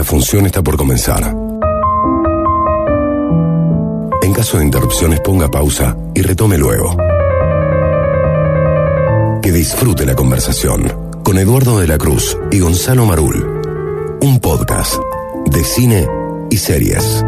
la 0.00 0.04
función 0.04 0.46
está 0.46 0.62
por 0.62 0.78
comenzar. 0.78 1.36
En 4.22 4.32
caso 4.32 4.56
de 4.56 4.64
interrupciones 4.64 5.20
ponga 5.20 5.50
pausa 5.50 5.94
y 6.14 6.22
retome 6.22 6.56
luego. 6.56 6.96
Que 9.42 9.52
disfrute 9.52 10.06
la 10.06 10.14
conversación 10.14 10.90
con 11.22 11.36
Eduardo 11.36 11.80
de 11.80 11.86
la 11.86 11.98
Cruz 11.98 12.38
y 12.50 12.60
Gonzalo 12.60 13.04
Marul. 13.04 13.60
Un 14.22 14.40
podcast 14.40 14.94
de 15.44 15.62
cine 15.64 16.08
y 16.48 16.56
series. 16.56 17.22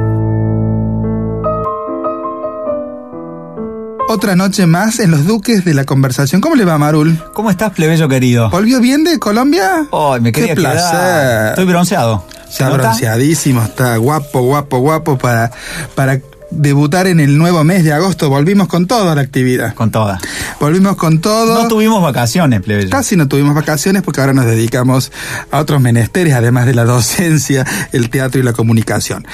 Otra 4.08 4.34
noche 4.34 4.64
más 4.64 4.98
en 4.98 5.10
los 5.10 5.26
Duques 5.26 5.66
de 5.66 5.74
la 5.74 5.84
Conversación. 5.84 6.40
¿Cómo 6.40 6.54
le 6.54 6.64
va, 6.64 6.78
Marul? 6.78 7.22
¿Cómo 7.34 7.50
estás, 7.50 7.72
plebeyo 7.72 8.08
querido? 8.08 8.48
¿Volvió 8.48 8.80
bien 8.80 9.04
de 9.04 9.18
Colombia? 9.18 9.88
Ay, 9.92 10.20
me 10.22 10.32
quería 10.32 10.54
Qué 10.54 10.60
quedar. 10.62 10.72
placer. 10.72 11.48
Estoy 11.50 11.64
bronceado. 11.66 12.31
¿Se 12.52 12.62
Está 12.64 12.68
nota? 12.68 12.82
bronceadísimo, 12.82 13.62
está 13.62 13.96
guapo, 13.96 14.42
guapo, 14.42 14.78
guapo 14.80 15.16
para, 15.16 15.50
para 15.94 16.20
debutar 16.50 17.06
en 17.06 17.18
el 17.18 17.38
nuevo 17.38 17.64
mes 17.64 17.82
de 17.82 17.94
agosto. 17.94 18.28
Volvimos 18.28 18.68
con 18.68 18.86
toda 18.86 19.14
la 19.14 19.22
actividad. 19.22 19.74
Con 19.74 19.90
toda. 19.90 20.20
Volvimos 20.60 20.96
con 20.96 21.22
todo. 21.22 21.54
No 21.62 21.66
tuvimos 21.68 22.02
vacaciones, 22.02 22.60
plebeyo. 22.60 22.90
Casi 22.90 23.16
no 23.16 23.26
tuvimos 23.26 23.54
vacaciones 23.54 24.02
porque 24.02 24.20
ahora 24.20 24.34
nos 24.34 24.44
dedicamos 24.44 25.12
a 25.50 25.60
otros 25.60 25.80
menesteres, 25.80 26.34
además 26.34 26.66
de 26.66 26.74
la 26.74 26.84
docencia, 26.96 27.64
el 27.92 28.10
teatro 28.10 28.38
y 28.38 28.44
la 28.44 28.52
comunicación. 28.52 29.26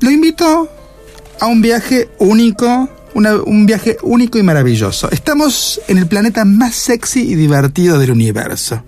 Lo 0.00 0.10
invito 0.10 0.66
a 1.40 1.46
un 1.48 1.60
viaje 1.60 2.08
único, 2.20 2.88
una- 3.12 3.34
un 3.36 3.66
viaje 3.66 3.98
único 4.02 4.38
y 4.38 4.42
maravilloso. 4.42 5.10
Estamos 5.10 5.78
en 5.88 5.98
el 5.98 6.06
planeta 6.06 6.46
más 6.46 6.74
sexy 6.74 7.20
y 7.20 7.34
divertido 7.34 7.98
del 7.98 8.12
universo. 8.12 8.82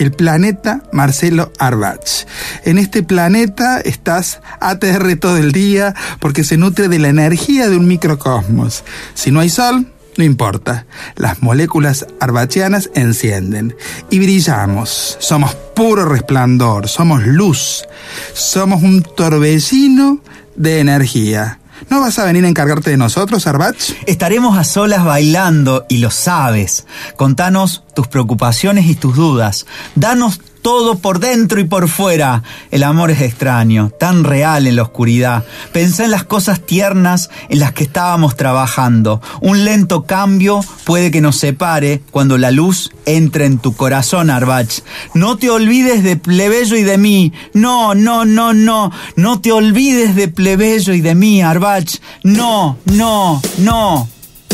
El 0.00 0.12
planeta 0.12 0.82
Marcelo 0.92 1.52
Arbach. 1.58 2.24
En 2.64 2.78
este 2.78 3.02
planeta 3.02 3.80
estás 3.80 4.40
ATR 4.58 5.16
todo 5.16 5.36
el 5.36 5.52
día 5.52 5.94
porque 6.20 6.42
se 6.42 6.56
nutre 6.56 6.88
de 6.88 6.98
la 6.98 7.08
energía 7.08 7.68
de 7.68 7.76
un 7.76 7.86
microcosmos. 7.86 8.82
Si 9.12 9.30
no 9.30 9.40
hay 9.40 9.50
sol, 9.50 9.92
no 10.16 10.24
importa. 10.24 10.86
Las 11.16 11.42
moléculas 11.42 12.06
arbachianas 12.18 12.88
encienden 12.94 13.76
y 14.08 14.20
brillamos. 14.20 15.18
Somos 15.20 15.54
puro 15.54 16.06
resplandor, 16.06 16.88
somos 16.88 17.26
luz. 17.26 17.84
Somos 18.32 18.82
un 18.82 19.02
torbellino 19.02 20.22
de 20.56 20.80
energía. 20.80 21.60
¿No 21.88 22.00
vas 22.00 22.18
a 22.18 22.24
venir 22.24 22.44
a 22.44 22.48
encargarte 22.48 22.90
de 22.90 22.96
nosotros, 22.96 23.46
Arbach? 23.46 23.76
Estaremos 24.06 24.58
a 24.58 24.64
solas 24.64 25.04
bailando 25.04 25.86
y 25.88 25.98
lo 25.98 26.10
sabes. 26.10 26.86
Contanos 27.16 27.84
tus 27.94 28.08
preocupaciones 28.08 28.86
y 28.86 28.94
tus 28.94 29.16
dudas. 29.16 29.66
Danos 29.94 30.40
todo 30.62 30.98
por 30.98 31.20
dentro 31.20 31.60
y 31.60 31.64
por 31.64 31.88
fuera. 31.88 32.42
El 32.70 32.82
amor 32.82 33.10
es 33.10 33.20
extraño, 33.20 33.90
tan 33.90 34.24
real 34.24 34.66
en 34.66 34.76
la 34.76 34.82
oscuridad. 34.82 35.44
Pensá 35.72 36.04
en 36.04 36.10
las 36.10 36.24
cosas 36.24 36.60
tiernas 36.60 37.30
en 37.48 37.60
las 37.60 37.72
que 37.72 37.84
estábamos 37.84 38.36
trabajando. 38.36 39.20
Un 39.40 39.64
lento 39.64 40.04
cambio 40.04 40.60
puede 40.84 41.10
que 41.10 41.20
nos 41.20 41.36
separe 41.36 42.02
cuando 42.10 42.38
la 42.38 42.50
luz 42.50 42.90
entre 43.06 43.46
en 43.46 43.58
tu 43.58 43.74
corazón, 43.74 44.30
Arbach. 44.30 44.80
No 45.14 45.36
te 45.36 45.50
olvides 45.50 46.02
de 46.02 46.16
plebeyo 46.16 46.76
y 46.76 46.82
de 46.82 46.98
mí. 46.98 47.32
No, 47.54 47.94
no, 47.94 48.24
no, 48.24 48.52
no. 48.52 48.92
No 49.16 49.40
te 49.40 49.52
olvides 49.52 50.14
de 50.14 50.28
plebeyo 50.28 50.92
y 50.92 51.00
de 51.00 51.14
mí, 51.14 51.42
Arbach. 51.42 51.96
No, 52.22 52.76
no, 52.84 53.40
no, 53.58 54.08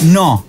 no. 0.05 0.46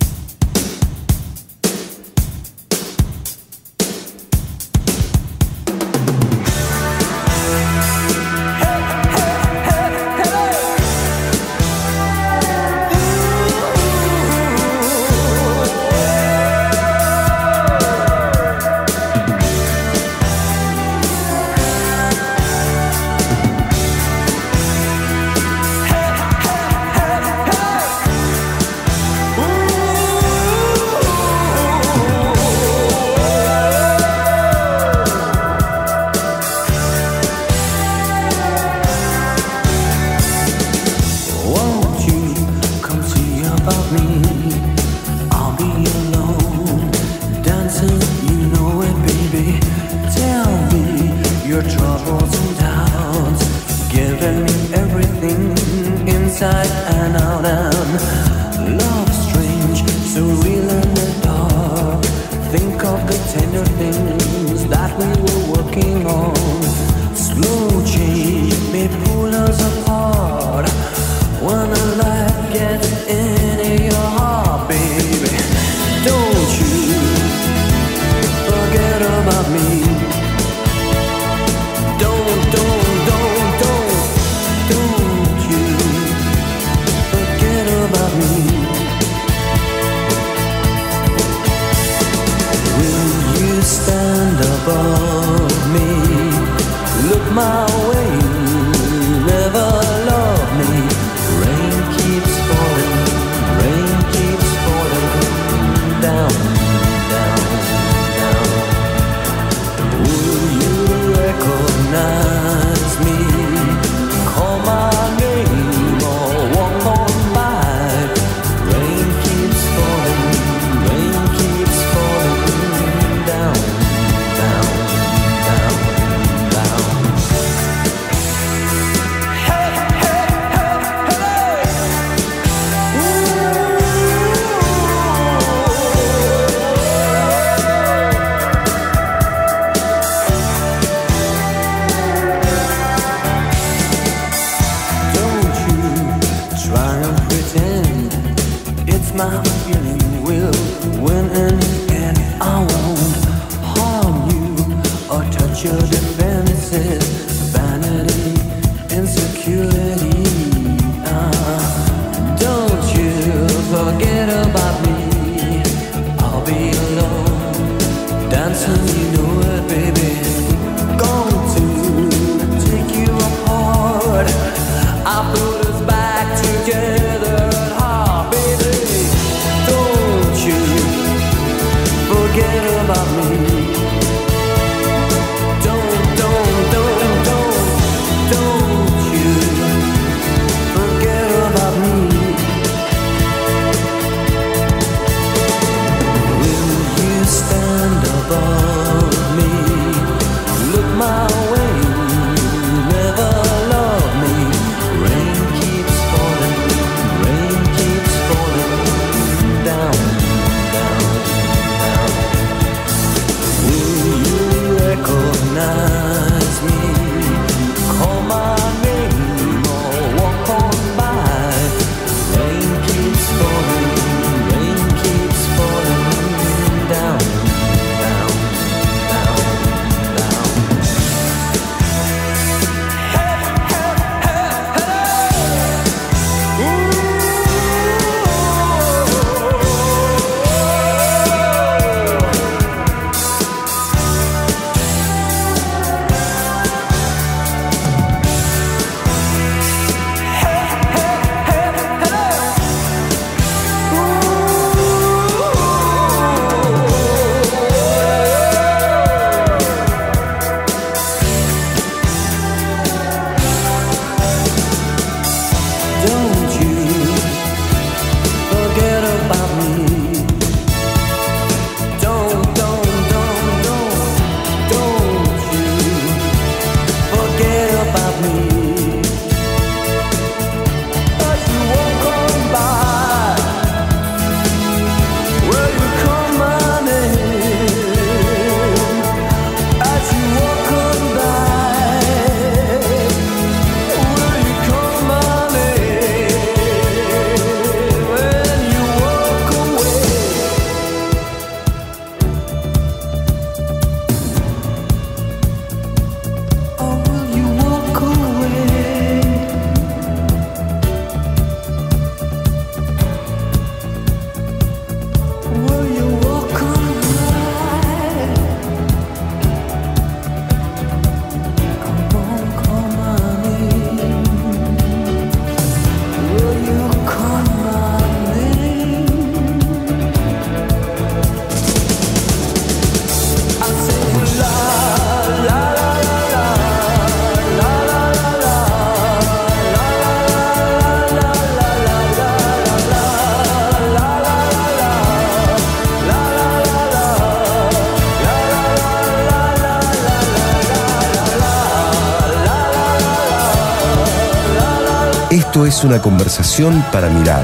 Esto 355.30 355.66
es 355.66 355.84
una 355.84 356.02
conversación 356.02 356.82
para 356.90 357.10
mirar 357.10 357.44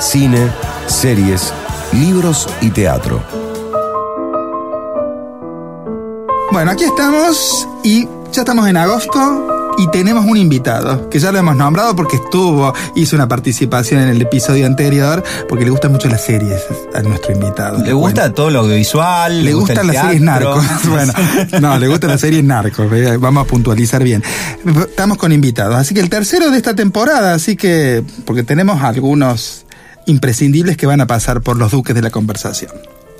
cine, 0.00 0.50
series, 0.86 1.50
libros 1.94 2.46
y 2.60 2.68
teatro. 2.68 3.22
Bueno, 6.52 6.72
aquí 6.72 6.84
estamos 6.84 7.66
y 7.82 8.06
ya 8.32 8.42
estamos 8.42 8.68
en 8.68 8.76
agosto 8.76 9.61
y 9.78 9.88
tenemos 9.90 10.24
un 10.24 10.36
invitado 10.36 11.08
que 11.08 11.18
ya 11.18 11.32
lo 11.32 11.38
hemos 11.38 11.56
nombrado 11.56 11.96
porque 11.96 12.16
estuvo, 12.16 12.72
hizo 12.94 13.16
una 13.16 13.28
participación 13.28 14.00
en 14.00 14.08
el 14.08 14.20
episodio 14.22 14.66
anterior 14.66 15.22
porque 15.48 15.64
le 15.64 15.70
gustan 15.70 15.92
mucho 15.92 16.08
las 16.08 16.22
series 16.24 16.62
a 16.94 17.00
nuestro 17.02 17.32
invitado. 17.32 17.78
Le 17.82 17.92
gusta 17.92 18.22
Bueno, 18.22 18.34
todo 18.34 18.50
lo 18.50 18.60
audiovisual, 18.60 19.44
le 19.44 19.54
gusta 19.54 19.74
gustan 19.74 19.86
las 19.88 20.02
series 20.04 20.20
narcos. 20.22 20.64
bueno, 20.88 21.12
no, 21.60 21.78
le 21.78 21.88
gustan 21.88 22.10
las 22.10 22.20
series 22.20 22.44
narcos. 22.44 22.92
eh, 22.92 23.16
Vamos 23.18 23.44
a 23.44 23.48
puntualizar 23.48 24.02
bien. 24.02 24.22
Estamos 24.64 25.18
con 25.18 25.32
invitados, 25.32 25.76
así 25.76 25.94
que 25.94 26.00
el 26.00 26.10
tercero 26.10 26.50
de 26.50 26.56
esta 26.56 26.74
temporada, 26.74 27.34
así 27.34 27.56
que 27.56 28.02
porque 28.24 28.42
tenemos 28.42 28.82
algunos 28.82 29.64
imprescindibles 30.06 30.76
que 30.76 30.86
van 30.86 31.00
a 31.00 31.06
pasar 31.06 31.40
por 31.40 31.56
los 31.56 31.70
duques 31.70 31.94
de 31.94 32.02
la 32.02 32.10
conversación. 32.10 32.72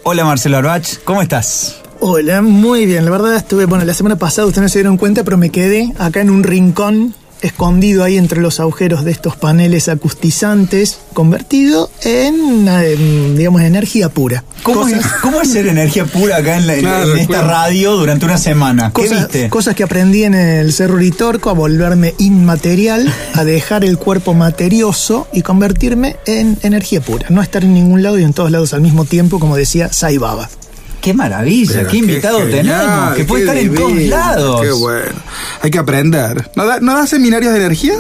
Hola 0.05 0.25
Marcelo 0.25 0.59
Arbach, 0.59 0.99
¿cómo 1.05 1.23
estás? 1.23 1.77
Hola, 2.05 2.43
muy 2.43 2.85
bien. 2.85 3.05
La 3.05 3.13
verdad 3.13 3.37
estuve, 3.37 3.65
bueno, 3.67 3.85
la 3.85 3.95
semana 3.95 4.17
pasada 4.17 4.47
ustedes 4.49 4.63
no 4.65 4.69
se 4.69 4.81
dieron 4.81 4.97
cuenta, 4.97 5.23
pero 5.23 5.37
me 5.37 5.51
quedé 5.51 5.93
acá 5.99 6.21
en 6.21 6.31
un 6.31 6.43
rincón, 6.43 7.15
escondido 7.43 8.03
ahí 8.03 8.17
entre 8.19 8.41
los 8.41 8.59
agujeros 8.59 9.05
de 9.05 9.13
estos 9.13 9.37
paneles 9.37 9.89
acustizantes, 9.89 10.99
convertido 11.15 11.91
en, 12.03 13.37
digamos, 13.37 13.63
energía 13.63 14.09
pura. 14.09 14.43
¿Cómo, 14.65 14.89
es, 14.89 15.07
cómo 15.23 15.41
es 15.43 15.53
ser 15.53 15.69
energía 15.69 16.05
pura 16.05 16.39
acá 16.39 16.57
en, 16.57 16.67
la- 16.67 16.75
en- 16.75 16.81
Claro, 16.81 17.13
en 17.13 17.19
esta 17.21 17.35
claro. 17.35 17.49
radio 17.49 17.93
durante 17.97 18.25
una 18.27 18.39
semana? 18.39 18.89
¿Qué 18.93 19.03
Cosas, 19.03 19.19
viste? 19.29 19.49
cosas 19.49 19.75
que 19.77 19.85
aprendí 19.85 20.25
en 20.25 20.35
el 20.35 20.73
Cerro 20.73 20.95
Uritorco, 20.95 21.51
a 21.51 21.53
volverme 21.53 22.15
inmaterial, 22.19 23.13
a 23.35 23.45
dejar 23.45 23.85
el 23.85 23.97
cuerpo 23.97 24.35
materioso 24.35 25.29
y 25.33 25.43
convertirme 25.43 26.17
en 26.27 26.59
energía 26.63 27.01
pura. 27.01 27.27
No 27.31 27.43
estar 27.43 27.63
en 27.63 27.75
ningún 27.75 28.03
lado 28.03 28.19
y 28.19 28.25
en 28.25 28.33
todos 28.33 28.51
lados 28.51 28.73
al 28.75 28.81
mismo 28.81 29.05
tiempo, 29.05 29.39
como 29.39 29.57
decía 29.57 29.93
Sai 29.93 30.19
Baba. 30.19 30.49
Qué 31.03 31.13
maravilla, 31.13 31.73
Pero 31.75 31.91
qué 31.91 31.97
invitado 31.97 32.39
genial, 32.39 32.87
tenemos, 32.87 33.15
que 33.17 33.25
puede 33.25 33.43
estar 33.43 33.57
en 33.57 33.75
todos 33.75 34.03
lados. 34.03 34.61
Qué 34.61 34.71
bueno. 34.71 35.17
Hay 35.61 35.71
que 35.71 35.79
aprender. 35.79 36.49
¿No 36.55 36.65
da, 36.65 36.79
no 36.79 36.95
da 36.95 37.09
seminarios 37.09 37.53
de 37.53 37.59
energía? 37.59 37.95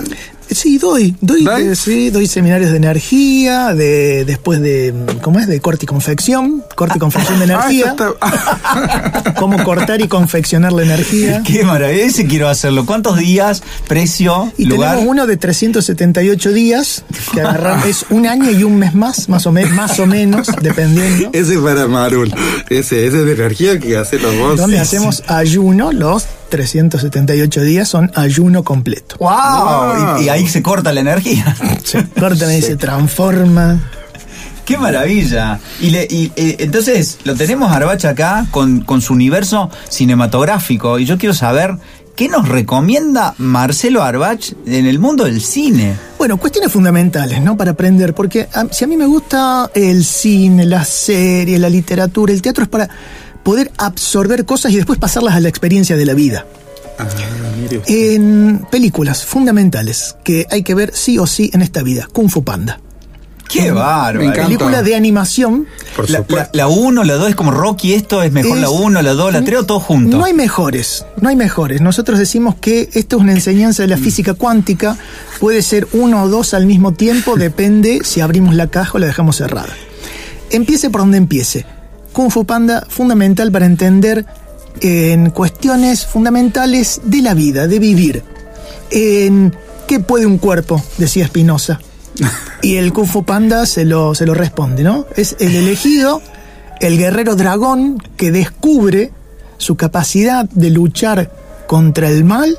Sí, 0.54 0.78
doy, 0.78 1.14
doy, 1.20 1.46
sí, 1.76 2.10
doy 2.10 2.26
seminarios 2.26 2.70
de 2.70 2.76
energía, 2.76 3.74
de 3.74 4.24
después 4.24 4.60
de, 4.60 4.92
¿cómo 5.22 5.38
es? 5.38 5.46
De 5.48 5.60
corte 5.60 5.84
y 5.84 5.86
confección, 5.86 6.62
corte 6.76 6.94
y 6.96 6.98
confección 7.00 7.38
de 7.38 7.52
Ah, 7.54 7.66
energía, 7.70 7.96
cómo 9.38 9.62
cortar 9.64 10.00
y 10.00 10.08
confeccionar 10.08 10.72
la 10.72 10.82
energía. 10.82 11.42
Qué 11.44 11.64
maravilla, 11.64 12.04
ese 12.04 12.26
quiero 12.26 12.48
hacerlo. 12.48 12.86
¿Cuántos 12.86 13.18
días, 13.18 13.62
precio, 13.88 14.52
Y 14.58 14.64
lugar? 14.66 14.90
tenemos 14.96 15.10
uno 15.10 15.26
de 15.26 15.36
378 15.36 16.52
días, 16.52 17.04
que 17.32 17.40
agarramos, 17.40 17.86
es 17.86 18.04
un 18.10 18.26
año 18.26 18.50
y 18.50 18.62
un 18.64 18.76
mes 18.76 18.94
más, 18.94 19.28
más 19.28 19.46
o, 19.46 19.52
me- 19.52 19.66
más 19.66 19.98
o 19.98 20.06
menos, 20.06 20.48
dependiendo, 20.60 21.30
Ese 21.32 21.58
para 21.58 21.86
Marul. 21.88 22.32
Ese, 22.68 23.06
ese 23.06 23.20
es 23.20 23.24
de 23.26 23.32
energía 23.32 23.78
que 23.78 23.96
hace 23.96 24.18
los 24.18 24.36
vos. 24.38 24.56
donde 24.58 24.78
hacemos 24.78 25.22
ayuno, 25.26 25.92
los 25.92 26.24
378 26.52 27.62
días 27.62 27.88
son 27.88 28.12
ayuno 28.14 28.62
completo. 28.62 29.16
¡Wow! 29.18 29.30
Wow. 29.30 30.20
Y, 30.20 30.24
y 30.24 30.28
ahí 30.28 30.46
se 30.46 30.62
corta 30.62 30.92
la 30.92 31.00
energía. 31.00 31.56
Se 31.84 32.06
cortan 32.08 32.52
y 32.52 32.60
se 32.62 32.76
transforma. 32.76 33.80
¡Qué 34.64 34.76
maravilla! 34.78 35.58
Y, 35.80 35.90
le- 35.90 36.06
y, 36.08 36.30
eh, 36.36 36.56
entonces 36.60 37.18
lo 37.24 37.34
tenemos 37.34 37.72
a 37.72 37.76
Arbacha 37.76 38.10
acá 38.10 38.46
con, 38.50 38.82
con 38.82 39.00
su 39.00 39.12
universo 39.14 39.70
cinematográfico. 39.88 40.98
Y 40.98 41.04
yo 41.06 41.18
quiero 41.18 41.34
saber 41.34 41.74
qué 42.14 42.28
nos 42.28 42.48
recomienda 42.48 43.34
Marcelo 43.38 44.02
Arbach 44.02 44.52
en 44.66 44.86
el 44.86 44.98
mundo 44.98 45.24
del 45.24 45.40
cine. 45.40 45.96
Bueno, 46.18 46.36
cuestiones 46.36 46.70
fundamentales, 46.70 47.42
¿no? 47.42 47.56
Para 47.56 47.72
aprender, 47.72 48.14
porque 48.14 48.46
a- 48.54 48.66
si 48.70 48.84
a 48.84 48.86
mí 48.88 48.96
me 48.96 49.06
gusta 49.06 49.70
el 49.74 50.04
cine, 50.04 50.64
la 50.66 50.84
serie, 50.84 51.58
la 51.58 51.68
literatura, 51.68 52.32
el 52.32 52.40
teatro 52.42 52.62
es 52.64 52.70
para 52.70 52.88
poder 53.42 53.70
absorber 53.78 54.44
cosas 54.44 54.72
y 54.72 54.76
después 54.76 54.98
pasarlas 54.98 55.34
a 55.34 55.40
la 55.40 55.48
experiencia 55.48 55.96
de 55.96 56.06
la 56.06 56.14
vida. 56.14 56.46
Ah. 56.98 57.06
En 57.86 58.66
películas 58.70 59.24
fundamentales 59.24 60.16
que 60.24 60.46
hay 60.50 60.62
que 60.62 60.74
ver 60.74 60.92
sí 60.94 61.18
o 61.18 61.26
sí 61.26 61.50
en 61.52 61.62
esta 61.62 61.82
vida, 61.82 62.08
Kung 62.12 62.28
Fu 62.28 62.44
Panda. 62.44 62.80
¡Qué 63.48 63.70
bárbaro! 63.70 64.22
encanta. 64.22 64.44
Película 64.46 64.82
de 64.82 64.94
animación. 64.96 65.66
Por 65.94 66.08
La, 66.08 66.18
supuesto. 66.18 66.50
la 66.56 66.68
1, 66.68 67.04
la 67.04 67.14
2 67.14 67.28
es 67.30 67.34
como 67.34 67.50
Rocky, 67.50 67.92
esto 67.92 68.22
es 68.22 68.32
mejor 68.32 68.56
Es- 68.56 68.62
la 68.62 68.70
1, 68.70 69.02
la 69.02 69.12
2, 69.12 69.32
la 69.32 69.44
3 69.44 69.58
o 69.60 69.66
todo 69.66 69.78
junto. 69.80 70.16
No 70.16 70.24
hay 70.24 70.32
mejores, 70.32 71.04
no 71.20 71.28
hay 71.28 71.36
mejores. 71.36 71.82
Nosotros 71.82 72.18
decimos 72.18 72.54
que 72.54 72.88
esto 72.94 73.16
es 73.16 73.22
una 73.22 73.32
enseñanza 73.32 73.82
de 73.82 73.88
la 73.88 73.98
física 73.98 74.32
cuántica, 74.34 74.96
puede 75.38 75.60
ser 75.60 75.86
uno 75.92 76.22
o 76.22 76.28
dos 76.28 76.54
al 76.54 76.64
mismo 76.64 76.92
tiempo, 76.92 77.36
depende 77.36 78.00
si 78.04 78.20
abrimos 78.22 78.54
la 78.54 78.68
caja 78.68 78.92
o 78.94 78.98
la 78.98 79.06
dejamos 79.06 79.36
cerrada. 79.36 79.74
Empiece 80.50 80.88
por 80.88 81.02
donde 81.02 81.18
empiece. 81.18 81.66
Kung 82.12 82.30
Fu 82.30 82.44
Panda, 82.44 82.84
fundamental 82.88 83.50
para 83.50 83.66
entender 83.66 84.26
en 84.80 85.30
cuestiones 85.30 86.06
fundamentales 86.06 87.00
de 87.04 87.22
la 87.22 87.34
vida, 87.34 87.66
de 87.66 87.78
vivir. 87.78 88.22
En 88.90 89.54
qué 89.86 90.00
puede 90.00 90.26
un 90.26 90.38
cuerpo, 90.38 90.82
decía 90.98 91.26
Spinoza. 91.26 91.80
Y 92.60 92.76
el 92.76 92.92
Kung 92.92 93.06
Fu 93.06 93.24
Panda 93.24 93.66
se 93.66 93.84
lo, 93.84 94.14
se 94.14 94.26
lo 94.26 94.34
responde, 94.34 94.82
¿no? 94.82 95.06
Es 95.16 95.36
el 95.40 95.54
elegido, 95.56 96.20
el 96.80 96.98
guerrero 96.98 97.36
dragón 97.36 98.02
que 98.16 98.30
descubre 98.30 99.10
su 99.56 99.76
capacidad 99.76 100.44
de 100.50 100.70
luchar 100.70 101.30
contra 101.66 102.08
el 102.10 102.24
mal 102.24 102.58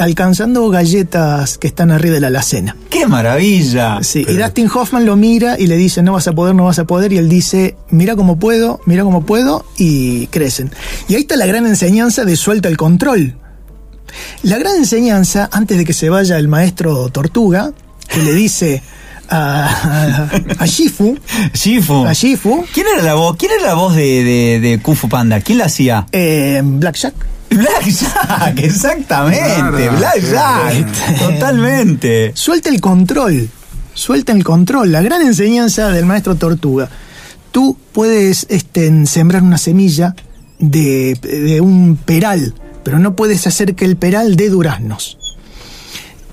alcanzando 0.00 0.68
galletas 0.70 1.58
que 1.58 1.66
están 1.66 1.90
arriba 1.90 2.14
de 2.14 2.20
la 2.20 2.28
alacena. 2.28 2.74
¡Qué 2.88 3.06
maravilla! 3.06 4.02
Sí, 4.02 4.24
y 4.26 4.32
Dustin 4.34 4.68
Hoffman 4.74 5.04
lo 5.04 5.16
mira 5.16 5.58
y 5.58 5.66
le 5.66 5.76
dice, 5.76 6.02
no 6.02 6.14
vas 6.14 6.26
a 6.26 6.32
poder, 6.32 6.54
no 6.54 6.64
vas 6.64 6.78
a 6.78 6.86
poder, 6.86 7.12
y 7.12 7.18
él 7.18 7.28
dice, 7.28 7.76
mira 7.90 8.16
cómo 8.16 8.38
puedo, 8.38 8.80
mira 8.86 9.04
cómo 9.04 9.26
puedo, 9.26 9.66
y 9.76 10.26
crecen. 10.28 10.70
Y 11.08 11.16
ahí 11.16 11.22
está 11.22 11.36
la 11.36 11.46
gran 11.46 11.66
enseñanza 11.66 12.24
de 12.24 12.36
suelta 12.36 12.68
el 12.68 12.78
control. 12.78 13.36
La 14.42 14.58
gran 14.58 14.76
enseñanza, 14.76 15.48
antes 15.52 15.76
de 15.76 15.84
que 15.84 15.92
se 15.92 16.08
vaya 16.08 16.38
el 16.38 16.48
maestro 16.48 17.10
Tortuga, 17.10 17.72
que 18.08 18.22
le 18.22 18.32
dice 18.32 18.82
a, 19.30 19.66
a, 19.66 20.30
a 20.58 20.66
Shifu, 20.66 21.16
Shifu. 21.54 22.04
a 22.06 22.12
Shifu, 22.12 22.64
¿Quién 22.74 22.86
era 22.94 23.02
la 23.02 23.14
voz? 23.14 23.36
¿Quién 23.36 23.52
era 23.52 23.68
la 23.68 23.74
voz 23.74 23.94
de, 23.94 24.24
de, 24.24 24.60
de 24.60 24.78
Kung 24.82 24.96
Fu 24.96 25.08
Panda? 25.08 25.40
¿Quién 25.40 25.58
la 25.58 25.66
hacía? 25.66 26.06
eh, 26.12 26.60
Black 26.64 26.96
Jack, 26.96 27.14
Black 27.50 27.86
Jack, 27.88 28.58
exactamente, 28.60 29.44
Claro, 29.46 29.96
Black 29.98 30.20
Jack, 30.30 31.18
totalmente. 31.18 32.32
suelta 32.34 32.68
el 32.68 32.80
control, 32.80 33.48
suelta 33.94 34.32
el 34.32 34.44
control, 34.44 34.92
la 34.92 35.02
gran 35.02 35.22
enseñanza 35.22 35.88
del 35.88 36.06
maestro 36.06 36.34
Tortuga. 36.36 36.88
Tú 37.50 37.76
puedes 37.92 38.46
este, 38.48 39.06
sembrar 39.06 39.42
una 39.42 39.58
semilla 39.58 40.14
de, 40.60 41.14
de 41.22 41.60
un 41.60 41.96
peral, 41.96 42.54
pero 42.84 42.98
no 43.00 43.16
puedes 43.16 43.46
hacer 43.46 43.74
que 43.74 43.84
el 43.84 43.96
peral 43.96 44.36
dé 44.36 44.48
duraznos. 44.48 45.18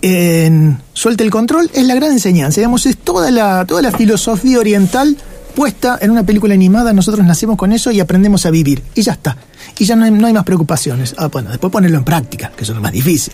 En 0.10 0.80
Suelta 0.94 1.26
el 1.26 1.30
control 1.30 1.70
es 1.74 1.86
la 1.86 1.94
gran 1.94 2.14
enseñanza, 2.14 2.62
digamos, 2.62 2.86
es 2.86 2.96
toda 2.96 3.30
la, 3.30 3.66
toda 3.66 3.82
la 3.82 3.92
filosofía 3.92 4.58
oriental 4.58 5.18
puesta 5.54 5.98
en 6.00 6.12
una 6.12 6.24
película 6.24 6.54
animada, 6.54 6.94
nosotros 6.94 7.26
nacemos 7.26 7.58
con 7.58 7.74
eso 7.74 7.92
y 7.92 8.00
aprendemos 8.00 8.46
a 8.46 8.50
vivir, 8.50 8.82
y 8.96 9.02
ya 9.02 9.12
está. 9.12 9.36
Y 9.78 9.84
ya 9.84 9.98
no 9.98 10.06
hay, 10.06 10.12
no 10.12 10.26
hay 10.26 10.32
más 10.32 10.46
preocupaciones. 10.46 11.14
Ah, 11.18 11.28
bueno, 11.28 11.50
después 11.50 11.74
ponerlo 11.74 11.98
en 11.98 12.06
práctica, 12.06 12.54
que 12.56 12.64
eso 12.64 12.72
es 12.72 12.78
lo 12.78 12.82
más 12.82 12.94
difícil. 12.94 13.34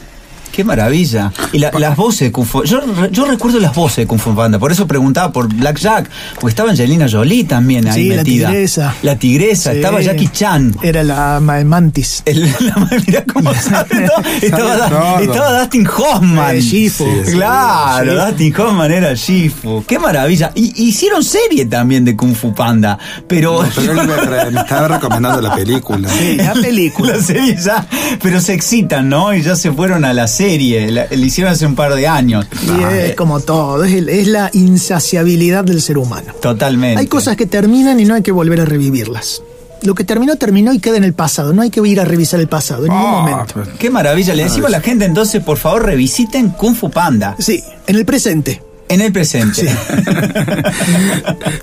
Qué 0.53 0.63
maravilla. 0.63 1.33
Y 1.51 1.57
la- 1.57 1.71
las 1.71 1.97
voces 1.97 2.19
de 2.27 2.31
Kung 2.31 2.45
Fu. 2.45 2.63
Yo, 2.63 2.79
re- 2.79 3.09
yo 3.11 3.25
recuerdo 3.25 3.59
las 3.59 3.73
voces 3.75 3.97
de 3.97 4.07
Kung 4.07 4.19
Fu 4.19 4.35
Panda, 4.35 4.59
por 4.59 4.71
eso 4.71 4.85
preguntaba 4.87 5.33
por 5.33 5.51
Black 5.53 5.79
Jack, 5.79 6.09
porque 6.35 6.49
estaba 6.51 6.69
Angelina 6.69 7.07
Jolie 7.11 7.43
también 7.43 7.87
ahí 7.87 8.03
Sí, 8.03 8.09
la 8.09 8.15
metida. 8.17 8.47
tigresa. 8.49 8.95
La 9.01 9.15
tigresa, 9.17 9.71
Sí. 9.71 9.77
estaba 9.77 9.99
Jackie 10.01 10.27
Chan. 10.27 10.75
Era 10.83 11.03
la 11.03 11.39
ma- 11.41 11.63
mantis. 11.63 12.21
El, 12.25 12.43
la, 12.43 12.87
mirá 13.05 13.23
cómo 13.33 13.51
sabe 13.55 14.07
todo. 14.07 14.23
Estaba, 14.41 15.21
estaba 15.21 15.59
Dustin 15.61 15.87
Hoffman. 15.87 16.55
Eh, 16.55 16.61
Shifu. 16.61 17.05
Sí. 17.25 17.31
Claro, 17.31 18.11
Sí. 18.11 18.27
Dustin 18.29 18.61
Hoffman 18.61 18.91
era 18.91 19.13
Shifu. 19.15 19.83
Qué 19.87 19.97
maravilla. 19.97 20.51
Y 20.53 20.83
hicieron 20.89 21.23
serie 21.23 21.65
también 21.65 22.05
de 22.05 22.15
Kung 22.15 22.35
Fu 22.35 22.53
Panda, 22.53 22.97
pero... 23.27 23.63
Pero 23.75 23.93
me, 23.95 24.51
me 24.51 24.59
estaba 24.61 24.87
recomendando 24.87 25.41
la 25.41 25.55
película. 25.55 26.07
Sí, 26.09 26.35
la 26.35 26.53
película. 26.53 27.17
La 27.17 27.23
serie 27.23 27.57
ya, 27.59 27.85
pero 28.21 28.39
se 28.39 28.53
excitan, 28.53 29.09
¿no? 29.09 29.33
Y 29.33 29.41
ya 29.41 29.55
se 29.55 29.71
fueron 29.71 30.05
a 30.05 30.13
la 30.13 30.27
serie, 30.27 30.42
la, 30.91 31.07
la 31.09 31.25
hicieron 31.25 31.53
hace 31.53 31.65
un 31.65 31.75
par 31.75 31.93
de 31.95 32.07
años. 32.07 32.45
Y 32.77 32.83
es 32.83 33.15
como 33.15 33.39
todo, 33.39 33.83
es, 33.83 34.27
la 34.27 34.49
insaciabilidad 34.53 35.63
del 35.63 35.81
ser 35.81 35.97
humano. 35.97 36.33
Totalmente. 36.41 36.99
Hay 36.99 37.07
cosas 37.07 37.35
que 37.37 37.45
terminan 37.45 37.99
y 37.99 38.05
no 38.05 38.15
hay 38.15 38.21
que 38.21 38.31
volver 38.31 38.61
a 38.61 38.65
revivirlas. 38.65 39.41
Lo 39.83 39.95
que 39.95 40.05
terminó, 40.05 40.37
terminó 40.37 40.71
y 40.71 40.79
queda 40.79 40.95
en 40.97 41.03
el 41.03 41.13
pasado. 41.13 41.51
No 41.53 41.61
hay 41.61 41.69
que 41.69 41.85
ir 41.85 41.99
a 41.99 42.05
revisar 42.05 42.39
el 42.39 42.47
pasado 42.47 42.85
en 42.85 42.91
ningún 42.93 43.05
Ah, 43.05 43.21
momento. 43.21 43.63
Qué 43.77 43.89
maravilla. 43.89 44.33
Le 44.33 44.43
decimos 44.43 44.67
a 44.67 44.71
la 44.71 44.81
gente 44.81 45.03
entonces, 45.05 45.43
por 45.43 45.57
favor, 45.57 45.85
revisiten 45.85 46.49
Kung 46.51 46.75
Fu 46.75 46.89
Panda 46.89 47.35
Sí, 47.39 47.61
en 47.87 47.95
el 47.97 48.05
presente. 48.05 48.61
en 48.87 49.01
el 49.01 49.11
presente. 49.11 49.67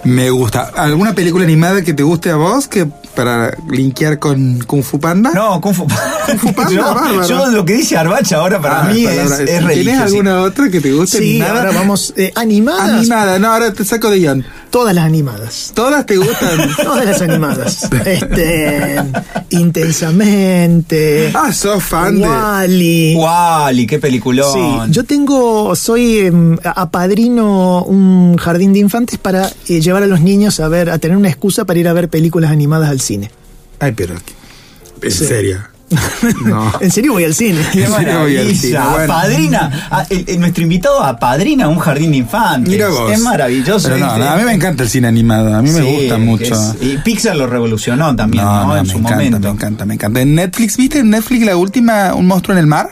Me 0.05 0.29
gusta. 0.31 0.71
¿Alguna 0.77 1.15
película 1.15 1.45
animada 1.45 1.83
que 1.83 1.95
te 1.95 2.03
guste 2.03 2.31
a 2.31 2.37
vos? 2.37 2.69
Que 2.69 2.87
para 3.15 3.57
linkear 3.69 4.19
con 4.19 4.61
Kung 4.67 4.83
Fu 4.83 4.99
Panda? 5.01 5.31
No, 5.35 5.61
Kung 5.61 5.75
Fu, 5.75 5.87
Fu 6.39 6.53
Panda, 6.55 6.71
yo, 6.75 6.83
bárbaro. 6.95 7.27
yo 7.29 7.47
lo 7.49 7.65
que 7.65 7.75
dice 7.75 7.97
Arbach 7.97 8.33
ahora 8.33 8.61
para 8.61 8.81
Ah, 8.83 8.85
mí 8.93 9.05
es, 9.05 9.31
es 9.41 9.67
¿Tienes 9.67 9.99
alguna 10.01 10.43
otra 10.43 10.69
que 10.71 10.81
te 10.81 10.93
guste? 10.93 11.19
Sí, 11.19 11.41
animada? 11.41 11.61
ahora 11.61 11.73
vamos. 11.73 12.15
eh, 12.17 12.33
animadas. 12.37 12.91
Animada, 12.91 13.39
no, 13.39 13.53
ahora 13.53 13.73
te 13.73 13.85
saco 13.85 14.11
de 14.11 14.19
guion. 14.19 14.45
Todas 14.71 14.95
las 14.95 15.05
animadas. 15.05 15.73
¿Todas 15.75 16.07
te 16.07 16.17
gustan? 16.17 16.71
Todas 16.83 17.05
las 17.05 17.21
animadas. 17.23 17.89
Este. 18.07 18.97
Intensamente. 19.51 21.33
ah, 21.35 21.53
sos 21.53 21.83
fan 21.83 22.21
de... 22.21 22.27
Wally. 22.29 23.17
Wally, 23.17 23.87
qué 23.87 23.99
peliculón. 23.99 24.87
Sí, 24.87 24.93
yo 24.93 25.05
tengo, 25.05 25.75
soy 25.75 26.19
em, 26.21 26.57
apadrino 26.65 27.83
un 27.85 28.37
jardín 28.37 28.73
de 28.73 28.79
infantes 28.79 29.19
para 29.19 29.51
eh, 29.69 29.81
llevar 29.81 30.05
a 30.05 30.07
los 30.07 30.21
niños 30.21 30.61
a 30.61 30.69
ver, 30.69 30.91
a 30.91 30.99
tener 30.99 31.17
una 31.17 31.29
excusa 31.29 31.65
para 31.65 31.79
ir 31.81 31.89
a 31.89 31.93
ver 31.93 32.09
películas 32.09 32.51
animadas 32.53 32.91
al 32.91 33.00
cine. 33.01 33.31
Ay, 33.79 33.93
pero... 33.93 34.15
En 35.03 35.11
serio. 35.11 35.59
No. 36.45 36.73
En 36.81 36.89
serio 36.93 37.15
voy 37.15 37.25
al 37.25 37.35
cine. 37.35 37.61
Qué 37.73 37.85
Sí, 37.85 37.93
voy 37.93 38.37
al 38.37 38.55
cine, 38.55 38.79
bueno. 38.93 39.07
Padrina, 39.13 39.89
a- 39.91 40.07
el- 40.09 40.25
el- 40.29 40.39
nuestro 40.39 40.63
invitado 40.63 41.03
apadrina 41.03 41.67
un 41.67 41.81
jardín 41.81 42.13
de 42.13 42.19
infantes. 42.19 42.71
Mira 42.73 42.89
vos. 42.91 43.11
Es 43.11 43.19
maravilloso. 43.19 43.89
Pero 43.89 43.99
no, 43.99 44.17
no, 44.17 44.31
a 44.31 44.37
mí 44.37 44.45
me 44.45 44.53
encanta 44.53 44.85
el 44.85 44.89
cine 44.89 45.09
animado, 45.09 45.53
a 45.53 45.61
mí 45.63 45.71
me 45.73 45.83
gusta 45.83 46.17
mucho. 46.19 46.55
es- 46.55 46.77
y 46.81 46.97
Pixar 46.99 47.35
lo 47.35 47.49
revolucionó 47.49 48.15
también, 48.15 48.45
no, 48.45 48.77
en 48.77 48.83
me 48.85 48.89
su 48.89 48.99
encanta, 48.99 49.17
momento. 49.17 49.41
me 49.41 49.49
encanta, 49.51 49.85
me 49.85 49.95
encanta. 49.95 50.21
En 50.21 50.35
Netflix, 50.37 50.77
¿viste 50.77 51.01
en 51.01 51.11
Netflix 51.11 51.45
la 51.45 51.57
última, 51.57 52.15
Un 52.15 52.27
monstruo 52.29 52.55
en 52.57 52.61
el 52.61 52.67
mar? 52.69 52.89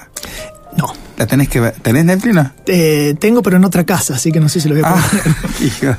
No, 0.77 0.93
La 1.19 1.27
tenés 1.27 1.49
que 1.49 1.59
ver. 1.61 1.75
¿Tenés 1.83 2.05
Netflix 2.05 2.35
no? 2.35 2.51
eh, 2.67 3.15
tengo 3.19 3.43
pero 3.43 3.57
en 3.57 3.65
otra 3.65 3.85
casa, 3.85 4.15
así 4.15 4.31
que 4.33 4.39
no 4.41 4.49
sé 4.49 4.61
si 4.61 4.69
lo 4.69 4.77
voy 4.77 4.85
a 4.85 4.89
Ah, 4.89 4.95
poner. 5.11 5.37
hijo. 5.61 5.97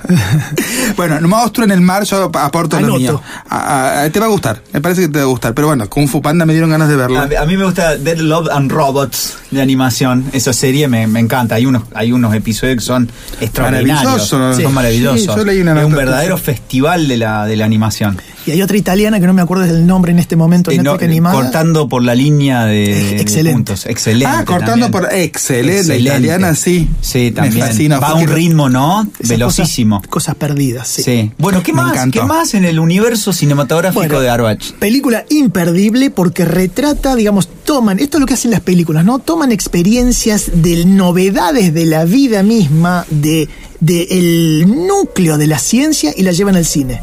bueno, 0.96 1.28
monstruo 1.28 1.66
en 1.66 1.72
el 1.72 1.82
mar, 1.82 2.04
yo 2.06 2.32
aporto 2.34 2.80
lo 2.80 2.86
Anoto. 2.86 3.00
mío. 3.00 3.22
Ah, 3.50 4.04
ah, 4.06 4.10
te 4.10 4.20
va 4.20 4.28
a 4.28 4.30
gustar, 4.30 4.62
me 4.74 4.80
parece 4.82 5.02
que 5.02 5.08
te 5.10 5.20
va 5.20 5.26
a 5.26 5.28
gustar. 5.28 5.54
Pero 5.54 5.68
bueno, 5.68 5.90
Kung 5.90 6.08
Fu 6.08 6.22
Panda 6.22 6.46
me 6.46 6.54
dieron 6.54 6.70
ganas 6.70 6.88
de 6.90 6.96
verlo. 6.96 7.20
A, 7.20 7.28
a 7.42 7.46
mí 7.46 7.58
me 7.58 7.66
gusta 7.66 7.98
Dead 7.98 8.18
Love 8.18 8.48
and 8.52 8.72
Robots 8.72 9.38
de 9.52 9.62
animación. 9.62 10.24
Esa 10.32 10.54
serie 10.54 10.88
me, 10.88 11.06
me 11.08 11.20
encanta. 11.20 11.56
Hay 11.56 11.66
unos, 11.66 11.84
hay 11.94 12.12
unos 12.14 12.34
episodios 12.34 12.78
que 12.78 12.82
son 12.86 13.10
extraordinarios. 13.42 13.98
Maravilloso. 14.00 14.26
Son 14.54 14.56
Sí. 14.56 14.68
maravillosos. 14.68 15.22
Sí, 15.22 15.28
yo 15.28 15.44
leí 15.46 15.60
una 15.62 15.78
es 15.80 15.86
un 15.86 15.96
verdadero 15.96 16.38
festival 16.38 17.08
de 17.10 17.18
la, 17.18 17.46
de 17.46 17.56
la 17.58 17.66
animación. 17.66 18.18
Y 18.50 18.54
hay 18.54 18.62
otra 18.64 18.78
italiana 18.78 19.20
que 19.20 19.28
no 19.28 19.34
me 19.34 19.44
acuerdo 19.44 19.64
del 19.64 19.86
nombre 19.86 20.12
en 20.12 20.18
este 20.18 20.36
momento, 20.36 20.72
Eh, 20.72 20.80
no, 20.80 20.94
animada. 20.94 21.36
cortando 21.36 21.88
por 21.88 22.04
la 22.04 22.16
línea 22.16 22.66
de, 22.66 22.88
de 22.96 23.22
Excelente. 23.22 23.54
puntos. 23.54 23.86
Excelente. 23.86 24.26
ah, 24.26 24.44
cortando 24.44 24.88
también. 24.90 24.92
por. 24.92 25.14
Excelente, 25.14 25.88
la 25.88 25.96
italiana 25.98 26.56
sí. 26.56 26.90
Sí, 27.02 27.26
Me 27.26 27.32
también. 27.32 27.68
fascina, 27.68 28.00
Va 28.00 28.08
a 28.10 28.14
un 28.16 28.28
ritmo, 28.28 28.68
¿no? 28.70 29.08
Velocísimo. 29.20 29.98
Cosas, 29.98 30.10
cosas 30.10 30.36
perdidas, 30.36 30.88
sí. 30.88 31.04
Sí. 31.04 31.32
Bueno, 31.38 31.62
¿qué 31.62 31.74
Me 31.74 31.84
más? 31.84 31.94
encantó. 31.94 32.20
¿Qué 32.22 32.26
más 32.26 32.54
en 32.56 32.66
el 32.66 32.80
universo 32.80 33.32
cinematográfico 33.34 34.00
Bueno, 34.02 34.20
de 34.20 34.30
Arbach? 34.30 34.72
Película 34.80 35.26
imperdible 35.30 36.10
porque 36.10 36.44
retrata, 36.46 37.16
digamos, 37.16 37.48
toman, 37.64 38.00
esto 38.00 38.18
es 38.18 38.22
lo 38.22 38.26
que 38.26 38.34
hacen 38.34 38.50
las 38.52 38.62
películas, 38.62 39.06
¿no? 39.06 39.20
Toman 39.20 39.52
experiencias 39.52 40.50
de 40.56 40.86
novedades 40.86 41.72
de 41.74 41.86
la 41.86 42.06
vida 42.06 42.42
misma, 42.42 43.06
de, 43.12 43.48
de 43.80 44.08
el 44.10 44.66
núcleo 44.88 45.38
de 45.38 45.46
la 45.48 45.60
ciencia 45.60 46.12
y 46.18 46.24
la 46.24 46.32
llevan 46.32 46.56
al 46.56 46.66
cine. 46.66 47.02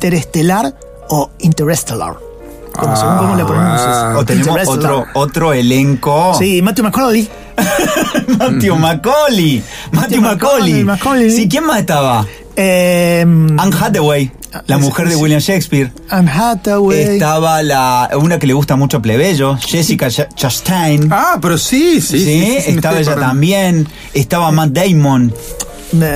Interestelar 0.00 0.74
o 1.08 1.30
Interstellar. 1.40 2.14
Como 2.72 2.94
según 2.94 3.16
cómo 3.16 3.36
la 3.36 3.46
pronuncias. 3.46 3.88
Ah, 3.88 4.14
O 4.18 4.24
tenemos 4.24 4.68
otro, 4.68 5.06
otro 5.14 5.52
elenco. 5.54 6.34
Sí, 6.38 6.60
Matthew 6.60 6.84
McConaughey. 6.84 7.28
Matthew 8.38 8.76
Macaulay. 8.76 9.62
Matthew 9.92 10.20
Macaulay. 10.20 10.84
Macaulay. 10.84 11.30
Sí, 11.30 11.48
¿quién 11.48 11.64
más 11.64 11.78
estaba? 11.80 12.26
Eh, 12.54 13.20
Anne 13.22 13.76
Hathaway, 13.80 14.30
la 14.66 14.76
sí, 14.76 14.82
mujer 14.82 15.08
de 15.08 15.14
sí. 15.14 15.20
William 15.22 15.40
Shakespeare. 15.40 15.90
Anne 16.10 16.30
Hathaway. 16.30 17.00
Estaba 17.14 17.62
la 17.62 18.10
una 18.20 18.38
que 18.38 18.46
le 18.46 18.52
gusta 18.54 18.76
mucho 18.76 18.98
a 18.98 19.02
Plebeyo, 19.02 19.56
Jessica 19.56 20.08
Ch- 20.08 20.28
Chastain. 20.34 21.08
Ah, 21.10 21.38
pero 21.40 21.56
sí, 21.58 22.00
sí. 22.00 22.18
Sí, 22.22 22.56
estaba 22.66 22.98
ella 22.98 23.14
también. 23.16 23.88
Estaba 24.14 24.50
Matt 24.52 24.70
Damon. 24.70 25.32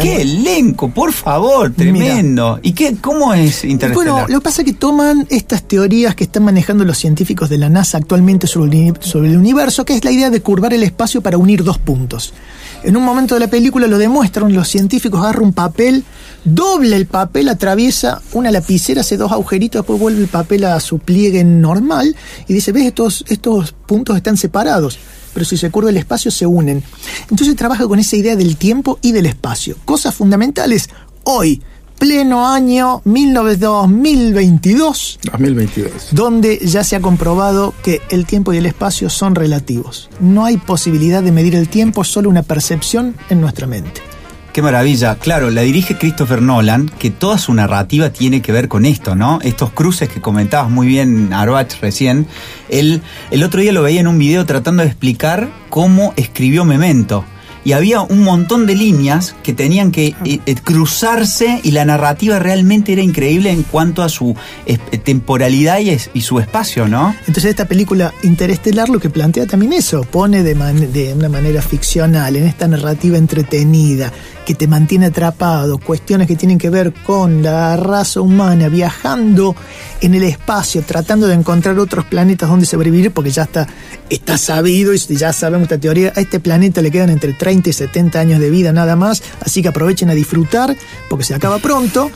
¡Qué 0.01 0.23
elenco! 0.23 0.91
Por 0.91 1.13
favor, 1.13 1.73
tremendo. 1.73 2.59
¿Y 2.63 2.73
qué, 2.73 2.97
cómo 3.01 3.35
es 3.35 3.65
Interestelar? 3.65 3.95
Bueno, 3.95 4.29
lo 4.29 4.41
que 4.41 4.45
pasa 4.45 4.63
es 4.63 4.67
que 4.67 4.73
toman 4.75 5.27
estas 5.31 5.63
teorías 5.63 6.15
que 6.15 6.25
están 6.25 6.45
manejando 6.45 6.85
los 6.85 6.99
científicos 6.99 7.49
de 7.49 7.59
la 7.59 7.69
NASA 7.69 7.99
actualmente 7.99 8.47
sobre 8.47 8.89
el, 8.89 8.97
sobre 9.01 9.31
el 9.31 9.37
universo, 9.37 9.85
que 9.85 9.95
es 9.95 10.05
la 10.05 10.11
idea 10.11 10.31
de 10.31 10.41
curvar 10.41 10.75
el 10.75 10.83
espacio 10.83 11.21
para 11.21 11.39
unir 11.39 11.65
dos 11.65 11.79
puntos. 11.79 12.33
En 12.83 12.97
un 12.97 13.05
momento 13.05 13.35
de 13.35 13.41
la 13.41 13.49
película 13.49 13.87
lo 13.87 13.99
demuestran, 13.99 14.55
los 14.55 14.69
científicos 14.69 15.21
agarran 15.21 15.45
un 15.45 15.53
papel, 15.53 16.03
dobla 16.45 16.97
el 16.97 17.07
papel, 17.07 17.49
atraviesa 17.49 18.23
una 18.33 18.51
lapicera, 18.51 19.03
hace 19.03 19.19
dos 19.19 19.33
agujeritos, 19.33 19.83
después 19.83 20.01
vuelve 20.01 20.23
el 20.23 20.29
papel 20.29 20.65
a 20.65 20.81
su 20.81 20.99
pliegue 20.99 21.45
normal 21.45 22.17
y 22.49 22.55
dice, 22.55 22.73
ves, 22.73 22.87
estos, 22.87 23.25
estos 23.29 23.73
puntos 23.73 24.17
están 24.17 24.39
separados, 24.39 24.99
pero 25.33 25.45
si 25.45 25.57
se 25.57 25.71
curva 25.71 25.91
el 25.91 25.97
espacio 25.97 26.31
se 26.31 26.47
unen. 26.47 26.83
Entonces 27.31 27.57
trabaja 27.57 27.87
con 27.87 27.99
esa 27.99 28.17
idea 28.17 28.37
del 28.37 28.57
tiempo 28.57 28.99
y 29.03 29.13
del 29.13 29.27
espacio. 29.27 29.77
Cosas 29.85 30.15
fundamentales 30.15 30.89
hoy, 31.25 31.63
pleno 31.99 32.49
año 32.49 33.03
2022, 33.05 35.19
2022. 35.31 35.93
donde 36.13 36.59
ya 36.65 36.83
se 36.83 36.97
ha 36.97 37.01
comprobado 37.01 37.75
que 37.83 38.01
el 38.11 38.27
tiempo 38.27 38.53
y 38.53 38.57
el 38.57 38.67
espacio 38.67 39.11
son 39.11 39.35
relativos. 39.35 40.09
No 40.19 40.45
hay 40.45 40.57
posibilidad 40.57 41.23
de 41.23 41.33
medir 41.33 41.55
el 41.55 41.69
tiempo, 41.69 42.05
solo 42.05 42.31
una 42.31 42.43
percepción 42.43 43.15
en 43.29 43.41
nuestra 43.41 43.67
mente. 43.67 44.10
Qué 44.53 44.63
maravilla. 44.63 45.15
Claro, 45.15 45.49
la 45.51 45.61
dirige 45.63 45.97
Christopher 45.97 46.43
Nolan, 46.43 46.89
que 46.99 47.11
toda 47.11 47.39
su 47.39 47.55
narrativa 47.55 48.11
tiene 48.11 48.43
que 48.43 48.51
ver 48.51 48.67
con 48.67 48.85
esto, 48.85 49.15
¿no? 49.15 49.39
Estos 49.43 49.71
cruces 49.71 50.09
que 50.09 50.21
comentabas 50.21 50.69
muy 50.71 50.89
bien, 50.89 51.33
Arbach, 51.33 51.73
recién. 51.81 52.27
Él, 52.69 53.01
el 53.31 53.45
otro 53.45 53.61
día 53.61 53.71
lo 53.73 53.83
veía 53.83 54.01
en 54.01 54.09
un 54.09 54.19
video 54.19 54.45
tratando 54.47 54.83
de 54.83 54.89
explicar 54.89 55.49
cómo 55.69 56.13
escribió 56.17 56.65
Memento. 56.65 57.25
Y 57.63 57.73
había 57.73 58.01
un 58.01 58.25
montón 58.25 58.67
de 58.67 58.75
líneas 58.75 59.37
que 59.43 59.53
tenían 59.53 59.93
que 59.93 60.15
eh, 60.25 60.41
eh, 60.47 60.55
cruzarse 60.65 61.61
y 61.63 61.73
la 61.73 61.85
narrativa 61.85 62.39
realmente 62.39 62.95
era 62.95 63.03
increíble 63.03 63.51
en 63.51 63.65
cuanto 63.65 64.03
a 64.03 64.09
su 64.09 64.35
eh, 64.65 64.79
temporalidad 65.05 65.79
y, 65.81 65.91
es- 65.91 66.11
y 66.15 66.23
su 66.23 66.41
espacio, 66.41 66.89
¿no? 66.89 67.15
Entonces 67.21 67.45
esta 67.45 67.67
película 67.67 68.15
Interestelar 68.23 68.89
lo 68.89 68.99
que 68.99 69.11
plantea 69.11 69.47
también 69.47 69.75
eso, 69.75 70.01
pone 70.11 70.43
de, 70.43 70.55
man- 70.55 70.91
de 70.91 71.13
una 71.13 71.29
manera 71.29 71.61
ficcional, 71.61 72.35
en 72.37 72.47
esta 72.47 72.67
narrativa 72.67 73.19
entretenida, 73.19 74.11
que 74.51 74.57
te 74.57 74.67
mantiene 74.67 75.07
atrapado, 75.07 75.79
cuestiones 75.79 76.27
que 76.27 76.35
tienen 76.35 76.59
que 76.59 76.71
ver 76.71 76.93
con 76.93 77.41
la 77.41 77.77
raza 77.77 78.21
humana 78.21 78.69
viajando 78.69 79.55
en 80.01 80.13
el 80.17 80.25
espacio, 80.25 80.83
tratando 80.83 81.29
de 81.29 81.35
encontrar 81.35 81.79
otros 81.79 82.05
planetas 82.07 82.49
donde 82.49 82.67
sobrevivir, 82.67 83.13
porque 83.13 83.31
ya 83.31 83.45
está, 83.45 83.69
está 84.09 84.37
sabido 84.37 84.93
y 84.93 84.99
ya 84.99 85.33
sabemos 85.33 85.67
esta 85.67 85.79
teoría, 85.79 86.13
a 86.17 86.21
este 86.21 86.41
planeta 86.41 86.83
le 86.83 86.91
quedan 86.91 87.11
entre 87.11 87.33
30 87.33 87.71
y 87.71 87.73
70 87.73 88.19
años 88.19 88.41
de 88.41 88.51
vida 88.51 88.73
nada 88.73 88.97
más, 88.97 89.23
así 89.41 89.63
que 89.63 89.69
aprovechen 89.69 90.11
a 90.11 90.15
disfrutar, 90.15 90.77
porque 91.09 91.25
se 91.25 91.33
acaba 91.33 91.61
pronto, 91.61 92.11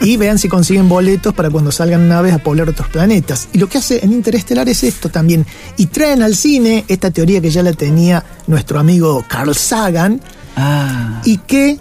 y 0.00 0.16
vean 0.16 0.40
si 0.40 0.48
consiguen 0.48 0.88
boletos 0.88 1.34
para 1.34 1.50
cuando 1.50 1.70
salgan 1.70 2.08
naves 2.08 2.34
a 2.34 2.38
poblar 2.38 2.68
otros 2.68 2.88
planetas. 2.88 3.46
Y 3.52 3.58
lo 3.58 3.68
que 3.68 3.78
hace 3.78 4.04
en 4.04 4.12
Interestelar 4.12 4.68
es 4.68 4.82
esto 4.82 5.08
también, 5.08 5.46
y 5.76 5.86
traen 5.86 6.24
al 6.24 6.34
cine 6.34 6.84
esta 6.88 7.12
teoría 7.12 7.40
que 7.40 7.50
ya 7.50 7.62
la 7.62 7.74
tenía 7.74 8.24
nuestro 8.48 8.80
amigo 8.80 9.24
Carl 9.28 9.54
Sagan, 9.54 10.20
Ah. 10.56 11.20
y 11.24 11.38
que, 11.38 11.78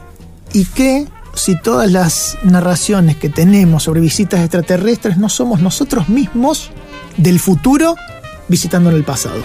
y 0.54 0.66
que 0.66 1.08
si 1.34 1.60
todas 1.60 1.92
las 1.92 2.38
narraciones 2.44 3.18
que 3.18 3.30
tenemos 3.30 3.84
sobre 3.84 4.02
visitas 4.02 4.42
extraterrestres 4.42 5.18
no 5.18 5.30
somos 5.30 5.62
nosotros 5.62 6.10
mismos 6.10 6.72
del 7.18 7.40
futuro 7.40 7.96
visitando 8.48 8.90
en 8.90 8.98
el 8.98 9.04
pasado. 9.04 9.42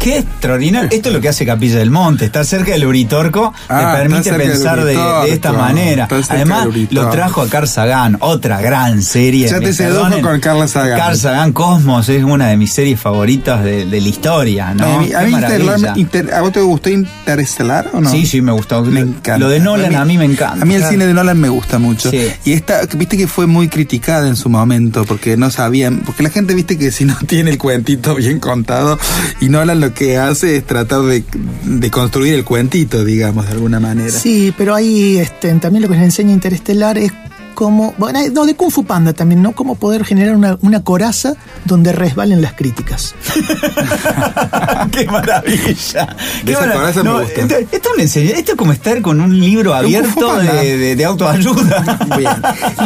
Qué 0.00 0.18
extraordinario. 0.18 0.88
Esto 0.90 1.10
es 1.10 1.14
lo 1.14 1.20
que 1.20 1.28
hace 1.28 1.44
Capilla 1.44 1.76
del 1.78 1.90
Monte. 1.90 2.24
Estar 2.24 2.44
cerca 2.46 2.72
del 2.72 2.86
Uritorco 2.86 3.52
Ah, 3.68 3.92
te 3.92 3.98
permite 3.98 4.32
pensar 4.32 4.82
de, 4.82 4.94
de 4.96 5.32
esta 5.34 5.52
manera. 5.52 6.08
Además, 6.28 6.68
lo 6.90 7.10
trajo 7.10 7.42
a 7.42 7.48
Carl 7.48 7.68
Sagan, 7.68 8.16
otra 8.20 8.60
gran 8.62 9.02
serie. 9.02 9.46
Ya 9.48 9.60
te 9.60 9.72
sedujo 9.74 10.20
con 10.22 10.40
Carl 10.40 10.66
Sagan. 10.68 10.98
Carl 10.98 11.16
Sagan 11.18 11.52
Cosmos 11.52 12.08
es 12.08 12.24
una 12.24 12.48
de 12.48 12.56
mis 12.56 12.72
series 12.72 12.98
favoritas 12.98 13.62
de, 13.62 13.84
de 13.84 14.00
la 14.00 14.08
historia, 14.08 14.72
¿no? 14.74 14.84
a 14.84 14.98
mí, 15.00 15.12
a 15.12 15.20
mí 15.20 15.30
maravilla. 15.32 15.76
Interestelar- 15.76 15.98
Inter- 15.98 16.34
¿a 16.34 16.40
vos 16.40 16.52
te 16.52 16.60
gustó 16.60 16.88
Interestelar 16.88 17.90
o 17.92 18.00
no? 18.00 18.10
Sí, 18.10 18.26
sí, 18.26 18.40
me 18.40 18.52
gustó. 18.52 18.82
Me 18.82 19.00
encanta. 19.00 19.38
Lo 19.38 19.48
de 19.50 19.60
Nolan 19.60 19.94
a 19.96 20.04
mí 20.04 20.16
me 20.16 20.24
encanta. 20.24 20.62
A 20.62 20.64
mí 20.64 20.74
el 20.74 20.84
cine 20.84 21.06
de 21.06 21.12
Nolan 21.14 21.38
me 21.38 21.48
gusta 21.50 21.78
mucho. 21.78 22.10
Sí. 22.10 22.26
Y 22.46 22.52
esta, 22.54 22.80
viste 22.96 23.16
que 23.18 23.26
fue 23.26 23.46
muy 23.46 23.68
criticada 23.68 24.26
en 24.28 24.36
su 24.36 24.48
momento 24.48 25.04
porque 25.04 25.36
no 25.36 25.50
sabían, 25.50 25.98
porque 26.06 26.22
la 26.22 26.30
gente 26.30 26.54
viste 26.54 26.78
que 26.78 26.90
si 26.90 27.04
no 27.04 27.14
tiene 27.26 27.50
el 27.50 27.58
cuentito 27.58 28.14
bien 28.14 28.40
contado 28.40 28.98
y 29.40 29.48
Nolan 29.50 29.80
lo 29.80 29.89
que 29.92 30.16
hace 30.18 30.56
es 30.56 30.66
tratar 30.66 31.02
de, 31.02 31.24
de 31.64 31.90
construir 31.90 32.34
el 32.34 32.44
cuentito, 32.44 33.04
digamos, 33.04 33.46
de 33.46 33.52
alguna 33.52 33.80
manera. 33.80 34.10
Sí, 34.10 34.54
pero 34.56 34.74
ahí 34.74 35.18
este, 35.18 35.52
también 35.54 35.82
lo 35.82 35.88
que 35.88 35.94
nos 35.96 36.04
enseña 36.04 36.32
Interestelar 36.32 36.98
es 36.98 37.12
cómo, 37.54 37.94
bueno, 37.98 38.20
no, 38.32 38.46
de 38.46 38.54
Kung 38.54 38.70
Fu 38.70 38.84
Panda 38.84 39.12
también, 39.12 39.42
¿no? 39.42 39.52
Cómo 39.52 39.74
poder 39.74 40.04
generar 40.04 40.34
una, 40.34 40.56
una 40.62 40.82
coraza 40.82 41.34
donde 41.66 41.92
resbalen 41.92 42.40
las 42.40 42.54
críticas. 42.54 43.14
¡Qué 44.92 45.04
maravilla! 45.06 46.16
Qué 46.44 46.52
esa 46.52 46.72
coraza 46.72 47.02
me 47.02 47.12
gusta. 47.12 47.40
Esto, 47.42 47.54
esto 47.70 47.90
esto 47.98 48.52
es 48.52 48.56
como 48.56 48.72
estar 48.72 49.02
con 49.02 49.20
un 49.20 49.38
libro 49.38 49.74
abierto 49.74 50.36
de, 50.36 50.76
de- 50.78 50.96
de 50.96 51.04
autoayuda. 51.04 51.98
Bien. 52.16 52.32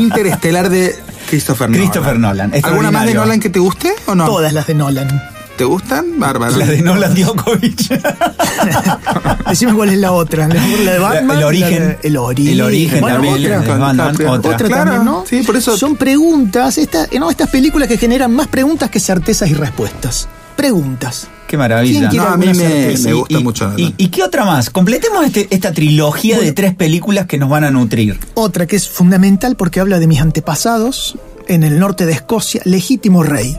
Interestelar 0.03 0.69
de 0.71 0.95
Christopher 1.31 1.69
Nolan. 1.71 1.83
Christopher 1.83 2.19
Nolan, 2.19 2.53
¿Alguna 2.62 2.90
más 2.90 3.07
de. 3.07 3.14
Nolan 3.14 3.40
que 3.40 3.51
te 3.51 3.59
guste 3.61 3.93
o 4.07 4.14
no? 4.14 4.27
Todas 4.27 4.53
las 4.53 4.67
de 4.67 4.75
Nolan. 4.75 5.23
¿Te 5.57 5.62
gustan? 5.64 6.19
Bárbaro. 6.19 6.57
La 6.57 6.67
de 6.67 6.83
Nolan 6.83 7.14
Djokovic. 7.17 7.77
Decime 9.49 9.73
cuál 9.75 9.90
es 9.90 9.99
la 9.99 10.11
otra. 10.12 10.49
La 10.49 10.93
de 10.93 10.99
Batman. 10.99 11.38
el 11.38 11.45
origen. 11.45 11.79
la 11.83 11.88
de- 11.90 11.99
el 12.03 12.17
origen. 12.17 12.53
El 12.55 12.61
origen 12.62 13.01
Bueno, 13.01 13.17
también, 13.23 13.35
otra. 13.59 13.77
Batman, 13.77 14.01
Otra. 14.14 14.31
otra. 14.33 14.51
Otra 14.55 14.67
Claro, 14.69 14.90
también, 14.90 15.05
¿no? 15.05 15.25
sí, 15.29 15.43
por 15.43 15.57
eso- 15.57 15.77
Son 15.77 15.97
preguntas, 15.97 16.77
esta- 16.79 17.07
no, 17.19 17.31
estas 17.31 17.51
películas 17.51 17.87
que 17.88 17.99
generan 17.99 18.35
más 18.35 18.49
preguntas 18.49 18.90
que 18.90 18.99
certezas 18.99 19.49
y 19.49 19.55
respuestas. 19.55 20.27
Preguntas. 20.57 21.29
Qué 21.47 21.57
maravilla. 21.57 21.99
¿Quién 21.99 22.11
quiere 22.11 22.27
No, 22.27 22.33
a 22.33 22.37
mí 22.37 22.47
me, 22.47 23.12
gusta 23.12 23.38
y, 23.38 23.43
mucho. 23.45 23.73
y 23.77 24.09
qué 24.09 24.23
otra 24.25 24.45
más? 24.45 24.71
Completemos 24.71 25.25
este- 25.25 25.47
esta 25.51 25.73
trilogía 25.73 26.40
de 26.40 26.51
tres 26.53 26.75
películas 26.75 27.27
que 27.27 27.38
nos 27.38 27.49
van 27.49 27.62
a 27.64 27.71
nutrir. 27.71 28.19
Otra 28.35 28.67
que 28.67 28.75
es 28.75 28.88
fundamental 28.88 29.55
porque 29.55 29.79
habla 29.79 30.01
de 30.01 30.09
mis 30.09 30.21
antepasados 30.21 31.17
en 31.47 31.62
el 31.62 31.79
norte 31.79 32.07
de 32.07 32.12
Escocia, 32.12 32.61
Legítimo 32.64 33.23
Rey. 33.23 33.57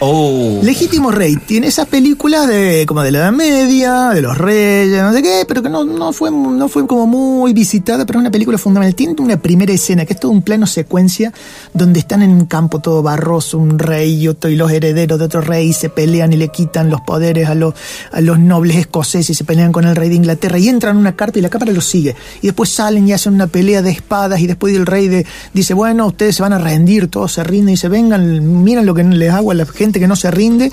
Oh. 0.00 0.60
Legítimo 0.62 1.10
Rey 1.10 1.34
tiene 1.44 1.66
esas 1.66 1.88
películas 1.88 2.46
de 2.46 2.84
como 2.86 3.02
de 3.02 3.10
la 3.10 3.18
Edad 3.18 3.32
Media, 3.32 4.10
de 4.10 4.22
los 4.22 4.38
reyes, 4.38 5.02
no 5.02 5.12
sé 5.12 5.22
qué, 5.24 5.44
pero 5.48 5.60
que 5.60 5.68
no, 5.68 5.82
no 5.82 6.12
fue 6.12 6.30
no 6.30 6.68
fue 6.68 6.86
como 6.86 7.06
muy 7.08 7.52
visitada, 7.52 8.06
pero 8.06 8.18
es 8.18 8.22
una 8.22 8.30
película 8.30 8.58
fundamental. 8.58 8.94
Tiene 8.94 9.14
una 9.18 9.38
primera 9.42 9.72
escena 9.72 10.06
que 10.06 10.12
es 10.12 10.20
todo 10.20 10.30
un 10.30 10.42
plano 10.42 10.66
secuencia 10.68 11.32
donde 11.74 11.98
están 11.98 12.22
en 12.22 12.30
un 12.30 12.46
campo 12.46 12.78
todo 12.78 13.02
barroso, 13.02 13.58
un 13.58 13.76
rey 13.78 14.22
y 14.22 14.28
otro 14.28 14.48
y 14.50 14.54
los 14.56 14.70
herederos 14.70 15.18
de 15.18 15.24
otro 15.24 15.40
rey 15.40 15.68
y 15.70 15.72
se 15.72 15.88
pelean 15.88 16.32
y 16.32 16.36
le 16.36 16.48
quitan 16.48 16.90
los 16.90 17.00
poderes 17.00 17.48
a 17.48 17.56
los 17.56 17.74
a 18.12 18.20
los 18.20 18.38
nobles 18.38 18.76
escoceses 18.76 19.30
y 19.30 19.34
se 19.34 19.42
pelean 19.42 19.72
con 19.72 19.84
el 19.84 19.96
rey 19.96 20.10
de 20.10 20.14
Inglaterra 20.14 20.58
y 20.58 20.68
entran 20.68 20.94
en 20.94 21.00
una 21.00 21.16
carpa 21.16 21.40
y 21.40 21.42
la 21.42 21.48
cámara 21.50 21.72
los 21.72 21.84
sigue 21.84 22.14
y 22.40 22.46
después 22.46 22.70
salen 22.70 23.08
y 23.08 23.12
hacen 23.14 23.34
una 23.34 23.48
pelea 23.48 23.82
de 23.82 23.90
espadas 23.90 24.38
y 24.40 24.46
después 24.46 24.76
el 24.76 24.86
rey 24.86 25.08
de- 25.08 25.26
dice 25.54 25.74
bueno 25.74 26.06
ustedes 26.06 26.36
se 26.36 26.42
van 26.42 26.52
a 26.52 26.58
rendir 26.58 27.08
todos 27.08 27.32
se 27.32 27.42
rinden 27.42 27.74
y 27.74 27.76
se 27.76 27.88
vengan 27.88 28.62
miren 28.62 28.86
lo 28.86 28.94
que 28.94 29.02
les 29.02 29.32
hago 29.32 29.50
a 29.50 29.54
la 29.54 29.66
gente 29.66 29.87
que 29.92 30.06
no 30.06 30.16
se 30.16 30.30
rinde 30.30 30.70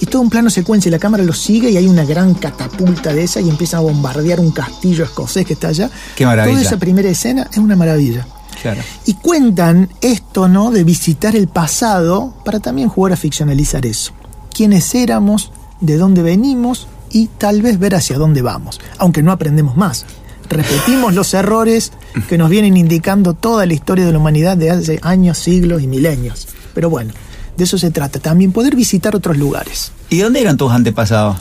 y 0.00 0.06
todo 0.06 0.22
un 0.22 0.30
plano 0.30 0.50
secuencia 0.50 0.88
y 0.88 0.92
la 0.92 0.98
cámara 0.98 1.22
los 1.24 1.38
sigue 1.38 1.70
y 1.70 1.76
hay 1.76 1.86
una 1.86 2.04
gran 2.04 2.34
catapulta 2.34 3.12
de 3.12 3.22
esa 3.24 3.40
y 3.40 3.48
empiezan 3.48 3.78
a 3.78 3.82
bombardear 3.82 4.40
un 4.40 4.50
castillo 4.50 5.04
escocés 5.04 5.46
que 5.46 5.52
está 5.54 5.68
allá 5.68 5.90
Qué 6.16 6.26
maravilla. 6.26 6.54
toda 6.56 6.66
esa 6.66 6.76
primera 6.78 7.08
escena 7.08 7.48
es 7.50 7.58
una 7.58 7.76
maravilla 7.76 8.26
Claro. 8.62 8.80
y 9.04 9.14
cuentan 9.14 9.90
esto, 10.00 10.48
¿no? 10.48 10.70
De 10.70 10.82
visitar 10.82 11.36
el 11.36 11.46
pasado 11.48 12.34
para 12.44 12.58
también 12.60 12.88
jugar 12.88 13.12
a 13.12 13.16
ficcionalizar 13.16 13.84
eso. 13.86 14.12
Quiénes 14.52 14.94
éramos, 14.94 15.52
de 15.80 15.96
dónde 15.98 16.22
venimos 16.22 16.88
y 17.10 17.26
tal 17.38 17.60
vez 17.62 17.78
ver 17.78 17.94
hacia 17.94 18.16
dónde 18.18 18.42
vamos, 18.42 18.80
aunque 18.98 19.22
no 19.22 19.30
aprendemos 19.30 19.76
más. 19.76 20.06
Repetimos 20.48 21.12
los 21.14 21.34
errores 21.34 21.92
que 22.28 22.38
nos 22.38 22.48
vienen 22.48 22.76
indicando 22.76 23.34
toda 23.34 23.66
la 23.66 23.74
historia 23.74 24.06
de 24.06 24.12
la 24.12 24.18
humanidad 24.18 24.56
de 24.56 24.70
hace 24.70 24.98
años, 25.02 25.38
siglos 25.38 25.82
y 25.82 25.86
milenios. 25.86 26.46
Pero 26.72 26.88
bueno, 26.88 27.12
de 27.56 27.64
eso 27.64 27.78
se 27.78 27.90
trata. 27.90 28.18
También 28.20 28.52
poder 28.52 28.74
visitar 28.76 29.14
otros 29.16 29.36
lugares 29.36 29.92
¿Y 30.10 30.18
dónde 30.18 30.40
eran 30.40 30.56
tus 30.56 30.70
antepasados? 30.72 31.36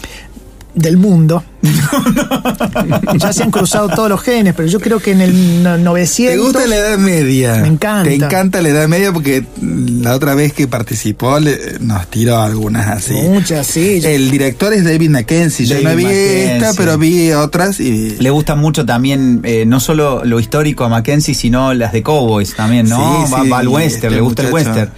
del 0.74 0.98
mundo. 0.98 1.42
ya 3.18 3.32
se 3.34 3.44
han 3.44 3.52
cruzado 3.52 3.88
todos 3.90 4.10
los 4.10 4.22
genes, 4.22 4.54
pero 4.56 4.68
yo 4.68 4.80
creo 4.82 5.00
que 5.00 5.12
en 5.12 5.22
el 5.22 5.64
no- 5.64 5.78
900... 5.78 6.36
¿Te 6.36 6.42
gusta 6.42 6.68
la 6.68 6.76
Edad 6.76 6.98
Media? 6.98 7.56
Me 7.62 7.68
encanta. 7.70 8.04
Te 8.10 8.16
encanta 8.16 8.62
la 8.62 8.70
Edad 8.70 8.88
Media 8.88 9.14
porque 9.14 9.46
la 9.62 10.14
otra 10.14 10.36
vez 10.36 10.52
que 10.54 10.68
participó 10.68 11.40
le- 11.40 11.80
nos 11.80 12.08
tiró 12.08 12.42
algunas 12.42 12.88
así. 12.88 13.14
Muchas, 13.14 13.68
sí. 13.68 14.02
El 14.04 14.30
director 14.32 14.74
es 14.74 14.84
David 14.84 15.10
Mackenzie. 15.10 15.66
Yo 15.66 15.82
no 15.82 15.96
vi 15.96 16.06
esta, 16.08 16.74
pero 16.74 16.98
vi 16.98 17.32
otras 17.32 17.80
y. 17.80 18.18
Le 18.20 18.30
gusta 18.30 18.56
mucho 18.56 18.86
también, 18.86 19.42
eh, 19.44 19.64
no 19.66 19.80
solo 19.80 20.24
lo 20.26 20.40
histórico 20.40 20.84
a 20.84 20.90
Mackenzie, 20.90 21.34
sino 21.36 21.74
las 21.74 21.94
de 21.94 22.04
Cowboys 22.04 22.54
también, 22.54 22.90
¿no? 22.90 23.26
Sí, 23.26 23.32
va, 23.34 23.44
sí, 23.44 23.52
al 23.54 23.68
western, 23.68 23.96
este 23.96 24.10
le 24.10 24.22
gusta 24.22 24.42
el 24.44 24.54
western. 24.54 24.92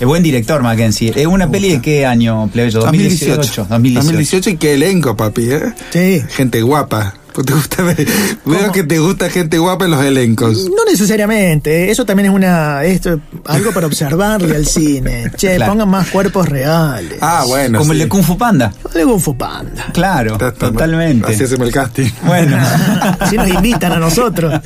Es 0.00 0.06
buen 0.06 0.22
director 0.22 0.62
Mackenzie. 0.62 1.12
¿Es 1.14 1.26
una 1.26 1.50
peli 1.50 1.70
de 1.70 1.80
qué 1.80 2.06
año, 2.06 2.48
plebeyo? 2.52 2.80
2018. 2.80 3.66
2018. 3.68 4.00
2018 4.00 4.50
y 4.50 4.56
qué 4.56 4.74
elenco, 4.74 5.16
papi, 5.16 5.50
¿eh? 5.50 5.72
Sí. 5.90 6.22
Gente 6.30 6.62
guapa. 6.62 7.14
Pues 7.38 7.46
¿Te 7.46 7.54
gusta 7.54 7.82
ver? 7.84 8.06
Veo 8.46 8.72
que 8.72 8.82
te 8.82 8.98
gusta 8.98 9.30
gente 9.30 9.58
guapa 9.58 9.84
en 9.84 9.92
los 9.92 10.04
elencos. 10.04 10.64
No 10.64 10.84
necesariamente, 10.90 11.84
¿eh? 11.84 11.90
eso 11.92 12.04
también 12.04 12.30
es 12.30 12.34
una 12.34 12.82
esto 12.82 13.20
algo 13.46 13.70
para 13.70 13.86
observarle 13.86 14.56
al 14.56 14.66
cine. 14.66 15.30
Che, 15.36 15.54
Claro. 15.54 15.70
pongan 15.70 15.88
más 15.88 16.08
cuerpos 16.08 16.48
reales. 16.48 17.18
Ah, 17.20 17.44
bueno. 17.46 17.78
Como 17.78 17.92
el 17.92 18.00
de 18.00 18.08
Kung 18.08 18.24
Fu 18.24 18.36
Panda. 18.36 18.72
De 18.92 19.04
Kung 19.04 19.20
Fu 19.20 19.36
Panda. 19.36 19.86
Claro, 19.92 20.36
totalmente. 20.36 21.32
Así 21.32 21.44
hacemos 21.44 21.68
el 21.68 21.72
casting. 21.72 22.10
Bueno. 22.24 22.56
Así 23.20 23.36
nos 23.36 23.48
invitan 23.48 23.92
a 23.92 24.00
nosotros. 24.00 24.60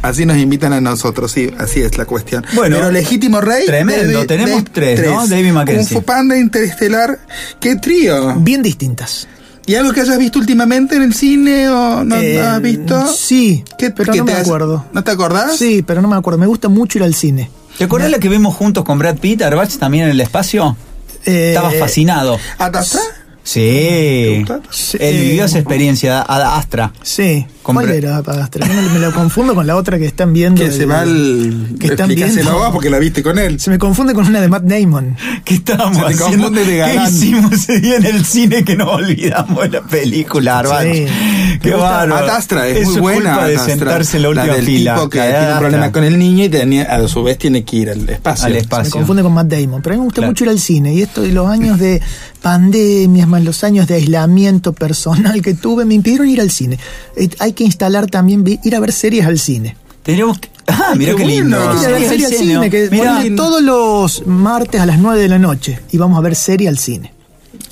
Así 0.00 0.24
nos 0.24 0.38
invitan 0.38 0.72
a 0.72 0.80
nosotros, 0.80 1.30
sí, 1.30 1.50
así 1.58 1.82
es 1.82 1.98
la 1.98 2.06
cuestión. 2.06 2.42
Bueno, 2.54 2.76
Pero 2.76 2.90
Legítimo 2.90 3.40
Rey. 3.42 3.66
tremendo, 3.66 4.24
tenemos 4.24 4.64
tres, 4.72 4.98
¿no? 5.04 5.26
David. 5.26 5.52
Kung 5.66 5.86
Fu 5.86 6.02
Panda, 6.02 6.38
Interestelar. 6.38 7.18
¿Qué 7.60 7.76
trío? 7.76 8.34
Bien 8.36 8.62
distintas. 8.62 9.28
¿Y 9.66 9.74
algo 9.76 9.92
que 9.92 10.00
hayas 10.00 10.18
visto 10.18 10.38
últimamente 10.38 10.96
en 10.96 11.02
el 11.02 11.14
cine 11.14 11.68
o 11.68 12.02
no, 12.04 12.16
Eh, 12.16 12.40
no 12.42 12.48
has 12.50 12.62
visto? 12.62 13.06
Sí, 13.14 13.64
¿Qué- 13.78 13.90
pero 13.90 14.12
qué 14.12 14.18
no 14.18 14.24
te 14.24 14.32
me 14.32 14.38
has- 14.38 14.46
acuerdo. 14.46 14.84
¿No 14.92 15.04
te 15.04 15.10
acordás? 15.12 15.56
Sí, 15.56 15.82
pero 15.86 16.02
no 16.02 16.08
me 16.08 16.16
acuerdo. 16.16 16.38
Me 16.38 16.46
gusta 16.46 16.68
mucho 16.68 16.98
ir 16.98 17.04
al 17.04 17.14
cine. 17.14 17.50
¿Te 17.78 17.84
acuerdas 17.84 18.10
la 18.10 18.18
que 18.18 18.28
vimos 18.28 18.54
juntos 18.54 18.84
con 18.84 18.98
Brad 18.98 19.16
Pitt, 19.18 19.40
Arbach, 19.42 19.70
también 19.78 20.04
en 20.04 20.10
el 20.10 20.20
espacio? 20.20 20.76
Eh, 21.24 21.50
Estabas 21.54 21.76
fascinado. 21.76 22.38
¿Ad 22.58 22.74
Astra? 22.76 23.00
Sí. 23.44 24.36
gusta? 24.38 24.60
Sí. 24.70 24.98
Él 25.00 25.20
vivió 25.20 25.44
esa 25.44 25.58
experiencia, 25.58 26.22
Ad 26.22 26.56
Astra. 26.58 26.92
Sí. 27.02 27.46
Con 27.62 27.76
¿Cuál 27.76 27.90
era 27.90 28.20
Padastra? 28.24 28.66
No, 28.66 28.90
me 28.92 28.98
lo 28.98 29.12
confundo 29.12 29.54
con 29.54 29.66
la 29.68 29.76
otra 29.76 29.96
que 29.96 30.04
están 30.06 30.32
viendo. 30.32 30.60
Que 30.60 30.72
se 30.72 30.84
va 30.84 31.02
al. 31.02 31.76
que 31.78 31.86
están 31.88 32.08
viendo. 32.08 32.58
vos 32.58 32.70
porque 32.72 32.90
la 32.90 32.98
viste 32.98 33.22
con 33.22 33.38
él. 33.38 33.60
Se 33.60 33.70
me 33.70 33.78
confunde 33.78 34.14
con 34.14 34.26
una 34.26 34.40
de 34.40 34.48
Matt 34.48 34.64
Damon. 34.64 35.16
¿Qué 35.44 35.54
estábamos 35.54 35.96
Se 35.98 36.02
te 36.02 36.24
haciendo? 36.24 36.46
confunde 36.48 36.64
de 36.64 36.84
¿Qué 36.84 37.00
hicimos 37.08 37.52
ese 37.52 37.78
día 37.78 37.96
en 37.98 38.06
el 38.06 38.24
cine 38.24 38.64
que 38.64 38.74
nos 38.74 38.88
olvidamos 38.88 39.62
de 39.62 39.68
la 39.68 39.82
película, 39.82 40.58
Arbach? 40.58 40.82
Sí. 40.92 41.06
Qué 41.62 41.70
bárbaro. 41.70 42.16
Ad 42.16 42.36
Astra 42.36 42.66
es 42.66 42.84
muy 42.88 42.96
buena. 43.00 43.30
culpa 43.34 43.46
de 43.46 43.54
Ad 43.54 43.60
Astra. 43.60 43.74
sentarse 43.76 44.16
en 44.16 44.22
la 44.24 44.28
última 44.30 44.54
del 44.54 44.64
fila. 44.66 44.94
tipo 44.96 45.08
que 45.08 45.18
La 45.18 45.24
tiene 45.24 45.38
un 45.38 45.44
Ad 45.52 45.58
problema 45.60 45.84
Astra. 45.86 45.92
con 45.92 46.04
el 46.04 46.18
niño 46.18 46.44
y 46.44 46.48
tenía- 46.48 46.82
a 46.92 47.06
su 47.06 47.22
vez 47.22 47.38
tiene 47.38 47.62
que 47.64 47.76
ir 47.76 47.90
al 47.90 48.08
espacio. 48.08 48.46
Al 48.46 48.50
Se 48.50 48.54
me 48.56 48.60
espacio. 48.60 48.90
confunde 48.90 49.22
con 49.22 49.32
Matt 49.34 49.46
Damon. 49.46 49.82
Pero 49.82 49.94
a 49.94 49.96
mí 49.96 50.00
me 50.00 50.04
gusta 50.06 50.16
Claro. 50.20 50.30
mucho 50.32 50.44
ir 50.44 50.50
al 50.50 50.58
cine. 50.58 50.94
Y 50.94 51.02
esto 51.02 51.22
de 51.22 51.30
los 51.30 51.48
años 51.48 51.78
de 51.78 52.00
pandemias, 52.42 53.26
más 53.28 53.42
los 53.44 53.64
años 53.64 53.86
de 53.86 53.94
aislamiento 53.94 54.72
personal 54.72 55.40
que 55.42 55.54
tuve, 55.54 55.84
me 55.84 55.94
impidieron 55.94 56.28
ir 56.28 56.40
al 56.40 56.50
cine. 56.50 56.78
Eh, 57.16 57.30
hay 57.38 57.52
que 57.52 57.64
instalar 57.64 58.06
también, 58.08 58.44
ir 58.62 58.76
a 58.76 58.80
ver 58.80 58.92
series 58.92 59.24
al 59.26 59.38
cine. 59.38 59.76
Tendríamos 60.02 60.38
que- 60.40 60.50
Ah, 60.66 60.94
mira 60.96 61.12
qué 61.12 61.18
qué, 61.18 61.24
lindo. 61.26 61.56
bueno. 61.56 61.72
Hay 61.72 61.78
que 61.78 61.82
ir 61.82 61.88
a 61.88 61.92
ver 61.92 62.02
Sí, 62.02 62.08
serie 62.08 62.26
al 62.26 62.32
el 62.32 62.38
cine. 62.38 62.70
Que 62.70 62.88
Mirá, 62.90 63.14
ponen 63.16 63.36
todos 63.36 63.62
los 63.62 64.26
martes 64.26 64.80
a 64.80 64.86
las 64.86 64.98
9 64.98 65.20
de 65.20 65.28
la 65.28 65.38
noche. 65.38 65.80
Y 65.90 65.98
vamos 65.98 66.18
a 66.18 66.20
ver 66.20 66.34
serie 66.36 66.68
al 66.68 66.78
cine. 66.78 67.12